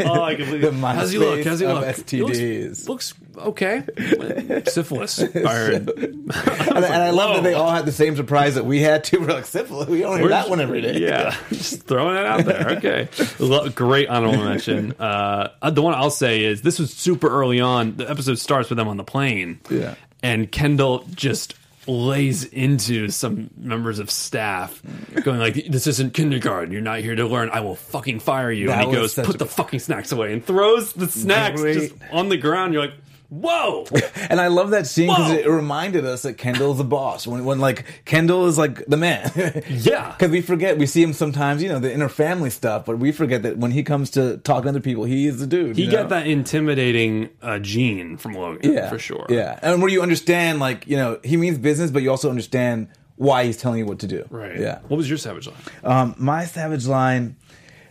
Oh, 0.07 0.23
I 0.23 0.35
completely. 0.35 0.71
The 0.71 0.73
How's 0.87 1.11
he 1.11 1.19
look? 1.19 1.45
How's 1.45 1.61
he 1.61 1.67
look? 1.67 1.85
He 2.09 2.23
looks- 2.23 2.39
STDs. 2.39 2.89
Looks, 2.89 3.15
okay. 3.37 3.85
Syphilis. 4.67 5.19
I 5.35 5.55
heard. 5.55 5.75
and, 5.75 6.33
and 6.33 6.85
I 6.85 7.11
love 7.11 7.37
that 7.37 7.43
they 7.43 7.55
all 7.55 7.71
had 7.71 7.87
the 7.87 7.93
same 7.93 8.17
surprise 8.17 8.55
that 8.57 8.65
we 8.65 8.81
had 8.81 9.05
too. 9.05 9.21
We're 9.21 9.29
like 9.35 9.47
syphilis. 9.47 9.89
We 9.89 10.01
don't 10.01 10.19
hear 10.19 10.29
that 10.29 10.49
one 10.51 10.61
every 10.61 10.81
day. 10.81 10.99
Yeah, 10.99 11.37
just 11.51 11.83
throwing 11.85 12.17
it 12.17 12.27
out 12.27 12.45
there. 12.45 12.69
Okay, 12.79 13.09
Lo- 13.39 13.69
great 13.71 14.09
honorable 14.09 14.45
mention. 14.45 14.93
Uh, 14.93 15.51
the 15.71 15.83
one 15.83 15.95
I'll 15.95 16.11
say 16.11 16.45
is 16.45 16.63
this 16.63 16.79
was 16.79 16.93
super 16.93 17.29
early 17.29 17.61
on. 17.61 17.97
The 17.97 18.09
episode 18.11 18.39
starts 18.39 18.69
with 18.71 18.79
them 18.79 18.89
on 18.89 18.97
the 18.97 19.05
plane. 19.05 19.61
Yeah. 19.71 19.95
and 20.23 20.51
Kendall 20.51 21.05
just 21.15 21.55
lays 21.87 22.45
into 22.45 23.11
some 23.11 23.51
members 23.59 23.99
of 23.99 24.11
staff, 24.11 24.81
going 25.23 25.39
like, 25.39 25.67
"This 25.69 25.87
isn't 25.87 26.15
kindergarten. 26.15 26.73
You're 26.73 26.81
not 26.81 27.01
here 27.01 27.15
to 27.15 27.27
learn. 27.27 27.51
I 27.51 27.61
will 27.61 27.75
fucking 27.75 28.21
fire 28.21 28.51
you." 28.51 28.69
That 28.69 28.85
and 28.85 28.91
he 28.91 28.97
was 28.97 28.97
goes, 28.97 29.13
such 29.15 29.27
"Put 29.27 29.35
a- 29.35 29.39
the 29.39 29.47
fucking 29.47 29.81
snacks 29.81 30.11
away," 30.11 30.33
and 30.33 30.43
throws 30.45 30.95
the 30.95 31.09
snacks 31.09 31.61
Great. 31.61 31.75
just 31.75 31.95
on 32.11 32.31
the 32.31 32.39
ground. 32.39 32.73
You're 32.73 32.83
like, 32.85 32.95
"Whoa!" 33.29 33.87
And 34.31 34.41
I 34.41 34.49
love 34.49 34.71
that 34.71 34.87
scene 34.87 35.09
because 35.09 35.33
it 35.33 35.49
reminded 35.49 36.05
us 36.05 36.23
that 36.23 36.35
Kendall's 36.39 36.79
the 36.79 36.85
boss. 36.85 37.27
When, 37.27 37.45
when 37.45 37.59
like 37.61 37.85
Kendall 38.05 38.47
is 38.47 38.59
like 38.59 38.85
the 38.87 38.97
man. 38.97 39.31
Yeah. 39.69 40.13
Because 40.13 40.31
we 40.31 40.41
forget 40.41 40.79
we 40.79 40.87
see 40.87 41.03
him 41.03 41.13
sometimes, 41.13 41.63
you 41.63 41.69
know, 41.69 41.79
the 41.79 41.93
inner 41.93 42.09
family 42.09 42.51
stuff, 42.51 42.85
but 42.87 42.99
we 42.99 43.13
forget 43.13 43.43
that 43.43 43.59
when 43.59 43.71
he 43.71 43.83
comes 43.83 44.11
to 44.11 44.39
talk 44.39 44.63
to 44.63 44.69
other 44.69 44.81
people, 44.81 45.05
he 45.05 45.27
is 45.27 45.41
the 45.41 45.47
dude. 45.47 45.77
He 45.77 45.85
you 45.85 45.91
got 45.91 46.05
know? 46.05 46.09
that 46.11 46.27
intimidating 46.27 47.31
uh, 47.43 47.59
gene 47.59 48.17
from 48.17 48.35
Logan, 48.35 48.73
yeah, 48.73 48.89
for 48.89 48.99
sure. 48.99 49.27
Yeah, 49.29 49.59
and 49.63 49.83
where 49.83 49.91
you 49.91 50.03
understand, 50.03 50.61
like 50.61 50.87
you 50.87 50.97
know, 50.97 51.19
he 51.23 51.37
means 51.37 51.59
business, 51.59 51.91
but 51.91 52.03
you 52.03 52.11
also 52.11 52.31
understand 52.31 52.89
why 53.17 53.45
he's 53.45 53.57
telling 53.57 53.79
you 53.79 53.87
what 53.87 53.99
to 54.01 54.07
do. 54.07 54.27
right. 54.31 54.59
Yeah. 54.59 54.81
What 54.89 54.97
was 54.97 55.09
your 55.09 55.19
savage 55.19 55.47
line? 55.47 55.57
Um, 55.83 56.15
my 56.19 56.45
savage 56.47 56.87
line. 56.87 57.37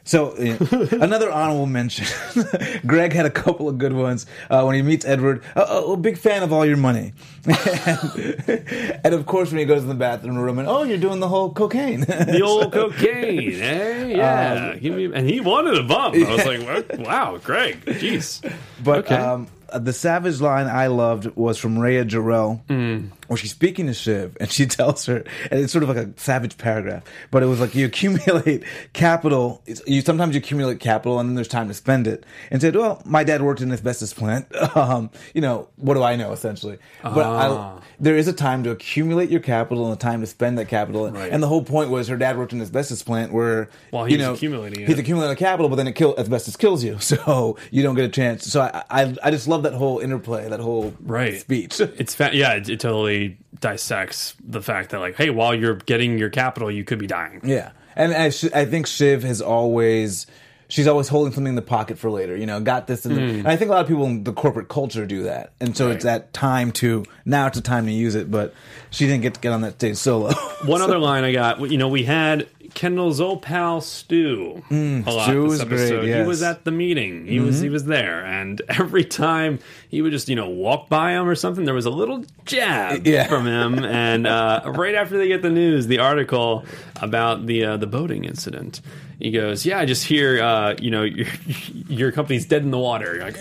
So 0.05 0.35
yeah, 0.37 0.57
another 1.01 1.31
honorable 1.31 1.65
mention. 1.65 2.05
Greg 2.85 3.13
had 3.13 3.25
a 3.25 3.29
couple 3.29 3.69
of 3.69 3.77
good 3.77 3.93
ones 3.93 4.25
uh, 4.49 4.63
when 4.63 4.75
he 4.75 4.81
meets 4.81 5.05
Eduard. 5.05 5.41
A 5.55 5.65
uh, 5.65 5.95
big 5.95 6.17
fan 6.17 6.43
of 6.43 6.51
all 6.51 6.65
your 6.65 6.75
money, 6.77 7.13
and, 7.45 8.99
and 9.03 9.13
of 9.13 9.25
course 9.25 9.49
when 9.51 9.59
he 9.59 9.65
goes 9.65 9.81
in 9.81 9.87
the 9.87 9.95
bathroom 9.95 10.37
room 10.37 10.59
and 10.59 10.67
oh, 10.67 10.83
you're 10.83 10.97
doing 10.97 11.19
the 11.19 11.27
whole 11.29 11.51
cocaine. 11.53 12.01
the 12.01 12.41
old 12.43 12.73
cocaine, 12.73 13.61
eh? 13.61 14.07
Yeah. 14.07 14.75
Give 14.75 14.93
me, 14.95 15.05
and 15.13 15.29
he 15.29 15.39
wanted 15.39 15.77
a 15.77 15.83
bump. 15.83 16.15
I 16.15 16.35
was 16.35 16.45
like, 16.45 16.99
wow, 16.99 17.37
Greg, 17.37 17.85
jeez. 17.85 18.41
But 18.83 19.05
Okay. 19.05 19.15
um, 19.15 19.47
the 19.73 19.93
savage 19.93 20.39
line 20.41 20.67
I 20.67 20.87
loved 20.87 21.27
was 21.35 21.57
from 21.57 21.79
Rhea 21.79 22.05
Jarrell, 22.05 22.61
Mm. 22.67 23.09
Where 23.27 23.38
she's 23.38 23.51
speaking 23.51 23.88
to 23.88 23.93
Shiv, 23.93 24.36
and 24.39 24.51
she 24.51 24.65
tells 24.67 25.05
her, 25.05 25.23
and 25.51 25.59
it's 25.62 25.71
sort 25.71 25.83
of 25.83 25.89
like 25.89 25.97
a 25.97 26.09
savage 26.17 26.57
paragraph, 26.57 27.03
but 27.31 27.43
it 27.43 27.45
was 27.47 27.59
like 27.59 27.73
you 27.75 27.86
accumulate 27.86 28.63
capital. 28.93 29.62
You 29.88 30.01
sometimes 30.01 30.36
you 30.36 30.39
accumulate 30.39 30.79
capital, 30.79 31.19
and 31.19 31.29
then 31.29 31.36
there's 31.36 31.47
time 31.47 31.67
to 31.67 31.73
spend 31.73 32.07
it. 32.07 32.25
And 32.51 32.62
said, 32.62 32.75
"Well, 32.75 33.01
my 33.05 33.23
dad 33.23 33.41
worked 33.41 33.62
in 33.62 33.69
an 33.69 33.73
asbestos 33.73 34.13
plant. 34.13 34.47
Um, 34.75 35.12
you 35.33 35.41
know, 35.41 35.67
what 35.77 35.93
do 35.93 36.03
I 36.03 36.15
know 36.15 36.31
essentially? 36.33 36.77
But 37.03 37.17
Ah. 37.25 37.77
I, 37.77 37.81
there 37.99 38.17
is 38.17 38.27
a 38.27 38.33
time 38.33 38.63
to 38.63 38.71
accumulate 38.71 39.29
your 39.29 39.39
capital 39.39 39.86
and 39.86 39.93
a 39.93 39.97
time 39.99 40.19
to 40.21 40.27
spend 40.27 40.57
that 40.57 40.67
capital. 40.67 41.09
Right. 41.12 41.31
And 41.31 41.41
the 41.43 41.47
whole 41.47 41.63
point 41.63 41.89
was 41.91 42.07
her 42.07 42.17
dad 42.17 42.38
worked 42.38 42.53
in 42.53 42.59
an 42.59 42.63
asbestos 42.63 43.03
plant 43.03 43.31
where 43.31 43.69
he 43.91 44.13
you 44.13 44.17
know, 44.17 44.33
accumulating 44.33 44.81
he's 44.86 44.97
it. 44.97 44.99
accumulating 44.99 45.38
capital, 45.38 45.69
but 45.69 45.75
then 45.75 45.88
it 45.88 45.93
kill 45.93 46.15
asbestos 46.17 46.55
kills 46.57 46.83
you, 46.83 46.97
so 46.99 47.55
you 47.71 47.83
don't 47.83 47.95
get 47.95 48.05
a 48.05 48.09
chance. 48.09 48.45
So 48.51 48.62
I, 48.62 48.83
I, 48.89 49.15
I 49.23 49.31
just 49.31 49.47
love 49.47 49.63
that 49.63 49.73
whole 49.73 49.99
interplay, 49.99 50.49
that 50.49 50.59
whole 50.59 50.93
Right. 51.01 51.39
speech. 51.39 51.79
It's 51.79 52.15
fa- 52.15 52.31
yeah, 52.33 52.53
it, 52.55 52.67
it 52.69 52.79
totally 52.79 53.12
dissects 53.60 54.36
the 54.43 54.62
fact 54.62 54.89
that 54.91 54.99
like, 54.99 55.15
hey, 55.15 55.30
while 55.30 55.54
you're 55.56 55.76
getting 55.76 56.17
your 56.17 56.30
capital, 56.30 56.69
you 56.71 56.84
could 56.84 56.99
be 56.99 57.08
dying. 57.08 57.41
yeah, 57.43 57.71
and 57.95 58.13
I, 58.13 58.30
sh- 58.30 58.52
I 58.54 58.65
think 58.65 58.88
Shiv 58.88 59.23
has 59.23 59.41
always. 59.41 60.28
She's 60.69 60.88
always 60.88 61.08
holding 61.08 61.34
something 61.34 61.49
in 61.52 61.56
the 61.56 61.62
pocket 61.62 61.99
for 61.99 62.10
later, 62.10 62.36
you 62.36 62.47
know. 62.47 62.60
Got 62.60 62.88
this, 62.88 63.04
the, 63.04 63.13
and 63.13 63.47
I 63.47 63.58
think 63.58 63.69
a 63.69 63.73
lot 63.76 63.82
of 63.82 63.88
people 63.88 64.06
in 64.06 64.23
the 64.23 64.34
corporate 64.34 64.69
culture 64.69 65.06
do 65.06 65.23
that, 65.23 65.52
and 65.60 65.78
so 65.78 65.91
it's 65.91 66.04
Hmm. 66.04 66.08
That 66.08 66.34
time 66.34 66.71
to 66.73 67.06
now. 67.26 67.45
It's 67.45 67.60
a 67.60 67.62
time 67.62 67.86
to 67.86 67.91
use 67.91 68.15
it, 68.15 68.32
but 68.32 68.56
she 68.89 69.06
didn't 69.06 69.21
get 69.21 69.36
to 69.36 69.39
get 69.39 69.52
on 69.52 69.62
that 69.62 69.73
stage 69.73 69.97
solo. 69.97 70.34
One 70.65 70.82
other 70.88 70.97
line 70.97 71.26
I 71.26 71.32
got, 71.32 71.60
you 71.69 71.78
know, 71.78 71.89
we 71.89 72.04
had 72.04 72.47
Kendall's 72.73 73.21
old 73.21 73.41
pal 73.41 73.81
Stu. 73.81 74.63
a 74.71 74.75
lot 75.12 75.25
Stu 75.25 75.41
this 75.43 75.49
was 75.49 75.63
great, 75.65 75.79
episode. 75.81 76.05
He 76.05 76.21
was 76.27 76.41
at 76.43 76.63
the 76.63 76.71
meeting. 76.71 77.25
He 77.27 77.39
was 77.39 77.59
he 77.59 77.69
was 77.69 77.86
there, 77.86 78.25
and 78.25 78.62
every 78.69 79.03
time 79.05 79.59
he 79.89 80.01
would 80.01 80.12
just 80.12 80.29
you 80.29 80.36
know 80.36 80.49
walk 80.49 80.89
by 80.89 81.12
him 81.12 81.27
or 81.27 81.36
something, 81.36 81.65
there 81.65 81.73
was 81.73 81.86
a 81.86 81.89
little 81.91 82.23
jab 82.45 83.05
Yeah. 83.13 83.27
from 83.27 83.45
him. 83.47 83.83
And 83.83 84.25
uh, 84.27 84.62
right 84.75 84.95
after 84.95 85.17
they 85.17 85.27
get 85.27 85.41
the 85.41 85.49
news, 85.49 85.88
the 85.88 85.99
article 85.99 86.65
about 87.01 87.45
the 87.45 87.63
uh, 87.65 87.77
the 87.77 87.88
boating 87.88 88.25
incident. 88.25 88.81
He 89.19 89.31
goes, 89.31 89.65
"Yeah, 89.65 89.79
I 89.79 89.86
just 89.86 90.03
hear, 90.05 90.41
uh, 90.41 90.75
you 90.81 90.91
know, 90.91 91.03
your, 91.03 91.27
your 91.88 92.12
company's 92.12 92.45
dead 92.45 92.63
in 92.63 92.71
the 92.71 92.79
water." 92.79 93.15
You're 93.15 93.23
like, 93.25 93.38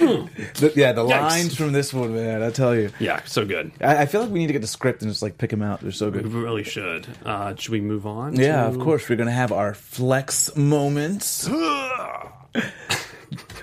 "Oh, 0.00 0.28
The- 0.56 0.72
yeah, 0.76 0.92
the 0.92 1.02
Yikes. 1.04 1.20
lines 1.20 1.56
from 1.56 1.72
this 1.72 1.94
one, 1.94 2.14
man, 2.14 2.42
I 2.42 2.50
tell 2.50 2.74
you. 2.74 2.90
yeah, 2.98 3.20
so 3.24 3.46
good. 3.46 3.72
I, 3.80 4.02
I 4.02 4.06
feel 4.06 4.20
like 4.20 4.30
we 4.30 4.38
need 4.40 4.48
to 4.48 4.52
get 4.52 4.62
the 4.62 4.68
script 4.68 5.02
and 5.02 5.10
just 5.10 5.22
like 5.22 5.38
pick 5.38 5.50
them 5.50 5.62
out. 5.62 5.80
They're 5.80 5.92
so 5.92 6.10
good. 6.10 6.26
We 6.32 6.40
really 6.40 6.64
should. 6.64 7.06
Uh, 7.24 7.54
should 7.60 7.72
we 7.72 7.80
move 7.80 8.06
on? 8.06 8.36
Yeah, 8.36 8.62
to- 8.62 8.68
of 8.68 8.78
course. 8.78 9.08
We're 9.08 9.16
gonna 9.16 9.30
have 9.30 9.52
our 9.52 9.74
flex 9.74 10.54
moments. 10.56 11.48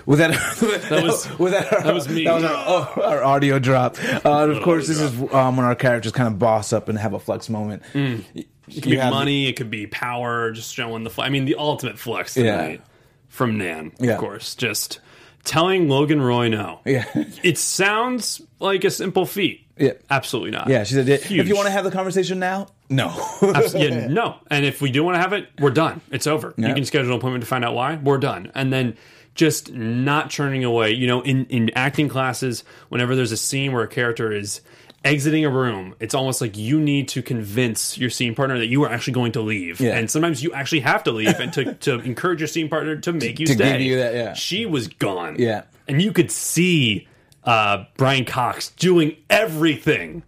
Was 0.06 0.18
that 0.20 0.30
that 0.30 1.02
was- 1.02 1.24
that, 1.38 1.72
our, 1.72 1.82
that 1.82 1.94
was 1.94 2.08
me. 2.08 2.24
That 2.24 2.34
was 2.36 2.44
our, 2.44 2.50
oh, 2.66 3.02
our 3.04 3.22
audio 3.22 3.58
drop. 3.58 3.96
Uh, 4.02 4.20
and 4.44 4.52
of 4.52 4.62
course, 4.62 4.86
this 4.88 4.98
is 4.98 5.12
um, 5.34 5.58
when 5.58 5.66
our 5.66 5.74
characters 5.74 6.12
kind 6.12 6.28
of 6.28 6.38
boss 6.38 6.72
up 6.72 6.88
and 6.88 6.98
have 6.98 7.12
a 7.12 7.18
flex 7.18 7.50
moment. 7.50 7.82
Mm. 7.92 8.24
It 8.34 8.46
could 8.72 8.84
be 8.84 8.96
money, 8.96 9.46
it 9.48 9.56
could 9.56 9.70
be 9.70 9.86
power, 9.86 10.50
just 10.52 10.72
showing 10.74 11.04
the. 11.04 11.10
Fl- 11.10 11.20
I 11.22 11.28
mean, 11.28 11.44
the 11.44 11.56
ultimate 11.56 11.98
flex 11.98 12.36
Yeah. 12.38 12.56
tonight 12.56 12.82
from 13.28 13.58
Nan, 13.58 13.92
Yeah. 14.00 14.12
of 14.12 14.20
course. 14.20 14.54
Just 14.54 15.00
telling 15.44 15.90
Logan 15.90 16.22
Roy 16.22 16.48
no. 16.48 16.80
Yeah. 16.86 17.04
It 17.42 17.58
sounds 17.58 18.40
like 18.60 18.84
a 18.84 18.90
simple 18.90 19.26
feat. 19.26 19.66
Yeah. 19.76 19.92
Absolutely 20.08 20.52
not. 20.52 20.68
Yeah, 20.70 20.84
she 20.84 20.94
said, 20.94 21.06
if 21.10 21.30
you 21.30 21.54
want 21.54 21.66
to 21.66 21.72
have 21.72 21.84
the 21.84 21.90
conversation 21.90 22.38
now, 22.38 22.68
no. 22.88 23.14
Yeah, 23.74 24.06
no. 24.06 24.36
And 24.50 24.64
if 24.64 24.80
we 24.80 24.90
do 24.90 25.04
want 25.04 25.16
to 25.16 25.20
have 25.20 25.32
it, 25.32 25.48
we're 25.58 25.70
done. 25.70 26.00
It's 26.10 26.26
over. 26.26 26.54
Yeah. 26.56 26.68
You 26.68 26.74
can 26.74 26.84
schedule 26.84 27.12
an 27.12 27.18
appointment 27.18 27.42
to 27.42 27.48
find 27.48 27.64
out 27.64 27.74
why. 27.74 27.96
We're 27.96 28.18
done. 28.18 28.50
And 28.54 28.72
then 28.72 28.96
just 29.34 29.72
not 29.72 30.30
churning 30.30 30.64
away. 30.64 30.92
You 30.92 31.06
know, 31.06 31.20
in, 31.22 31.46
in 31.46 31.70
acting 31.74 32.08
classes, 32.08 32.64
whenever 32.88 33.14
there's 33.14 33.32
a 33.32 33.36
scene 33.36 33.72
where 33.72 33.82
a 33.82 33.88
character 33.88 34.32
is 34.32 34.60
exiting 35.04 35.44
a 35.44 35.50
room, 35.50 35.94
it's 36.00 36.14
almost 36.14 36.40
like 36.40 36.56
you 36.56 36.80
need 36.80 37.08
to 37.08 37.22
convince 37.22 37.96
your 37.96 38.10
scene 38.10 38.34
partner 38.34 38.58
that 38.58 38.66
you 38.66 38.82
are 38.84 38.90
actually 38.90 39.12
going 39.12 39.32
to 39.32 39.40
leave. 39.40 39.80
Yeah. 39.80 39.96
And 39.96 40.10
sometimes 40.10 40.42
you 40.42 40.52
actually 40.52 40.80
have 40.80 41.04
to 41.04 41.12
leave 41.12 41.38
and 41.40 41.52
to, 41.52 41.74
to 41.80 42.00
encourage 42.00 42.40
your 42.40 42.48
scene 42.48 42.68
partner 42.68 42.96
to 42.96 43.12
make 43.12 43.38
you 43.38 43.46
to 43.46 43.52
stay. 43.52 43.72
give 43.72 43.80
you 43.82 43.96
that, 43.98 44.14
yeah. 44.14 44.32
She 44.34 44.66
was 44.66 44.88
gone. 44.88 45.36
Yeah. 45.38 45.64
And 45.86 46.02
you 46.02 46.12
could 46.12 46.30
see 46.30 47.06
uh, 47.44 47.84
Brian 47.96 48.24
Cox 48.24 48.70
doing 48.70 49.16
everything 49.30 50.22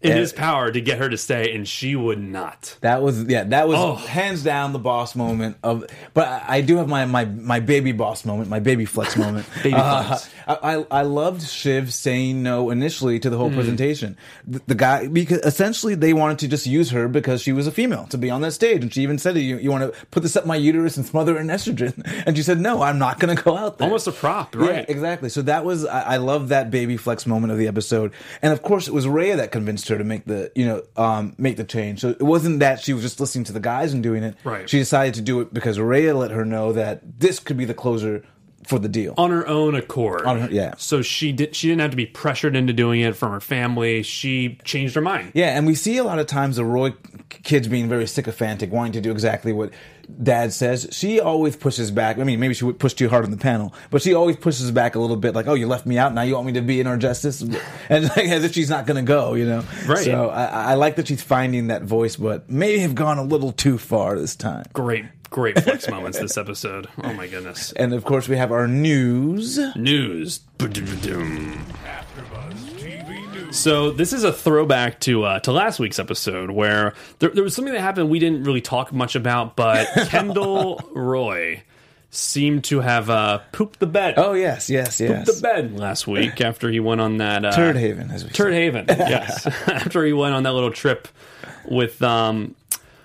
in 0.00 0.16
his 0.16 0.32
power 0.32 0.70
to 0.70 0.80
get 0.80 0.98
her 0.98 1.08
to 1.08 1.16
stay, 1.16 1.54
and 1.54 1.66
she 1.66 1.96
would 1.96 2.20
not. 2.20 2.76
That 2.80 3.02
was 3.02 3.24
yeah, 3.24 3.44
that 3.44 3.68
was 3.68 3.76
Oh. 3.78 3.94
hands 3.94 4.42
down 4.42 4.72
the 4.72 4.78
boss 4.78 5.14
moment 5.16 5.56
of. 5.62 5.84
But 6.14 6.28
I, 6.28 6.44
I 6.56 6.60
do 6.60 6.76
have 6.76 6.88
my 6.88 7.04
my 7.06 7.24
my 7.24 7.60
baby 7.60 7.92
boss 7.92 8.24
moment, 8.24 8.48
my 8.48 8.60
baby 8.60 8.84
flex 8.84 9.16
moment. 9.16 9.46
Baby 9.62 9.74
Uh, 9.76 10.02
flex. 10.04 10.30
I, 10.46 10.54
I 10.76 10.86
I 10.90 11.02
loved 11.02 11.42
Shiv 11.42 11.92
saying 11.94 12.42
no 12.42 12.70
initially 12.70 13.18
to 13.20 13.30
the 13.30 13.36
whole 13.36 13.50
presentation. 13.50 14.16
The, 14.46 14.60
the 14.66 14.74
guy 14.74 15.06
because 15.08 15.38
essentially 15.40 15.94
they 15.94 16.12
wanted 16.12 16.38
to 16.40 16.48
just 16.48 16.66
use 16.66 16.90
her 16.90 17.08
because 17.08 17.40
she 17.42 17.52
was 17.52 17.66
a 17.66 17.72
female 17.72 18.06
to 18.08 18.18
be 18.18 18.30
on 18.30 18.40
that 18.42 18.52
stage, 18.52 18.82
and 18.82 18.92
she 18.92 19.02
even 19.02 19.18
said, 19.18 19.36
"You 19.36 19.56
you 19.58 19.70
want 19.70 19.92
to 19.92 20.06
put 20.10 20.22
this 20.22 20.36
up 20.36 20.46
my 20.46 20.56
uterus 20.56 20.96
and 20.96 21.06
smother 21.06 21.36
it 21.36 21.40
in 21.40 21.46
estrogen?" 21.48 22.06
And 22.26 22.36
she 22.36 22.42
said, 22.42 22.60
"No, 22.60 22.82
I'm 22.82 22.98
not 22.98 23.18
going 23.18 23.34
to 23.36 23.42
go 23.42 23.56
out 23.56 23.78
there." 23.78 23.86
Almost 23.86 24.06
a 24.08 24.12
prop, 24.12 24.54
right? 24.54 24.70
Yeah, 24.70 24.84
exactly. 24.88 25.28
So 25.30 25.42
that 25.42 25.64
was 25.64 25.84
I, 25.86 26.00
I 26.02 26.16
love 26.18 26.48
that 26.48 26.70
baby 26.70 26.96
flex 26.96 27.26
moment 27.26 27.52
of 27.52 27.58
the 27.58 27.66
episode, 27.68 28.12
and 28.42 28.52
of 28.52 28.62
course 28.62 28.88
it 28.88 28.94
was 28.94 29.06
Rhea 29.08 29.36
that 29.36 29.52
convinced 29.52 29.69
her 29.88 29.98
to 29.98 30.04
make 30.04 30.24
the 30.24 30.50
you 30.54 30.66
know 30.66 30.82
um, 30.96 31.34
make 31.38 31.56
the 31.56 31.64
change. 31.64 32.00
So 32.00 32.10
it 32.10 32.22
wasn't 32.22 32.60
that 32.60 32.80
she 32.80 32.92
was 32.92 33.02
just 33.02 33.20
listening 33.20 33.44
to 33.44 33.52
the 33.52 33.60
guys 33.60 33.92
and 33.92 34.02
doing 34.02 34.22
it. 34.22 34.36
Right. 34.44 34.68
She 34.68 34.78
decided 34.78 35.14
to 35.14 35.22
do 35.22 35.40
it 35.40 35.52
because 35.52 35.78
Rhea 35.78 36.14
let 36.14 36.30
her 36.30 36.44
know 36.44 36.72
that 36.72 37.20
this 37.20 37.38
could 37.38 37.56
be 37.56 37.64
the 37.64 37.74
closer 37.74 38.24
for 38.70 38.78
the 38.78 38.88
deal. 38.88 39.12
on 39.18 39.30
her 39.30 39.46
own 39.46 39.74
accord. 39.74 40.24
On 40.24 40.40
her- 40.40 40.50
yeah. 40.50 40.74
So 40.78 41.02
she 41.02 41.32
did. 41.32 41.54
She 41.54 41.68
didn't 41.68 41.82
have 41.82 41.90
to 41.90 41.96
be 41.96 42.06
pressured 42.06 42.56
into 42.56 42.72
doing 42.72 43.00
it 43.00 43.16
from 43.16 43.32
her 43.32 43.40
family. 43.40 44.02
She 44.02 44.58
changed 44.64 44.94
her 44.94 45.00
mind. 45.00 45.32
Yeah, 45.34 45.56
and 45.58 45.66
we 45.66 45.74
see 45.74 45.98
a 45.98 46.04
lot 46.04 46.18
of 46.18 46.26
times 46.26 46.56
the 46.56 46.64
Roy 46.64 46.94
kids 47.28 47.68
being 47.68 47.88
very 47.88 48.06
sycophantic, 48.06 48.72
wanting 48.72 48.92
to 48.92 49.00
do 49.00 49.10
exactly 49.10 49.52
what 49.52 49.72
dad 50.22 50.52
says. 50.52 50.88
She 50.90 51.20
always 51.20 51.54
pushes 51.56 51.90
back. 51.90 52.18
I 52.18 52.24
mean, 52.24 52.40
maybe 52.40 52.54
she 52.54 52.64
would 52.64 52.78
push 52.78 52.94
too 52.94 53.08
hard 53.08 53.24
on 53.24 53.30
the 53.30 53.36
panel, 53.36 53.74
but 53.90 54.02
she 54.02 54.14
always 54.14 54.36
pushes 54.36 54.70
back 54.70 54.94
a 54.94 54.98
little 55.00 55.16
bit, 55.16 55.34
like, 55.34 55.46
"Oh, 55.46 55.54
you 55.54 55.66
left 55.66 55.86
me 55.86 55.98
out. 55.98 56.14
Now 56.14 56.22
you 56.22 56.34
want 56.34 56.46
me 56.46 56.52
to 56.54 56.62
be 56.62 56.80
in 56.80 56.86
our 56.86 56.96
justice," 56.96 57.42
and 57.88 58.04
like, 58.04 58.18
as 58.28 58.44
if 58.44 58.52
she's 58.52 58.70
not 58.70 58.86
going 58.86 58.96
to 59.04 59.06
go, 59.06 59.34
you 59.34 59.46
know? 59.46 59.64
Right. 59.86 59.98
So 60.04 60.28
I, 60.30 60.44
I 60.72 60.74
like 60.74 60.96
that 60.96 61.08
she's 61.08 61.22
finding 61.22 61.68
that 61.68 61.82
voice, 61.82 62.16
but 62.16 62.48
may 62.50 62.78
have 62.78 62.94
gone 62.94 63.18
a 63.18 63.22
little 63.24 63.52
too 63.52 63.78
far 63.78 64.18
this 64.18 64.34
time. 64.36 64.64
Great, 64.72 65.04
great 65.30 65.62
flex 65.62 65.88
moments 65.88 66.18
this 66.18 66.36
episode. 66.36 66.88
Oh 67.02 67.12
my 67.14 67.26
goodness. 67.26 67.72
And 67.80 67.94
of 67.94 68.04
course, 68.04 68.28
we 68.28 68.36
have 68.36 68.52
our 68.52 68.66
news. 68.66 69.58
News. 69.76 70.40
So 73.52 73.90
this 73.90 74.12
is 74.12 74.22
a 74.22 74.32
throwback 74.32 75.00
to 75.00 75.24
uh, 75.24 75.40
to 75.40 75.52
last 75.52 75.78
week's 75.78 75.98
episode 75.98 76.50
where 76.50 76.94
there, 77.18 77.30
there 77.30 77.42
was 77.42 77.54
something 77.54 77.72
that 77.74 77.80
happened 77.80 78.10
we 78.10 78.18
didn't 78.18 78.44
really 78.44 78.60
talk 78.60 78.92
much 78.92 79.16
about, 79.16 79.56
but 79.56 79.88
Kendall 80.08 80.80
Roy 80.92 81.62
seemed 82.10 82.64
to 82.64 82.80
have 82.80 83.08
uh, 83.08 83.38
pooped 83.52 83.80
the 83.80 83.86
bed. 83.86 84.14
Oh 84.16 84.34
yes, 84.34 84.68
yes, 84.68 85.00
yes. 85.00 85.26
the 85.26 85.40
bed 85.40 85.78
last 85.78 86.06
week 86.06 86.40
after 86.40 86.70
he 86.70 86.80
went 86.80 87.00
on 87.00 87.16
that 87.18 87.44
uh, 87.44 87.52
Turd 87.52 87.76
Haven, 87.76 88.10
as 88.10 88.24
we 88.24 88.30
Turd 88.30 88.52
say. 88.52 88.62
Haven. 88.64 88.86
Yes, 88.88 89.46
after 89.46 90.04
he 90.04 90.12
went 90.12 90.34
on 90.34 90.42
that 90.42 90.52
little 90.52 90.72
trip 90.72 91.08
with 91.68 92.02
um 92.02 92.54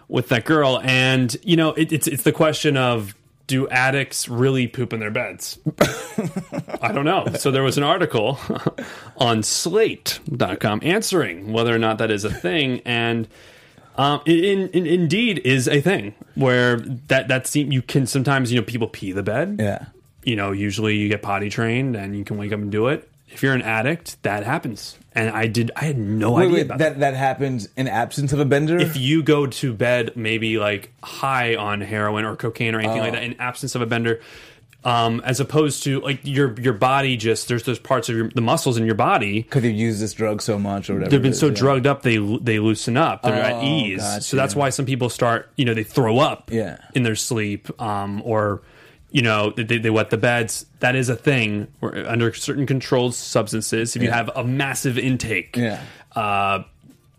with 0.08 0.30
that 0.30 0.46
girl, 0.46 0.80
and 0.84 1.36
you 1.44 1.56
know 1.58 1.74
it, 1.74 1.92
it's 1.92 2.08
it's 2.08 2.24
the 2.24 2.32
question 2.32 2.78
of 2.78 3.16
do 3.48 3.68
addicts 3.70 4.28
really 4.28 4.68
poop 4.68 4.92
in 4.94 5.00
their 5.00 5.12
beds? 5.12 5.60
I 6.82 6.92
don't 6.92 7.06
know. 7.06 7.28
So 7.38 7.52
there 7.52 7.62
was 7.64 7.78
an 7.78 7.84
article 7.84 8.40
on 9.18 9.44
Slate.com 9.44 10.80
answering 10.84 11.54
whether 11.54 11.74
or 11.74 11.80
not 11.80 11.98
that 12.00 12.12
is 12.12 12.24
a 12.26 12.32
thing, 12.34 12.82
and. 12.86 13.28
Um, 13.98 14.20
it 14.26 14.44
in, 14.44 14.68
in, 14.72 14.86
indeed 14.86 15.40
is 15.46 15.70
a 15.70 15.80
thing 15.80 16.16
where 16.36 16.76
that 17.08 17.30
that 17.30 17.48
seem 17.48 17.72
you 17.72 17.82
can 17.82 18.06
sometimes 18.08 18.52
you 18.52 18.60
know 18.60 18.66
people 18.66 18.90
pee 18.90 19.14
the 19.14 19.24
bed 19.24 19.56
Yeah. 19.58 19.86
you 20.26 20.36
know, 20.36 20.52
usually 20.52 20.98
you 20.98 21.08
get 21.08 21.22
potty 21.22 21.50
trained 21.50 21.96
and 21.96 22.14
you 22.14 22.26
can 22.26 22.36
wake 22.38 22.52
up 22.52 22.60
and 22.60 22.70
do 22.70 22.88
it. 22.88 23.10
If 23.36 23.44
you're 23.44 23.54
an 23.54 23.62
addict, 23.62 24.22
that 24.24 24.44
happens. 24.44 24.98
And 25.14 25.30
I 25.30 25.48
did, 25.48 25.72
I 25.76 25.86
had 25.86 25.98
no 25.98 26.32
Wait, 26.34 26.44
idea 26.46 26.54
wait, 26.56 26.62
about 26.66 26.78
that 26.80 27.00
that 27.00 27.14
happens 27.14 27.70
in 27.78 27.88
absence 27.88 28.34
of 28.34 28.40
a 28.40 28.46
bender. 28.46 28.78
If 28.78 28.98
you 28.98 29.24
go 29.24 29.46
to 29.48 29.74
bed 29.74 30.12
maybe 30.16 30.58
like 30.58 30.92
high 31.04 31.56
on 31.56 31.80
heroin 31.82 32.26
or 32.26 32.36
cocaine 32.36 32.76
or 32.76 32.80
anything 32.80 33.00
like 33.00 33.14
that 33.14 33.24
in 33.24 33.40
absence 33.40 33.76
of 33.76 33.82
a 33.82 33.86
bender, 33.86 34.20
um, 34.84 35.22
as 35.26 35.40
opposed 35.40 35.84
to 35.84 36.00
like 36.02 36.20
your 36.24 36.54
your 36.62 36.74
body 36.74 37.18
just 37.18 37.48
there's 37.48 37.64
those 37.64 37.80
parts 37.80 38.08
of 38.10 38.16
your 38.16 38.30
the 38.30 38.42
muscles 38.42 38.78
in 38.78 38.86
your 38.86 38.94
body 38.96 39.42
because 39.42 39.64
you 39.64 39.70
use 39.72 40.00
this 40.00 40.14
drug 40.14 40.42
so 40.44 40.60
much 40.60 40.90
or 40.90 40.94
whatever. 40.96 41.10
they've 41.12 41.20
it 41.22 41.24
been 41.24 41.32
is, 41.32 41.40
so 41.40 41.48
yeah. 41.48 41.54
drugged 41.54 41.88
up 41.88 42.04
they 42.04 42.18
they 42.18 42.60
loosen 42.60 42.96
up 42.96 43.24
they're 43.24 43.34
at 43.34 43.54
Oh, 43.54 43.64
ease 43.64 44.02
gotcha. 44.04 44.22
so 44.22 44.38
that's 44.38 44.56
why 44.56 44.70
some 44.70 44.86
people 44.86 45.10
start 45.10 45.50
you 45.56 45.66
know 45.66 45.74
they 45.74 45.84
throw 45.84 46.20
up 46.20 46.52
Yeah. 46.52 46.78
in 46.94 47.02
their 47.02 47.16
sleep 47.16 47.82
um, 47.82 48.22
or 48.26 48.62
you 49.12 49.22
know 49.22 49.52
they, 49.52 49.78
they 49.78 49.90
wet 49.90 50.10
the 50.10 50.18
beds 50.18 50.66
that 50.80 50.96
is 50.96 51.10
a 51.10 51.16
thing 51.16 51.68
under 51.82 52.34
certain 52.34 52.66
controlled 52.66 53.14
substances 53.16 53.96
if 53.96 54.02
you 54.02 54.10
Yeah. 54.10 54.16
have 54.16 54.30
a 54.36 54.44
massive 54.44 54.98
intake 54.98 55.56
Yeah. 55.58 55.82
uh, 56.16 56.64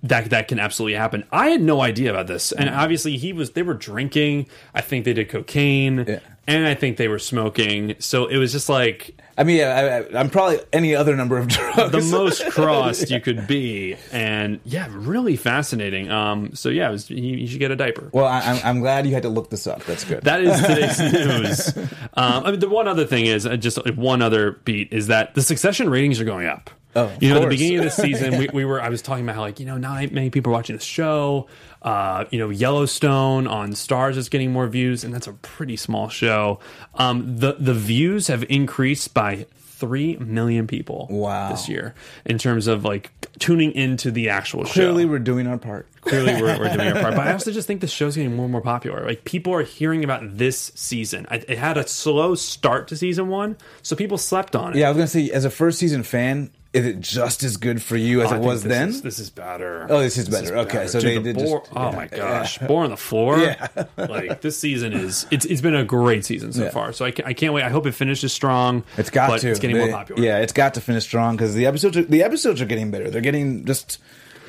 that 0.02 0.30
that 0.30 0.48
can 0.48 0.58
absolutely 0.58 0.94
happen. 0.98 1.24
I 1.32 1.48
had 1.48 1.60
no 1.62 1.80
idea 1.80 2.10
about 2.10 2.26
this, 2.26 2.52
and 2.52 2.68
obviously 2.70 3.16
he 3.16 3.32
was. 3.32 3.52
They 3.52 3.62
were 3.62 3.74
drinking. 3.74 4.46
I 4.74 4.80
think 4.80 5.04
they 5.04 5.12
did 5.12 5.28
cocaine, 5.28 6.04
Yeah. 6.06 6.20
and 6.46 6.66
I 6.66 6.74
think 6.74 6.96
they 6.96 7.08
were 7.08 7.18
smoking. 7.18 7.94
So 7.98 8.26
it 8.26 8.36
was 8.36 8.52
just 8.52 8.68
like 8.68 9.16
I 9.38 9.44
mean, 9.44 9.56
yeah, 9.58 10.04
I, 10.12 10.16
I, 10.16 10.20
I'm 10.20 10.30
probably 10.30 10.60
any 10.72 10.94
other 10.94 11.14
number 11.16 11.36
of 11.38 11.48
drugs. 11.48 11.92
the 11.92 12.00
most 12.16 12.46
crossed 12.50 13.10
you 13.10 13.20
could 13.20 13.46
be, 13.46 13.96
and 14.12 14.60
yeah, 14.64 14.86
really 14.90 15.36
fascinating. 15.36 16.10
Um, 16.10 16.54
so 16.54 16.68
yeah, 16.68 16.88
it 16.88 16.92
was, 16.92 17.10
you, 17.10 17.36
you 17.36 17.46
should 17.46 17.58
get 17.60 17.70
a 17.70 17.76
diaper. 17.76 18.08
well, 18.12 18.26
I, 18.26 18.40
I'm, 18.40 18.60
I'm 18.64 18.80
glad 18.80 19.06
you 19.06 19.12
had 19.14 19.24
to 19.24 19.28
look 19.28 19.50
this 19.50 19.66
up. 19.66 19.84
That's 19.84 20.04
good. 20.04 20.22
That 20.24 20.40
is 20.40 20.60
today's 20.60 21.00
news. 21.12 21.76
Um, 22.14 22.44
I 22.44 22.50
mean, 22.50 22.60
the 22.60 22.68
one 22.68 22.86
other 22.88 23.04
thing 23.06 23.26
is 23.26 23.44
uh, 23.46 23.56
just 23.56 23.78
one 23.96 24.22
other 24.22 24.52
beat 24.64 24.92
is 24.92 25.08
that 25.08 25.34
the 25.34 25.42
Succession 25.42 25.90
ratings 25.90 26.20
are 26.20 26.24
going 26.24 26.46
up. 26.46 26.70
Oh, 26.96 27.12
you 27.20 27.28
know, 27.30 27.36
at 27.36 27.42
the 27.42 27.48
beginning 27.48 27.78
of 27.78 27.84
the 27.84 27.90
season, 28.02 28.38
we, 28.38 28.48
we 28.52 28.64
were 28.64 28.80
I 28.80 28.88
was 28.88 29.02
talking 29.02 29.24
about 29.24 29.36
how 29.36 29.42
like 29.42 29.60
you 29.60 29.66
know 29.66 29.76
not 29.76 30.10
many 30.12 30.30
people 30.30 30.50
are 30.50 30.54
watching 30.54 30.76
the 30.76 30.82
show. 30.82 31.46
Uh, 31.82 32.24
you 32.30 32.38
know, 32.38 32.50
Yellowstone 32.50 33.46
on 33.46 33.74
Stars 33.74 34.16
is 34.16 34.28
getting 34.28 34.52
more 34.52 34.66
views, 34.66 35.04
and 35.04 35.14
that's 35.14 35.26
a 35.26 35.32
pretty 35.34 35.76
small 35.76 36.08
show. 36.08 36.58
Um, 36.94 37.36
the 37.38 37.56
the 37.58 37.74
views 37.74 38.26
have 38.28 38.44
increased 38.48 39.14
by 39.14 39.46
three 39.76 40.16
million 40.16 40.66
people. 40.66 41.06
Wow. 41.10 41.50
this 41.50 41.68
year 41.68 41.94
in 42.24 42.38
terms 42.38 42.66
of 42.66 42.84
like 42.84 43.10
tuning 43.38 43.72
into 43.72 44.10
the 44.10 44.30
actual 44.30 44.64
show 44.64 44.72
Clearly, 44.72 45.04
we're 45.04 45.18
doing 45.18 45.46
our 45.46 45.58
part. 45.58 45.86
clearly 46.00 46.32
we're, 46.40 46.58
we're 46.58 46.74
doing 46.74 46.88
our 46.92 47.02
part. 47.02 47.14
But 47.14 47.26
I 47.26 47.32
also 47.34 47.52
just 47.52 47.66
think 47.66 47.82
the 47.82 47.86
show's 47.86 48.16
getting 48.16 48.34
more 48.34 48.46
and 48.46 48.52
more 48.52 48.62
popular. 48.62 49.04
Like 49.04 49.24
people 49.24 49.52
are 49.52 49.62
hearing 49.62 50.02
about 50.02 50.38
this 50.38 50.72
season. 50.74 51.26
I, 51.30 51.36
it 51.46 51.58
had 51.58 51.76
a 51.76 51.86
slow 51.86 52.34
start 52.34 52.88
to 52.88 52.96
season 52.96 53.28
one, 53.28 53.58
so 53.82 53.94
people 53.94 54.16
slept 54.16 54.56
on 54.56 54.72
it. 54.72 54.78
Yeah, 54.78 54.86
I 54.86 54.90
was 54.90 54.96
gonna 54.96 55.08
say, 55.08 55.30
as 55.30 55.44
a 55.44 55.50
first 55.50 55.78
season 55.78 56.02
fan, 56.02 56.50
is 56.76 56.86
it 56.86 57.00
just 57.00 57.42
as 57.42 57.56
good 57.56 57.82
for 57.82 57.96
you 57.96 58.20
as 58.22 58.30
oh, 58.30 58.34
I 58.34 58.38
it 58.38 58.42
was 58.42 58.62
this 58.62 58.70
then? 58.70 58.88
Is, 58.90 59.02
this 59.02 59.18
is 59.18 59.30
better. 59.30 59.86
Oh, 59.88 60.00
this 60.00 60.16
is 60.18 60.28
better. 60.28 60.56
Okay, 60.58 60.86
so 60.86 61.00
Dude, 61.00 61.08
they 61.08 61.14
the 61.18 61.32
did 61.32 61.36
boar- 61.44 61.60
just- 61.60 61.72
oh 61.74 61.90
yeah, 61.90 61.96
my 61.96 62.06
gosh, 62.06 62.58
Boar 62.58 62.84
on 62.84 62.90
the 62.90 62.96
floor. 62.96 63.38
Yeah. 63.38 63.66
like 63.96 64.40
this 64.42 64.58
season 64.58 64.92
is 64.92 65.26
it's 65.30 65.44
it's 65.46 65.60
been 65.60 65.74
a 65.74 65.84
great 65.84 66.24
season 66.24 66.52
so 66.52 66.64
Yeah. 66.64 66.70
far. 66.70 66.92
So 66.92 67.04
I, 67.06 67.12
I 67.24 67.32
can't 67.32 67.52
wait. 67.54 67.64
I 67.64 67.70
hope 67.70 67.86
it 67.86 67.92
finishes 67.92 68.32
strong. 68.32 68.84
It's 68.96 69.10
got 69.10 69.30
but 69.30 69.40
to. 69.40 69.50
It's 69.50 69.58
getting 69.60 69.76
They- 69.76 69.84
more 69.88 69.92
popular. 69.92 70.22
Yeah, 70.22 70.38
it's 70.38 70.52
got 70.52 70.74
to 70.74 70.80
finish 70.80 71.04
strong 71.04 71.34
because 71.36 71.54
the 71.54 71.66
episodes 71.66 71.96
are, 71.96 72.02
the 72.04 72.22
episodes 72.22 72.60
are 72.60 72.66
getting 72.66 72.90
better. 72.90 73.10
They're 73.10 73.20
getting 73.22 73.64
just 73.64 73.98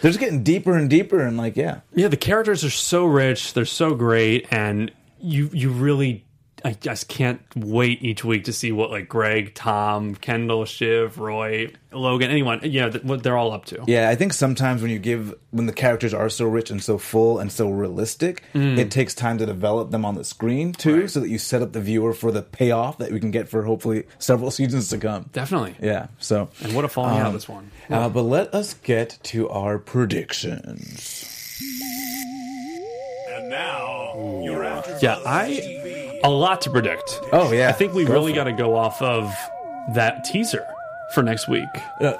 they're 0.01 0.11
just 0.11 0.19
getting 0.19 0.43
deeper 0.43 0.75
and 0.75 0.89
deeper 0.89 1.21
and 1.21 1.37
like 1.37 1.55
yeah. 1.55 1.79
Yeah, 1.95 2.09
the 2.09 2.17
characters 2.17 2.63
are 2.63 2.69
so 2.69 3.05
rich, 3.05 3.53
they're 3.53 3.65
so 3.65 3.95
great, 3.95 4.45
and 4.51 4.91
you 5.19 5.49
you 5.53 5.71
really 5.71 6.23
I 6.65 6.73
just 6.73 7.07
can't 7.07 7.39
wait 7.55 8.01
each 8.03 8.23
week 8.23 8.45
to 8.45 8.53
see 8.53 8.71
what 8.71 8.89
like 8.91 9.07
Greg, 9.07 9.53
Tom, 9.53 10.15
Kendall, 10.15 10.65
Shiv, 10.65 11.19
Roy, 11.19 11.71
Logan, 11.91 12.31
anyone, 12.31 12.59
you 12.63 12.81
know, 12.81 12.89
th- 12.89 13.03
what 13.03 13.21
they're 13.23 13.37
all 13.37 13.51
up 13.51 13.65
to. 13.65 13.83
Yeah, 13.87 14.09
I 14.09 14.15
think 14.15 14.33
sometimes 14.33 14.81
when 14.81 14.89
you 14.91 14.97
give 14.99 15.35
when 15.51 15.67
the 15.67 15.73
characters 15.73 16.13
are 16.13 16.29
so 16.29 16.45
rich 16.45 16.71
and 16.71 16.81
so 16.83 16.97
full 16.97 17.37
and 17.39 17.51
so 17.51 17.69
realistic, 17.69 18.43
Mm. 18.53 18.77
it 18.77 18.89
takes 18.91 19.13
time 19.13 19.37
to 19.37 19.45
develop 19.45 19.91
them 19.91 20.03
on 20.03 20.15
the 20.15 20.23
screen 20.23 20.73
too, 20.73 21.07
so 21.07 21.19
that 21.19 21.29
you 21.29 21.37
set 21.37 21.61
up 21.61 21.73
the 21.73 21.81
viewer 21.81 22.13
for 22.13 22.31
the 22.31 22.41
payoff 22.41 22.97
that 22.97 23.11
we 23.11 23.19
can 23.19 23.31
get 23.31 23.47
for 23.47 23.63
hopefully 23.63 24.03
several 24.19 24.49
seasons 24.59 24.89
to 24.89 24.97
come. 24.97 25.29
Definitely. 25.33 25.75
Yeah. 25.81 26.07
So 26.19 26.49
And 26.63 26.73
what 26.75 26.85
a 26.85 26.87
falling 26.89 27.17
out 27.19 27.27
Um, 27.27 27.33
this 27.33 27.47
one. 27.47 27.69
Uh, 27.89 28.09
but 28.09 28.23
let 28.23 28.53
us 28.53 28.73
get 28.73 29.19
to 29.23 29.47
our 29.49 29.77
predictions. 29.77 31.33
Now, 33.49 34.13
yeah, 35.01 35.19
I 35.25 36.19
a 36.23 36.29
lot 36.29 36.61
to 36.61 36.69
predict. 36.69 37.19
Oh 37.31 37.51
yeah, 37.51 37.69
I 37.69 37.71
think 37.71 37.93
we 37.93 38.05
Go 38.05 38.13
really 38.13 38.33
got 38.33 38.45
to 38.45 38.53
go 38.53 38.75
off 38.75 39.01
of 39.01 39.33
that 39.93 40.23
teaser 40.25 40.65
for 41.13 41.23
next 41.23 41.47
week. 41.47 41.67
Uh, 42.01 42.13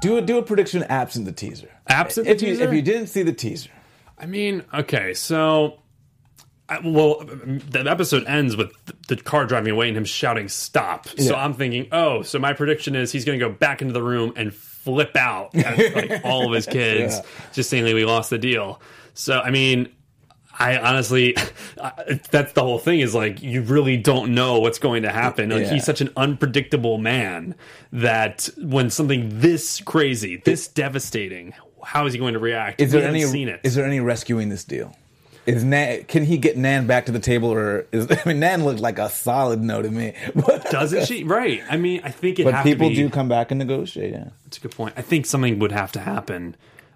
do 0.00 0.16
a 0.18 0.22
do 0.22 0.38
a 0.38 0.42
prediction 0.42 0.82
absent 0.84 1.24
the 1.26 1.32
teaser. 1.32 1.68
Absent 1.88 2.26
the 2.26 2.32
if 2.32 2.42
you 2.42 2.48
teaser? 2.50 2.64
if 2.64 2.72
you 2.74 2.82
didn't 2.82 3.06
see 3.08 3.22
the 3.22 3.32
teaser, 3.32 3.70
I 4.18 4.26
mean, 4.26 4.64
okay, 4.74 5.14
so. 5.14 5.76
I, 6.68 6.78
well, 6.84 7.18
the 7.24 7.84
episode 7.90 8.26
ends 8.28 8.56
with 8.56 8.70
the 9.08 9.16
car 9.16 9.44
driving 9.44 9.72
away 9.72 9.88
and 9.88 9.96
him 9.96 10.04
shouting 10.04 10.46
"stop." 10.48 11.08
So 11.18 11.34
I'm 11.34 11.52
thinking, 11.52 11.88
oh, 11.90 12.22
so 12.22 12.38
my 12.38 12.52
prediction 12.52 12.94
is 12.94 13.10
he's 13.10 13.24
going 13.24 13.40
to 13.40 13.44
go 13.44 13.52
back 13.52 13.82
into 13.82 13.92
the 13.92 14.02
room 14.04 14.32
and 14.36 14.54
flip 14.54 15.16
out 15.16 15.52
at 15.56 15.94
like 15.96 16.20
all 16.24 16.46
of 16.46 16.52
his 16.54 16.66
kids, 16.72 17.16
Yeah. 17.16 17.22
just 17.52 17.70
saying 17.70 17.82
that 17.86 17.94
we 17.96 18.04
lost 18.04 18.30
the 18.30 18.38
deal. 18.38 18.80
So 19.14 19.40
I 19.40 19.50
mean, 19.50 19.88
I 20.60 20.76
honestly, 20.78 21.34
I- 21.82 22.20
that's 22.30 22.52
the 22.52 22.62
whole 22.62 22.78
thing. 22.78 23.00
Is 23.00 23.14
like 23.14 23.42
you 23.42 23.62
really 23.62 23.96
don't 23.96 24.34
know 24.34 24.60
what's 24.60 24.78
going 24.78 25.02
to 25.02 25.10
happen. 25.10 25.50
Like 25.50 25.62
Yeah. 25.62 25.72
he's 25.74 25.84
such 25.84 26.00
an 26.00 26.10
unpredictable 26.16 26.98
man 26.98 27.54
that 27.92 28.48
when 28.58 28.90
something 28.90 29.40
this 29.40 29.80
crazy, 29.80 30.36
this 30.44 30.68
devastating, 30.68 31.54
how 31.82 32.06
is 32.06 32.12
he 32.12 32.18
going 32.18 32.34
to 32.34 32.38
react? 32.38 32.80
Is 32.80 32.92
we 32.92 33.00
there 33.00 33.08
any 33.08 33.22
seen 33.24 33.48
it? 33.48 33.60
is 33.64 33.74
there 33.74 33.86
any 33.86 34.00
rescuing 34.00 34.50
this 34.50 34.64
deal? 34.64 34.94
Is 35.46 35.64
Nan, 35.64 36.04
can 36.04 36.24
he 36.26 36.36
get 36.36 36.58
Nan 36.58 36.86
back 36.86 37.06
to 37.06 37.12
the 37.12 37.18
table, 37.18 37.48
or 37.48 37.86
is 37.90 38.06
I 38.10 38.20
mean 38.28 38.40
Nan 38.40 38.62
looked 38.64 38.80
like 38.80 38.98
a 38.98 39.08
solid 39.08 39.60
no 39.62 39.80
to 39.80 39.90
me, 39.90 40.12
but, 40.34 40.70
Doesn't 40.70 41.06
she? 41.06 41.24
Right. 41.24 41.62
I 41.68 41.78
mean, 41.78 42.02
I 42.04 42.10
think 42.10 42.38
it. 42.38 42.44
but 42.44 42.62
people 42.62 42.90
be, 42.90 42.94
do 42.96 43.08
come 43.08 43.28
back 43.28 43.50
and 43.50 43.58
negotiate. 43.58 44.12
Yeah, 44.12 44.28
That's 44.44 44.58
a 44.58 44.60
good 44.60 44.72
point. 44.72 44.94
I 44.98 45.02
think 45.02 45.24
something 45.24 45.58
would 45.58 45.72
have 45.72 45.90
to 45.92 46.00
happen 46.00 46.54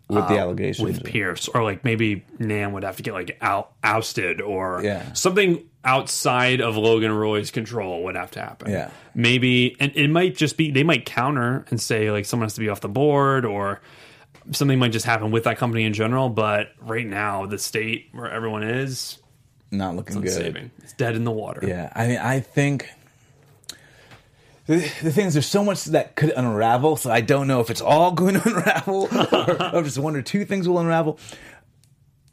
with 0.09 0.28
the 0.28 0.34
uh, 0.34 0.38
allegations 0.38 0.86
with 0.86 1.05
Pierce, 1.05 1.48
or 1.48 1.62
like 1.62 1.84
maybe 1.84 2.24
Nan 2.38 2.72
would 2.72 2.82
have 2.84 2.96
to 2.96 3.02
get 3.02 3.14
like 3.14 3.36
out 3.40 3.72
ousted, 3.82 4.40
or 4.40 4.80
Yeah. 4.82 5.12
something 5.14 5.64
outside 5.84 6.61
of 6.61 6.76
Logan 6.76 7.12
Roy's 7.12 7.50
control 7.50 8.05
would 8.05 8.16
have 8.16 8.30
to 8.32 8.40
happen. 8.40 8.70
Yeah. 8.72 8.90
maybe, 9.14 9.76
and 9.80 9.92
it 9.94 10.09
might 10.09 10.36
just 10.36 10.57
be 10.57 10.70
they 10.70 10.82
might 10.82 11.05
counter 11.07 11.64
and 11.70 11.80
say 11.80 12.11
like 12.11 12.24
someone 12.24 12.46
has 12.46 12.55
to 12.55 12.61
be 12.61 12.68
off 12.68 12.80
the 12.80 12.88
board, 12.88 13.44
or 13.44 13.80
something 14.52 14.78
might 14.78 14.92
just 14.92 15.07
happen 15.07 15.30
with 15.30 15.44
that 15.44 15.57
company 15.59 15.84
in 15.84 15.92
general. 15.94 16.28
But 16.28 16.72
right 16.80 17.07
now, 17.07 17.46
the 17.46 17.59
state 17.59 18.09
where 18.12 18.30
everyone 18.30 18.62
is, 18.62 19.18
Not 19.70 19.96
looking 19.96 20.20
good. 20.20 20.30
saving. 20.32 20.70
It's 20.82 20.92
dead 20.92 21.16
in 21.16 21.24
the 21.24 21.30
water. 21.32 21.66
Yeah, 21.66 21.90
I 21.94 22.07
mean, 22.09 22.18
I 22.18 22.40
think 22.40 22.90
the, 24.66 24.76
the 25.02 25.12
thing 25.12 25.26
is, 25.26 25.34
there's 25.34 25.46
so 25.46 25.64
much 25.64 25.84
that 25.86 26.16
could 26.16 26.30
unravel. 26.30 26.96
So 26.96 27.10
I 27.10 27.20
don't 27.20 27.46
know 27.46 27.60
if 27.60 27.70
it's 27.70 27.80
all 27.80 28.12
going 28.12 28.34
to 28.34 28.48
unravel, 28.48 29.08
or, 29.12 29.74
or 29.76 29.82
just 29.82 29.98
one 29.98 30.16
or 30.16 30.22
two 30.22 30.44
things 30.44 30.68
will 30.68 30.78
unravel. 30.78 31.18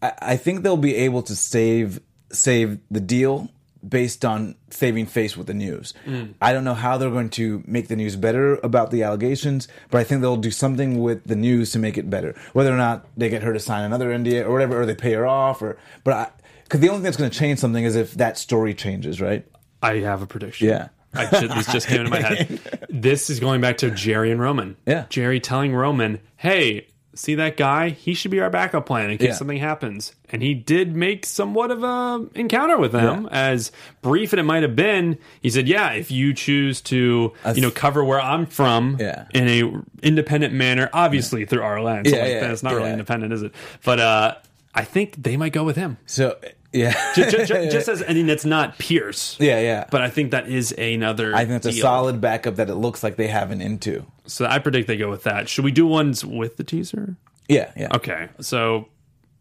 I, 0.02 0.14
I 0.22 0.38
think 0.38 0.64
they'll 0.64 0.78
be 0.78 0.96
able 0.96 1.24
to 1.24 1.36
save 1.36 2.00
save 2.32 2.80
the 2.90 3.02
deal 3.02 3.50
based 3.88 4.24
on 4.24 4.56
saving 4.70 5.08
face 5.08 5.36
with 5.36 5.48
the 5.48 5.54
news. 5.54 5.94
Mm. 6.06 6.36
I 6.42 6.54
don't 6.54 6.64
know 6.64 6.76
how 6.76 6.98
they're 6.98 7.10
going 7.10 7.32
to 7.32 7.64
make 7.66 7.88
the 7.88 7.96
news 7.96 8.16
better 8.16 8.56
about 8.64 8.92
the 8.92 9.04
allegations, 9.04 9.68
but 9.90 10.00
I 10.00 10.04
think 10.04 10.22
they'll 10.22 10.38
do 10.38 10.52
something 10.52 11.02
with 11.02 11.24
the 11.26 11.36
news 11.36 11.72
to 11.72 11.80
make 11.80 11.98
it 11.98 12.10
better. 12.10 12.36
Whether 12.54 12.72
or 12.72 12.78
not 12.78 13.08
they 13.18 13.28
get 13.28 13.42
her 13.42 13.54
to 13.54 13.60
sign 13.60 13.84
another 13.84 14.10
NDA 14.12 14.46
or 14.46 14.52
whatever, 14.52 14.82
or 14.82 14.86
they 14.86 14.96
pay 14.96 15.14
her 15.14 15.26
off, 15.26 15.62
or 15.62 15.78
but 16.04 16.40
because 16.64 16.80
the 16.80 16.90
only 16.90 17.00
thing 17.00 17.06
that's 17.06 17.18
going 17.18 17.32
to 17.32 17.38
change 17.38 17.60
something 17.60 17.84
is 17.84 17.96
if 17.96 18.14
that 18.14 18.38
story 18.38 18.74
changes, 18.74 19.20
right? 19.20 19.46
I 19.82 19.96
have 19.96 20.22
a 20.22 20.28
prediction. 20.28 20.68
Yeah. 20.68 20.90
I 21.14 21.40
ju- 21.40 21.48
this 21.50 21.72
just 21.72 21.88
came 21.88 22.00
into 22.02 22.10
my 22.12 22.22
head. 22.22 22.60
This 22.90 23.30
is 23.30 23.40
going 23.40 23.62
back 23.62 23.78
to 23.78 23.90
Gerri 23.90 24.32
and 24.32 24.40
Roman. 24.42 24.76
Yeah. 24.86 25.06
Gerri 25.10 25.42
telling 25.42 25.74
Roman, 25.74 26.20
hey, 26.36 26.88
see 27.16 27.36
that 27.36 27.56
guy? 27.58 27.90
He 27.90 28.14
should 28.14 28.32
be 28.32 28.40
our 28.42 28.50
backup 28.50 28.86
plan 28.86 29.10
in 29.10 29.18
case 29.18 29.28
Yeah. 29.30 29.34
something 29.36 29.58
happens. 29.58 30.14
And 30.30 30.42
he 30.42 30.54
did 30.54 30.94
make 30.96 31.26
somewhat 31.26 31.72
of 31.72 31.84
a 31.84 32.28
encounter 32.36 32.78
with 32.78 32.92
them, 32.92 33.28
as 33.32 33.72
brief 34.02 34.34
as 34.34 34.40
it 34.40 34.44
might 34.44 34.64
have 34.64 34.76
been. 34.76 35.18
He 35.42 35.50
said, 35.50 35.68
yeah, 35.68 35.92
if 35.92 36.12
you 36.12 36.34
choose 36.34 36.82
to, 36.82 37.34
you 37.56 37.62
know, 37.62 37.72
cover 37.72 38.04
where 38.04 38.20
I'm 38.22 38.46
from 38.46 38.98
Yeah. 39.00 39.26
in 39.34 39.48
a 39.48 40.06
independent 40.06 40.54
manner, 40.54 40.90
obviously 40.94 41.46
through 41.46 41.64
our 41.64 41.82
lens. 41.82 42.10
So 42.10 42.16
Yeah, 42.16 42.22
like, 42.24 42.32
yeah, 42.34 42.40
that's 42.48 42.64
not 42.64 42.74
really 42.74 42.88
yeah. 42.88 42.94
independent, 42.94 43.34
is 43.34 43.42
it? 43.44 43.54
But 43.86 44.00
uh, 44.00 44.36
I 44.76 44.84
think 44.84 45.16
they 45.24 45.38
might 45.38 45.54
go 45.54 45.64
with 45.64 45.76
him. 45.78 45.98
So 46.06 46.38
yeah, 46.74 46.94
Just, 47.16 47.32
just, 47.50 47.72
just 47.72 47.88
as, 47.90 48.04
I 48.08 48.14
mean, 48.14 48.30
it's 48.30 48.46
not 48.46 48.78
Pierce. 48.78 49.36
yeah, 49.40 49.60
yeah. 49.60 49.86
But 49.92 50.02
I 50.02 50.10
think 50.10 50.32
that 50.32 50.48
is 50.48 50.72
another. 50.78 51.36
I 51.36 51.40
think 51.46 51.62
that's 51.64 51.76
a 51.78 51.80
solid 51.82 52.22
backup 52.22 52.56
that 52.56 52.70
it 52.70 52.76
looks 52.76 53.04
like 53.04 53.18
they 53.18 53.28
have 53.28 53.52
an 53.52 53.62
into. 53.62 54.06
So 54.26 54.46
I 54.46 54.60
predict 54.60 54.88
they 54.88 54.98
go 54.98 55.10
with 55.10 55.24
that. 55.24 55.50
Should 55.50 55.66
we 55.66 55.72
do 55.72 55.86
ones 55.86 56.24
with 56.24 56.58
the 56.58 56.64
teaser? 56.64 57.18
Yeah, 57.50 57.72
yeah. 57.76 57.90
Okay. 57.96 58.30
So, 58.40 58.88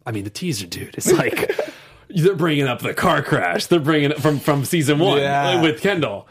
I 0.05 0.11
mean, 0.11 0.25
the 0.25 0.31
teaser, 0.31 0.67
dude, 0.67 0.95
it's 0.97 1.13
like 1.13 1.57
they're 2.09 2.35
bringing 2.35 2.67
up 2.67 2.81
the 2.81 2.95
car 2.95 3.23
crash. 3.23 3.67
They're 3.67 3.79
bringing 3.79 4.11
it 4.11 4.21
from 4.21 4.41
from 4.41 4.65
season 4.65 4.99
one 4.99 5.19
Yeah. 5.19 5.63
with 5.63 5.81
Kendall. 5.81 6.27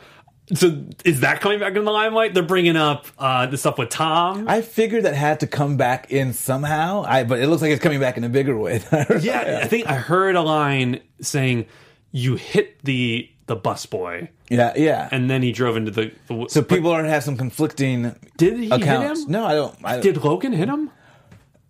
So 0.54 0.84
is 1.06 1.20
that 1.20 1.42
coming 1.42 1.60
back 1.60 1.76
in 1.76 1.86
the 1.86 1.92
limelight? 1.92 2.34
They're 2.34 2.42
bringing 2.42 2.76
up 2.76 3.06
uh, 3.20 3.46
the 3.46 3.58
stuff 3.58 3.78
with 3.78 3.90
Tom. 3.90 4.48
I 4.48 4.62
figured 4.62 5.04
that 5.04 5.14
had 5.14 5.42
to 5.42 5.48
come 5.48 5.78
back 5.78 6.12
in 6.12 6.34
somehow. 6.34 7.04
I 7.06 7.24
but 7.24 7.40
it 7.40 7.48
looks 7.48 7.62
like 7.62 7.72
it's 7.72 7.84
coming 7.84 8.00
back 8.00 8.18
in 8.18 8.24
a 8.24 8.30
bigger 8.30 8.58
way. 8.58 8.82
yeah, 9.22 9.60
I 9.64 9.68
think 9.68 9.88
I 9.88 9.96
heard 9.96 10.36
a 10.36 10.42
line 10.42 11.02
saying, 11.22 11.68
"You 12.12 12.36
hit 12.36 12.84
the 12.84 13.30
the 13.46 13.56
bus 13.56 13.86
boy." 13.86 14.30
yeah, 14.50 14.74
yeah. 14.76 15.08
and 15.12 15.30
then 15.30 15.44
he 15.44 15.52
drove 15.52 15.78
into 15.78 15.92
the. 15.92 16.12
the 16.28 16.48
so 16.50 16.64
people 16.64 16.90
are 16.92 17.04
have 17.04 17.24
some 17.24 17.38
conflicting 17.38 18.16
did 18.38 18.58
he 18.58 18.72
accounts. 18.72 19.20
hit 19.20 19.26
him? 19.28 19.32
No, 19.32 19.46
I 19.46 19.54
don't. 19.54 19.76
I, 19.84 20.00
Did 20.00 20.18
Logan 20.24 20.54
hit 20.54 20.68
him? 20.68 20.90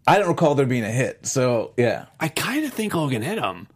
I 0.08 0.18
don't 0.18 0.30
recall 0.30 0.56
there 0.56 0.66
being 0.66 0.84
a 0.86 0.92
hit. 0.92 1.26
So 1.28 1.74
yeah, 1.76 2.06
I 2.20 2.30
kind 2.30 2.66
of 2.66 2.72
think 2.72 2.96
Logan 2.96 3.22
hit 3.22 3.38
him. 3.40 3.68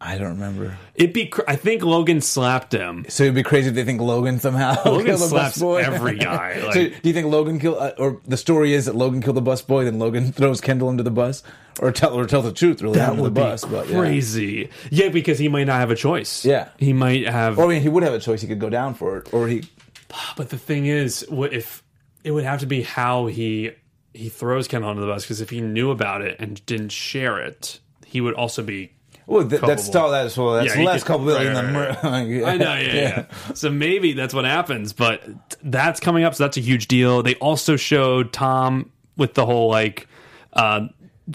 I 0.00 0.16
don't 0.16 0.28
remember. 0.28 0.78
It'd 0.94 1.12
be. 1.12 1.26
Cr- 1.26 1.42
I 1.48 1.56
think 1.56 1.82
Logan 1.82 2.20
slapped 2.20 2.72
him. 2.72 3.04
So 3.08 3.24
it'd 3.24 3.34
be 3.34 3.42
crazy 3.42 3.70
if 3.70 3.74
they 3.74 3.84
think 3.84 4.00
Logan 4.00 4.38
somehow 4.38 4.76
Logan 4.84 5.06
killed 5.06 5.20
the 5.20 5.26
slaps 5.26 5.58
busboy. 5.58 5.82
every 5.82 6.16
guy, 6.18 6.60
so 6.72 6.88
do 6.88 6.94
you 7.02 7.12
think 7.12 7.26
Logan 7.26 7.58
killed, 7.58 7.78
uh, 7.78 7.92
or 7.98 8.20
the 8.24 8.36
story 8.36 8.74
is 8.74 8.84
that 8.86 8.94
Logan 8.94 9.20
killed 9.20 9.36
the 9.36 9.42
bus 9.42 9.60
boy, 9.60 9.84
then 9.84 9.98
Logan 9.98 10.30
throws 10.32 10.60
Kendall 10.60 10.88
into 10.90 11.02
the 11.02 11.10
bus, 11.10 11.42
or 11.80 11.90
tell 11.90 12.14
or 12.14 12.26
tell 12.26 12.42
the 12.42 12.52
truth, 12.52 12.80
really 12.80 12.98
That 12.98 13.10
under 13.10 13.22
would 13.22 13.34
the 13.34 13.40
be 13.40 13.44
bus? 13.44 13.64
But 13.64 13.88
yeah. 13.88 13.98
crazy. 13.98 14.70
Yeah. 14.90 15.08
because 15.08 15.38
he 15.40 15.48
might 15.48 15.64
not 15.66 15.80
have 15.80 15.90
a 15.90 15.96
choice. 15.96 16.44
Yeah. 16.44 16.68
he 16.78 16.92
might 16.92 17.26
have. 17.26 17.58
Or 17.58 17.64
I 17.64 17.68
mean, 17.68 17.82
he 17.82 17.88
would 17.88 18.04
have 18.04 18.14
a 18.14 18.20
choice. 18.20 18.40
He 18.40 18.46
could 18.46 18.60
go 18.60 18.70
down 18.70 18.94
for 18.94 19.18
it, 19.18 19.34
or 19.34 19.48
he. 19.48 19.64
but 20.36 20.50
the 20.50 20.58
thing 20.58 20.86
is, 20.86 21.26
what 21.28 21.52
if 21.52 21.82
it 22.22 22.30
would 22.30 22.44
have 22.44 22.60
to 22.60 22.66
be 22.66 22.82
how 22.82 23.26
he 23.26 23.72
he 24.14 24.28
throws 24.28 24.68
Kendall 24.68 24.90
under 24.90 25.02
the 25.02 25.08
bus? 25.08 25.24
Because 25.24 25.40
if 25.40 25.50
he 25.50 25.60
knew 25.60 25.90
about 25.90 26.22
it 26.22 26.36
and 26.38 26.64
didn't 26.66 26.90
share 26.92 27.40
it, 27.40 27.80
he 28.06 28.20
would 28.20 28.34
also 28.34 28.62
be. 28.62 28.92
Well, 29.28 29.46
th- 29.46 29.60
that's 29.60 29.84
still 29.84 30.10
that's 30.10 30.38
well, 30.38 30.54
that's 30.54 30.74
Yeah, 30.74 30.82
less 30.84 31.04
culpability 31.04 31.46
right, 31.48 31.54
than 31.54 31.74
right, 31.74 32.02
mur- 32.02 32.44
I 32.46 32.56
know, 32.56 32.74
yeah, 32.76 32.94
yeah, 32.94 33.52
So 33.52 33.68
maybe 33.70 34.14
that's 34.14 34.32
what 34.32 34.46
happens, 34.46 34.94
but 34.94 35.22
that's 35.62 36.00
coming 36.00 36.24
up, 36.24 36.34
so 36.34 36.44
that's 36.44 36.56
a 36.56 36.60
huge 36.62 36.88
deal. 36.88 37.22
They 37.22 37.34
also 37.34 37.76
showed 37.76 38.32
Tom 38.32 38.90
with 39.18 39.34
the 39.34 39.44
whole 39.44 39.68
like, 39.68 40.08
uh, 40.54 40.88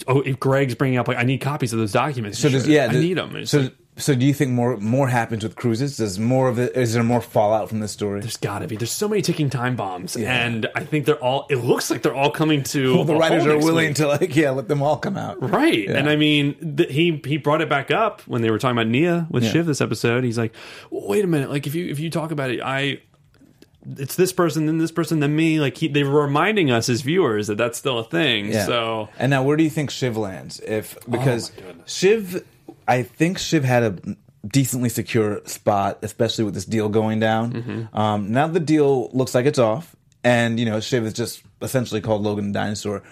oh, 0.08 0.22
if 0.22 0.40
Greg's 0.40 0.74
bringing 0.74 0.98
up 0.98 1.06
like, 1.06 1.18
I 1.18 1.22
need 1.22 1.38
copies 1.40 1.72
of 1.72 1.78
those 1.78 1.92
documents. 1.92 2.40
So 2.40 2.48
does 2.48 2.66
yeah? 2.66 2.86
I 2.86 2.92
does- 2.94 3.00
need 3.00 3.14
them. 3.16 3.46
So 3.46 3.70
so 3.96 4.14
do 4.14 4.26
you 4.26 4.34
think 4.34 4.50
more 4.50 4.76
more 4.78 5.08
happens 5.08 5.44
with 5.44 5.54
cruises? 5.54 5.96
Does 5.98 6.18
more 6.18 6.48
of 6.48 6.58
it? 6.58 6.76
Is 6.76 6.94
there 6.94 7.02
more 7.04 7.20
fallout 7.20 7.68
from 7.68 7.78
this 7.80 7.92
story? 7.92 8.20
There's 8.20 8.36
got 8.36 8.58
to 8.58 8.66
be. 8.66 8.76
There's 8.76 8.90
so 8.90 9.06
many 9.08 9.22
ticking 9.22 9.50
time 9.50 9.76
bombs, 9.76 10.16
and 10.16 10.66
I 10.74 10.84
think 10.84 11.06
they're 11.06 11.22
all. 11.22 11.46
It 11.48 11.56
looks 11.56 11.90
like 11.90 12.02
they're 12.02 12.14
all 12.14 12.30
coming 12.32 12.64
to. 12.64 12.94
Well, 12.94 13.04
the 13.04 13.14
writers 13.14 13.46
are 13.46 13.56
willing 13.58 13.88
week. 13.88 13.96
to 13.98 14.08
like 14.08 14.34
yeah, 14.34 14.50
let 14.50 14.66
them 14.66 14.82
all 14.82 14.96
come 14.96 15.16
out. 15.16 15.40
Right, 15.48 15.88
Yeah. 15.88 15.96
and 15.98 16.08
I 16.10 16.16
mean, 16.16 16.76
th- 16.76 16.90
he 16.90 17.20
he 17.24 17.36
brought 17.36 17.60
it 17.60 17.68
back 17.68 17.90
up 17.92 18.20
when 18.22 18.42
they 18.42 18.50
were 18.50 18.58
talking 18.58 18.76
about 18.76 18.88
Nia 18.88 19.26
with 19.30 19.44
Yeah. 19.44 19.50
Shiv 19.52 19.66
this 19.66 19.80
episode. 19.80 20.24
He's 20.24 20.38
like, 20.38 20.52
well, 20.90 21.06
"Wait 21.06 21.24
a 21.24 21.28
minute! 21.28 21.48
Like, 21.50 21.66
if 21.68 21.74
you 21.76 21.86
if 21.88 22.00
you 22.00 22.10
talk 22.10 22.32
about 22.32 22.50
it, 22.50 22.60
I, 22.62 23.00
it's 23.96 24.16
this 24.16 24.32
person, 24.32 24.66
then 24.66 24.78
this 24.78 24.90
person, 24.90 25.20
then 25.20 25.36
me. 25.36 25.60
Like, 25.60 25.76
he, 25.76 25.86
they 25.88 26.02
were 26.02 26.22
reminding 26.22 26.70
us 26.70 26.88
as 26.88 27.02
viewers 27.02 27.46
that 27.46 27.58
that's 27.58 27.78
still 27.78 27.98
a 28.00 28.04
thing. 28.04 28.46
Yeah. 28.50 28.66
So 28.66 29.08
and 29.20 29.30
now 29.30 29.44
where 29.44 29.56
do 29.56 29.62
you 29.62 29.70
think 29.70 29.90
Shiv 29.90 30.16
lands? 30.16 30.58
If 30.60 30.96
oh 31.06 31.10
because 31.12 31.52
Oh. 31.58 31.74
Shiv, 31.86 32.44
I 32.86 33.02
think 33.02 33.38
Shiv 33.38 33.64
had 33.64 33.82
a 33.82 34.16
decently 34.46 34.88
secure 34.88 35.40
spot, 35.46 35.98
especially 36.02 36.44
with 36.44 36.54
this 36.54 36.64
deal 36.64 36.88
going 36.88 37.20
down. 37.20 37.52
Mm-hmm. 37.52 37.96
Um, 37.96 38.32
now 38.32 38.46
the 38.46 38.60
deal 38.60 39.10
looks 39.10 39.34
like 39.34 39.46
it's 39.46 39.58
off, 39.58 39.96
and 40.22 40.58
you 40.58 40.66
know 40.66 40.80
Shiv 40.80 41.04
is 41.04 41.12
just 41.12 41.42
essentially 41.62 42.00
called 42.00 42.22
Logan 42.22 42.48
the 42.48 42.52
Dinosaur. 42.52 43.02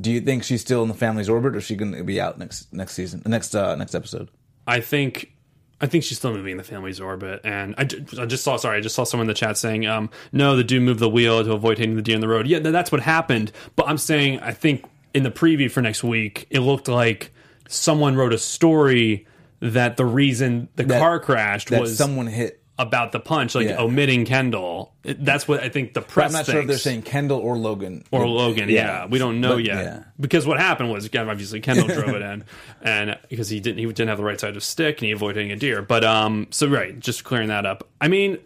Do 0.00 0.10
you 0.10 0.20
think 0.20 0.42
she's 0.42 0.60
still 0.60 0.82
in 0.82 0.88
the 0.88 0.94
family's 0.94 1.28
orbit, 1.28 1.54
or 1.54 1.58
is 1.58 1.64
she 1.64 1.76
going 1.76 1.92
to 1.92 2.04
be 2.04 2.20
out 2.20 2.38
next 2.38 2.72
next 2.72 2.94
season, 2.94 3.22
next 3.26 3.54
uh, 3.54 3.76
next 3.76 3.94
episode? 3.94 4.28
I 4.66 4.80
think. 4.80 5.32
I 5.80 5.86
think 5.86 6.04
she's 6.04 6.16
still 6.16 6.32
moving 6.32 6.52
in 6.52 6.58
the 6.58 6.62
family's 6.62 7.00
orbit, 7.00 7.40
and 7.42 7.74
I, 7.76 7.80
I 7.80 8.26
just 8.26 8.44
saw. 8.44 8.56
Sorry, 8.56 8.78
I 8.78 8.80
just 8.80 8.94
saw 8.94 9.02
someone 9.02 9.24
in 9.24 9.28
the 9.28 9.34
chat 9.34 9.58
saying, 9.58 9.84
um, 9.84 10.10
"No, 10.30 10.54
the 10.54 10.62
dude 10.62 10.80
moved 10.84 11.00
the 11.00 11.08
wheel 11.08 11.42
to 11.42 11.52
avoid 11.52 11.78
hitting 11.78 11.96
the 11.96 12.02
deer 12.02 12.14
in 12.14 12.20
the 12.20 12.28
road." 12.28 12.46
Yeah, 12.46 12.60
th- 12.60 12.72
that's 12.72 12.92
what 12.92 13.00
happened. 13.00 13.50
But 13.74 13.88
I'm 13.88 13.98
saying, 13.98 14.38
I 14.38 14.52
think 14.52 14.84
in 15.12 15.24
the 15.24 15.30
preview 15.32 15.68
for 15.68 15.82
next 15.82 16.04
week, 16.04 16.46
it 16.50 16.60
looked 16.60 16.86
like 16.86 17.32
someone 17.68 18.16
wrote 18.16 18.32
a 18.32 18.38
story 18.38 19.26
that 19.60 19.96
the 19.96 20.04
reason 20.04 20.68
the 20.76 20.84
That- 20.84 21.00
car 21.00 21.20
crashed 21.20 21.70
That 21.70 21.80
was 21.80 21.96
someone 21.96 22.26
hit. 22.26 22.58
about 22.78 23.12
the 23.12 23.20
punch, 23.20 23.54
like 23.54 23.68
Yeah. 23.68 23.80
omitting 23.80 24.24
Kendall. 24.24 24.92
That's 25.04 25.46
what 25.46 25.62
I 25.62 25.68
think 25.68 25.94
the 25.94 26.00
But 26.00 26.08
press. 26.08 26.32
I'm 26.32 26.38
not 26.38 26.46
sure 26.46 26.60
if 26.62 26.66
they're 26.66 26.78
saying 26.78 27.02
Kendall 27.02 27.38
or 27.38 27.56
Logan 27.56 28.02
or 28.10 28.26
Logan. 28.26 28.68
Yeah, 28.68 29.06
we 29.06 29.18
don't 29.20 29.40
know 29.40 29.54
But, 29.56 29.64
yet 29.64 29.84
yeah. 29.84 29.98
because 30.18 30.46
what 30.46 30.58
happened 30.58 30.90
was 30.90 31.08
obviously 31.14 31.60
Kendall 31.60 31.86
drove 31.94 32.08
it 32.16 32.22
in, 32.22 32.44
and 32.82 33.16
because 33.28 33.50
he 33.50 33.60
didn't 33.60 33.78
he 33.78 33.86
didn't 33.86 34.08
have 34.08 34.18
the 34.18 34.24
right 34.24 34.40
side 34.40 34.56
of 34.56 34.64
stick 34.64 34.98
and 34.98 35.06
he 35.06 35.12
avoided 35.12 35.36
hitting 35.36 35.52
a 35.52 35.56
deer. 35.56 35.80
But 35.82 36.02
um, 36.04 36.48
so 36.50 36.66
right, 36.66 36.98
just 36.98 37.22
clearing 37.22 37.48
that 37.48 37.66
up. 37.66 37.86
I 38.00 38.08
mean, 38.08 38.38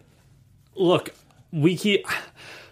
look, 0.75 1.11
we 1.53 1.77
keep. 1.77 2.07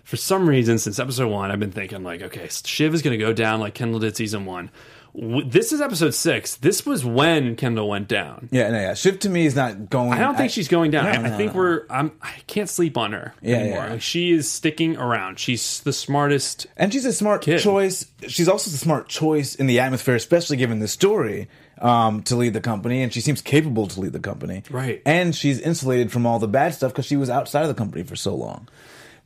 For 0.02 0.16
some 0.18 0.46
reason, 0.46 0.76
since 0.78 0.98
episode 0.98 1.28
one, 1.28 1.50
I've 1.50 1.58
been 1.60 1.72
thinking 1.72 2.02
like, 2.04 2.20
okay, 2.20 2.46
Shiv 2.50 2.92
is 2.92 3.00
going 3.00 3.18
to 3.18 3.24
go 3.24 3.32
down 3.32 3.58
like 3.60 3.72
Kendall 3.72 4.00
did 4.00 4.14
season 4.14 4.44
one. 4.44 4.70
W- 5.14 5.48
This 5.48 5.72
is 5.72 5.80
episode 5.80 6.12
six. 6.14 6.56
This 6.56 6.84
was 6.84 7.04
when 7.04 7.54
Kendall 7.56 7.88
went 7.88 8.08
down. 8.08 8.48
Yeah, 8.50 8.70
no, 8.70 8.78
yeah. 8.80 8.94
Shiv 8.94 9.20
to 9.20 9.28
me 9.28 9.46
is 9.46 9.54
not 9.54 9.88
going. 9.90 10.12
I 10.12 10.18
don't 10.18 10.36
think 10.36 10.50
she's 10.50 10.68
going 10.68 10.90
down. 10.90 11.04
No, 11.04 11.10
I, 11.28 11.32
I 11.34 11.36
think 11.36 11.52
no. 11.54 11.58
we're. 11.60 11.86
I'm. 11.88 12.12
I 12.20 12.32
can't 12.46 12.68
sleep 12.68 12.96
on 12.98 13.12
her 13.12 13.32
Yeah, 13.40 13.56
anymore. 13.56 13.84
yeah. 13.84 13.90
Like 13.92 14.02
she 14.02 14.32
is 14.32 14.50
sticking 14.50 14.96
around. 14.96 15.38
She's 15.38 15.80
the 15.82 15.92
smartest. 15.92 16.66
And 16.76 16.92
she's 16.92 17.04
a 17.04 17.12
smart 17.12 17.42
Kid. 17.42 17.60
choice. 17.60 18.06
She's 18.26 18.48
also 18.48 18.70
a 18.70 18.74
smart 18.74 19.08
choice 19.08 19.54
in 19.54 19.66
the 19.66 19.78
atmosphere, 19.80 20.16
especially 20.16 20.56
given 20.56 20.80
the 20.80 20.88
story, 20.88 21.48
um, 21.80 22.22
to 22.24 22.34
lead 22.36 22.52
the 22.54 22.60
company. 22.60 23.02
And 23.02 23.12
she 23.12 23.20
seems 23.20 23.40
capable 23.40 23.86
to 23.86 24.00
lead 24.00 24.12
the 24.14 24.20
company. 24.20 24.64
Right. 24.70 25.00
And 25.06 25.34
she's 25.34 25.60
insulated 25.60 26.10
from 26.10 26.26
all 26.26 26.38
the 26.40 26.48
bad 26.48 26.74
stuff 26.74 26.92
because 26.92 27.06
she 27.06 27.16
was 27.16 27.30
outside 27.30 27.62
of 27.62 27.68
the 27.68 27.74
company 27.74 28.02
for 28.02 28.16
so 28.16 28.34
long. 28.34 28.68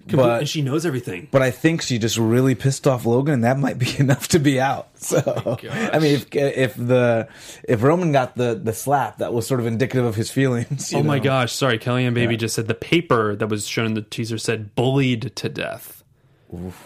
But 0.07 0.41
and 0.41 0.49
she 0.49 0.63
knows 0.63 0.87
everything. 0.87 1.29
but 1.31 1.43
I 1.43 1.51
think 1.51 1.83
she 1.83 1.99
just 1.99 2.17
really 2.17 2.55
pissed 2.55 2.87
off 2.87 3.05
Logan, 3.05 3.35
and 3.35 3.45
that 3.45 3.59
might 3.59 3.79
be 3.79 3.95
enough 3.99 4.29
to 4.29 4.39
be 4.39 4.61
out. 4.61 4.89
So, 4.99 5.59
I 5.71 5.99
mean, 6.01 6.15
if 6.15 6.35
if 6.35 6.75
the 6.75 7.29
if 7.69 7.83
Roman 7.83 8.11
got 8.11 8.37
the 8.37 8.55
the 8.55 8.73
slap, 8.73 9.19
that 9.19 9.33
was 9.33 9.47
sort 9.47 9.61
of 9.61 9.67
indicative 9.67 10.05
of 10.05 10.17
his 10.17 10.31
feelings. 10.31 10.93
Oh 10.93 11.03
my 11.03 11.19
gosh, 11.19 11.53
sorry, 11.53 11.79
Kellyanne 11.79 12.15
Baby 12.15 12.37
just 12.37 12.55
said 12.55 12.67
the 12.67 12.75
paper 12.75 13.37
that 13.37 13.49
was 13.49 13.67
shown 13.67 13.87
in 13.87 13.95
the 13.95 14.03
teaser 14.03 14.39
said 14.39 14.75
bullied 14.75 15.37
to 15.37 15.49
death. 15.49 16.03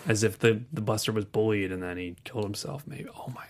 As 0.06 0.24
if 0.24 0.40
the, 0.40 0.60
the 0.72 0.80
Buster 0.80 1.12
was 1.12 1.24
bullied 1.24 1.70
and 1.70 1.82
then 1.82 1.96
he 1.96 2.16
killed 2.24 2.44
himself, 2.44 2.84
maybe. 2.86 3.08
Oh 3.16 3.32
my 3.34 3.44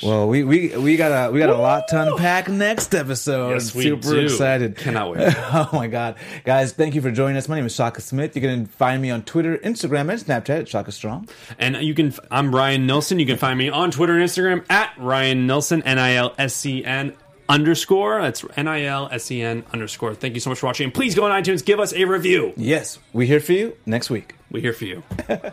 gosh. 0.00 0.08
Well, 0.08 0.28
we 0.28 0.44
we 0.44 0.76
we 0.76 0.96
got 0.96 1.28
a 1.28 1.32
we 1.32 1.38
got 1.38 1.50
a 1.50 1.56
lot 1.56 1.88
to 1.88 2.12
unpack 2.12 2.48
next 2.48 2.94
episode. 2.94 3.50
Yes, 3.50 3.74
we 3.74 3.82
Super 3.84 4.14
do. 4.14 4.20
excited. 4.20 4.76
Cannot 4.76 5.10
wait. 5.12 5.34
oh 5.36 5.70
my 5.72 5.86
god, 5.86 6.16
guys! 6.44 6.72
Thank 6.72 6.94
you 6.94 7.02
for 7.02 7.10
joining 7.10 7.36
us. 7.36 7.48
My 7.48 7.56
name 7.56 7.66
is 7.66 7.74
Shaka 7.74 8.00
Smith. 8.00 8.34
You 8.36 8.42
can 8.42 8.66
find 8.66 9.00
me 9.02 9.10
on 9.10 9.22
Twitter, 9.22 9.58
Instagram, 9.58 10.10
and 10.10 10.20
Snapchat 10.20 10.60
at 10.60 10.68
Shaka 10.68 10.92
Strong. 10.92 11.28
And 11.58 11.76
you 11.76 11.94
can, 11.94 12.14
I'm 12.30 12.54
Ryan 12.54 12.86
Nilsen. 12.86 13.18
You 13.18 13.26
can 13.26 13.38
find 13.38 13.58
me 13.58 13.68
on 13.68 13.90
Twitter 13.90 14.16
and 14.16 14.24
Instagram 14.28 14.64
at 14.70 14.92
Ryan 14.98 15.46
Nilsen, 15.46 15.82
N 15.82 15.98
I 15.98 16.14
L 16.14 16.34
S 16.38 16.54
C 16.54 16.84
N 16.84 17.14
underscore. 17.48 18.20
That's 18.20 18.44
N 18.56 18.68
I 18.68 18.84
L 18.84 19.08
S 19.10 19.30
E 19.30 19.42
N 19.42 19.64
underscore. 19.72 20.14
Thank 20.14 20.34
you 20.34 20.40
so 20.40 20.50
much 20.50 20.58
for 20.60 20.66
watching. 20.66 20.84
And 20.84 20.94
please 20.94 21.14
go 21.14 21.24
on 21.24 21.42
iTunes, 21.42 21.64
give 21.64 21.80
us 21.80 21.92
a 21.92 22.04
review. 22.04 22.52
Yes, 22.56 22.98
we 23.12 23.26
here 23.26 23.40
for 23.40 23.52
you 23.52 23.76
next 23.86 24.10
week. 24.10 24.34
We're 24.50 24.62
here 24.62 24.72
for 24.72 24.84
you. 24.84 25.02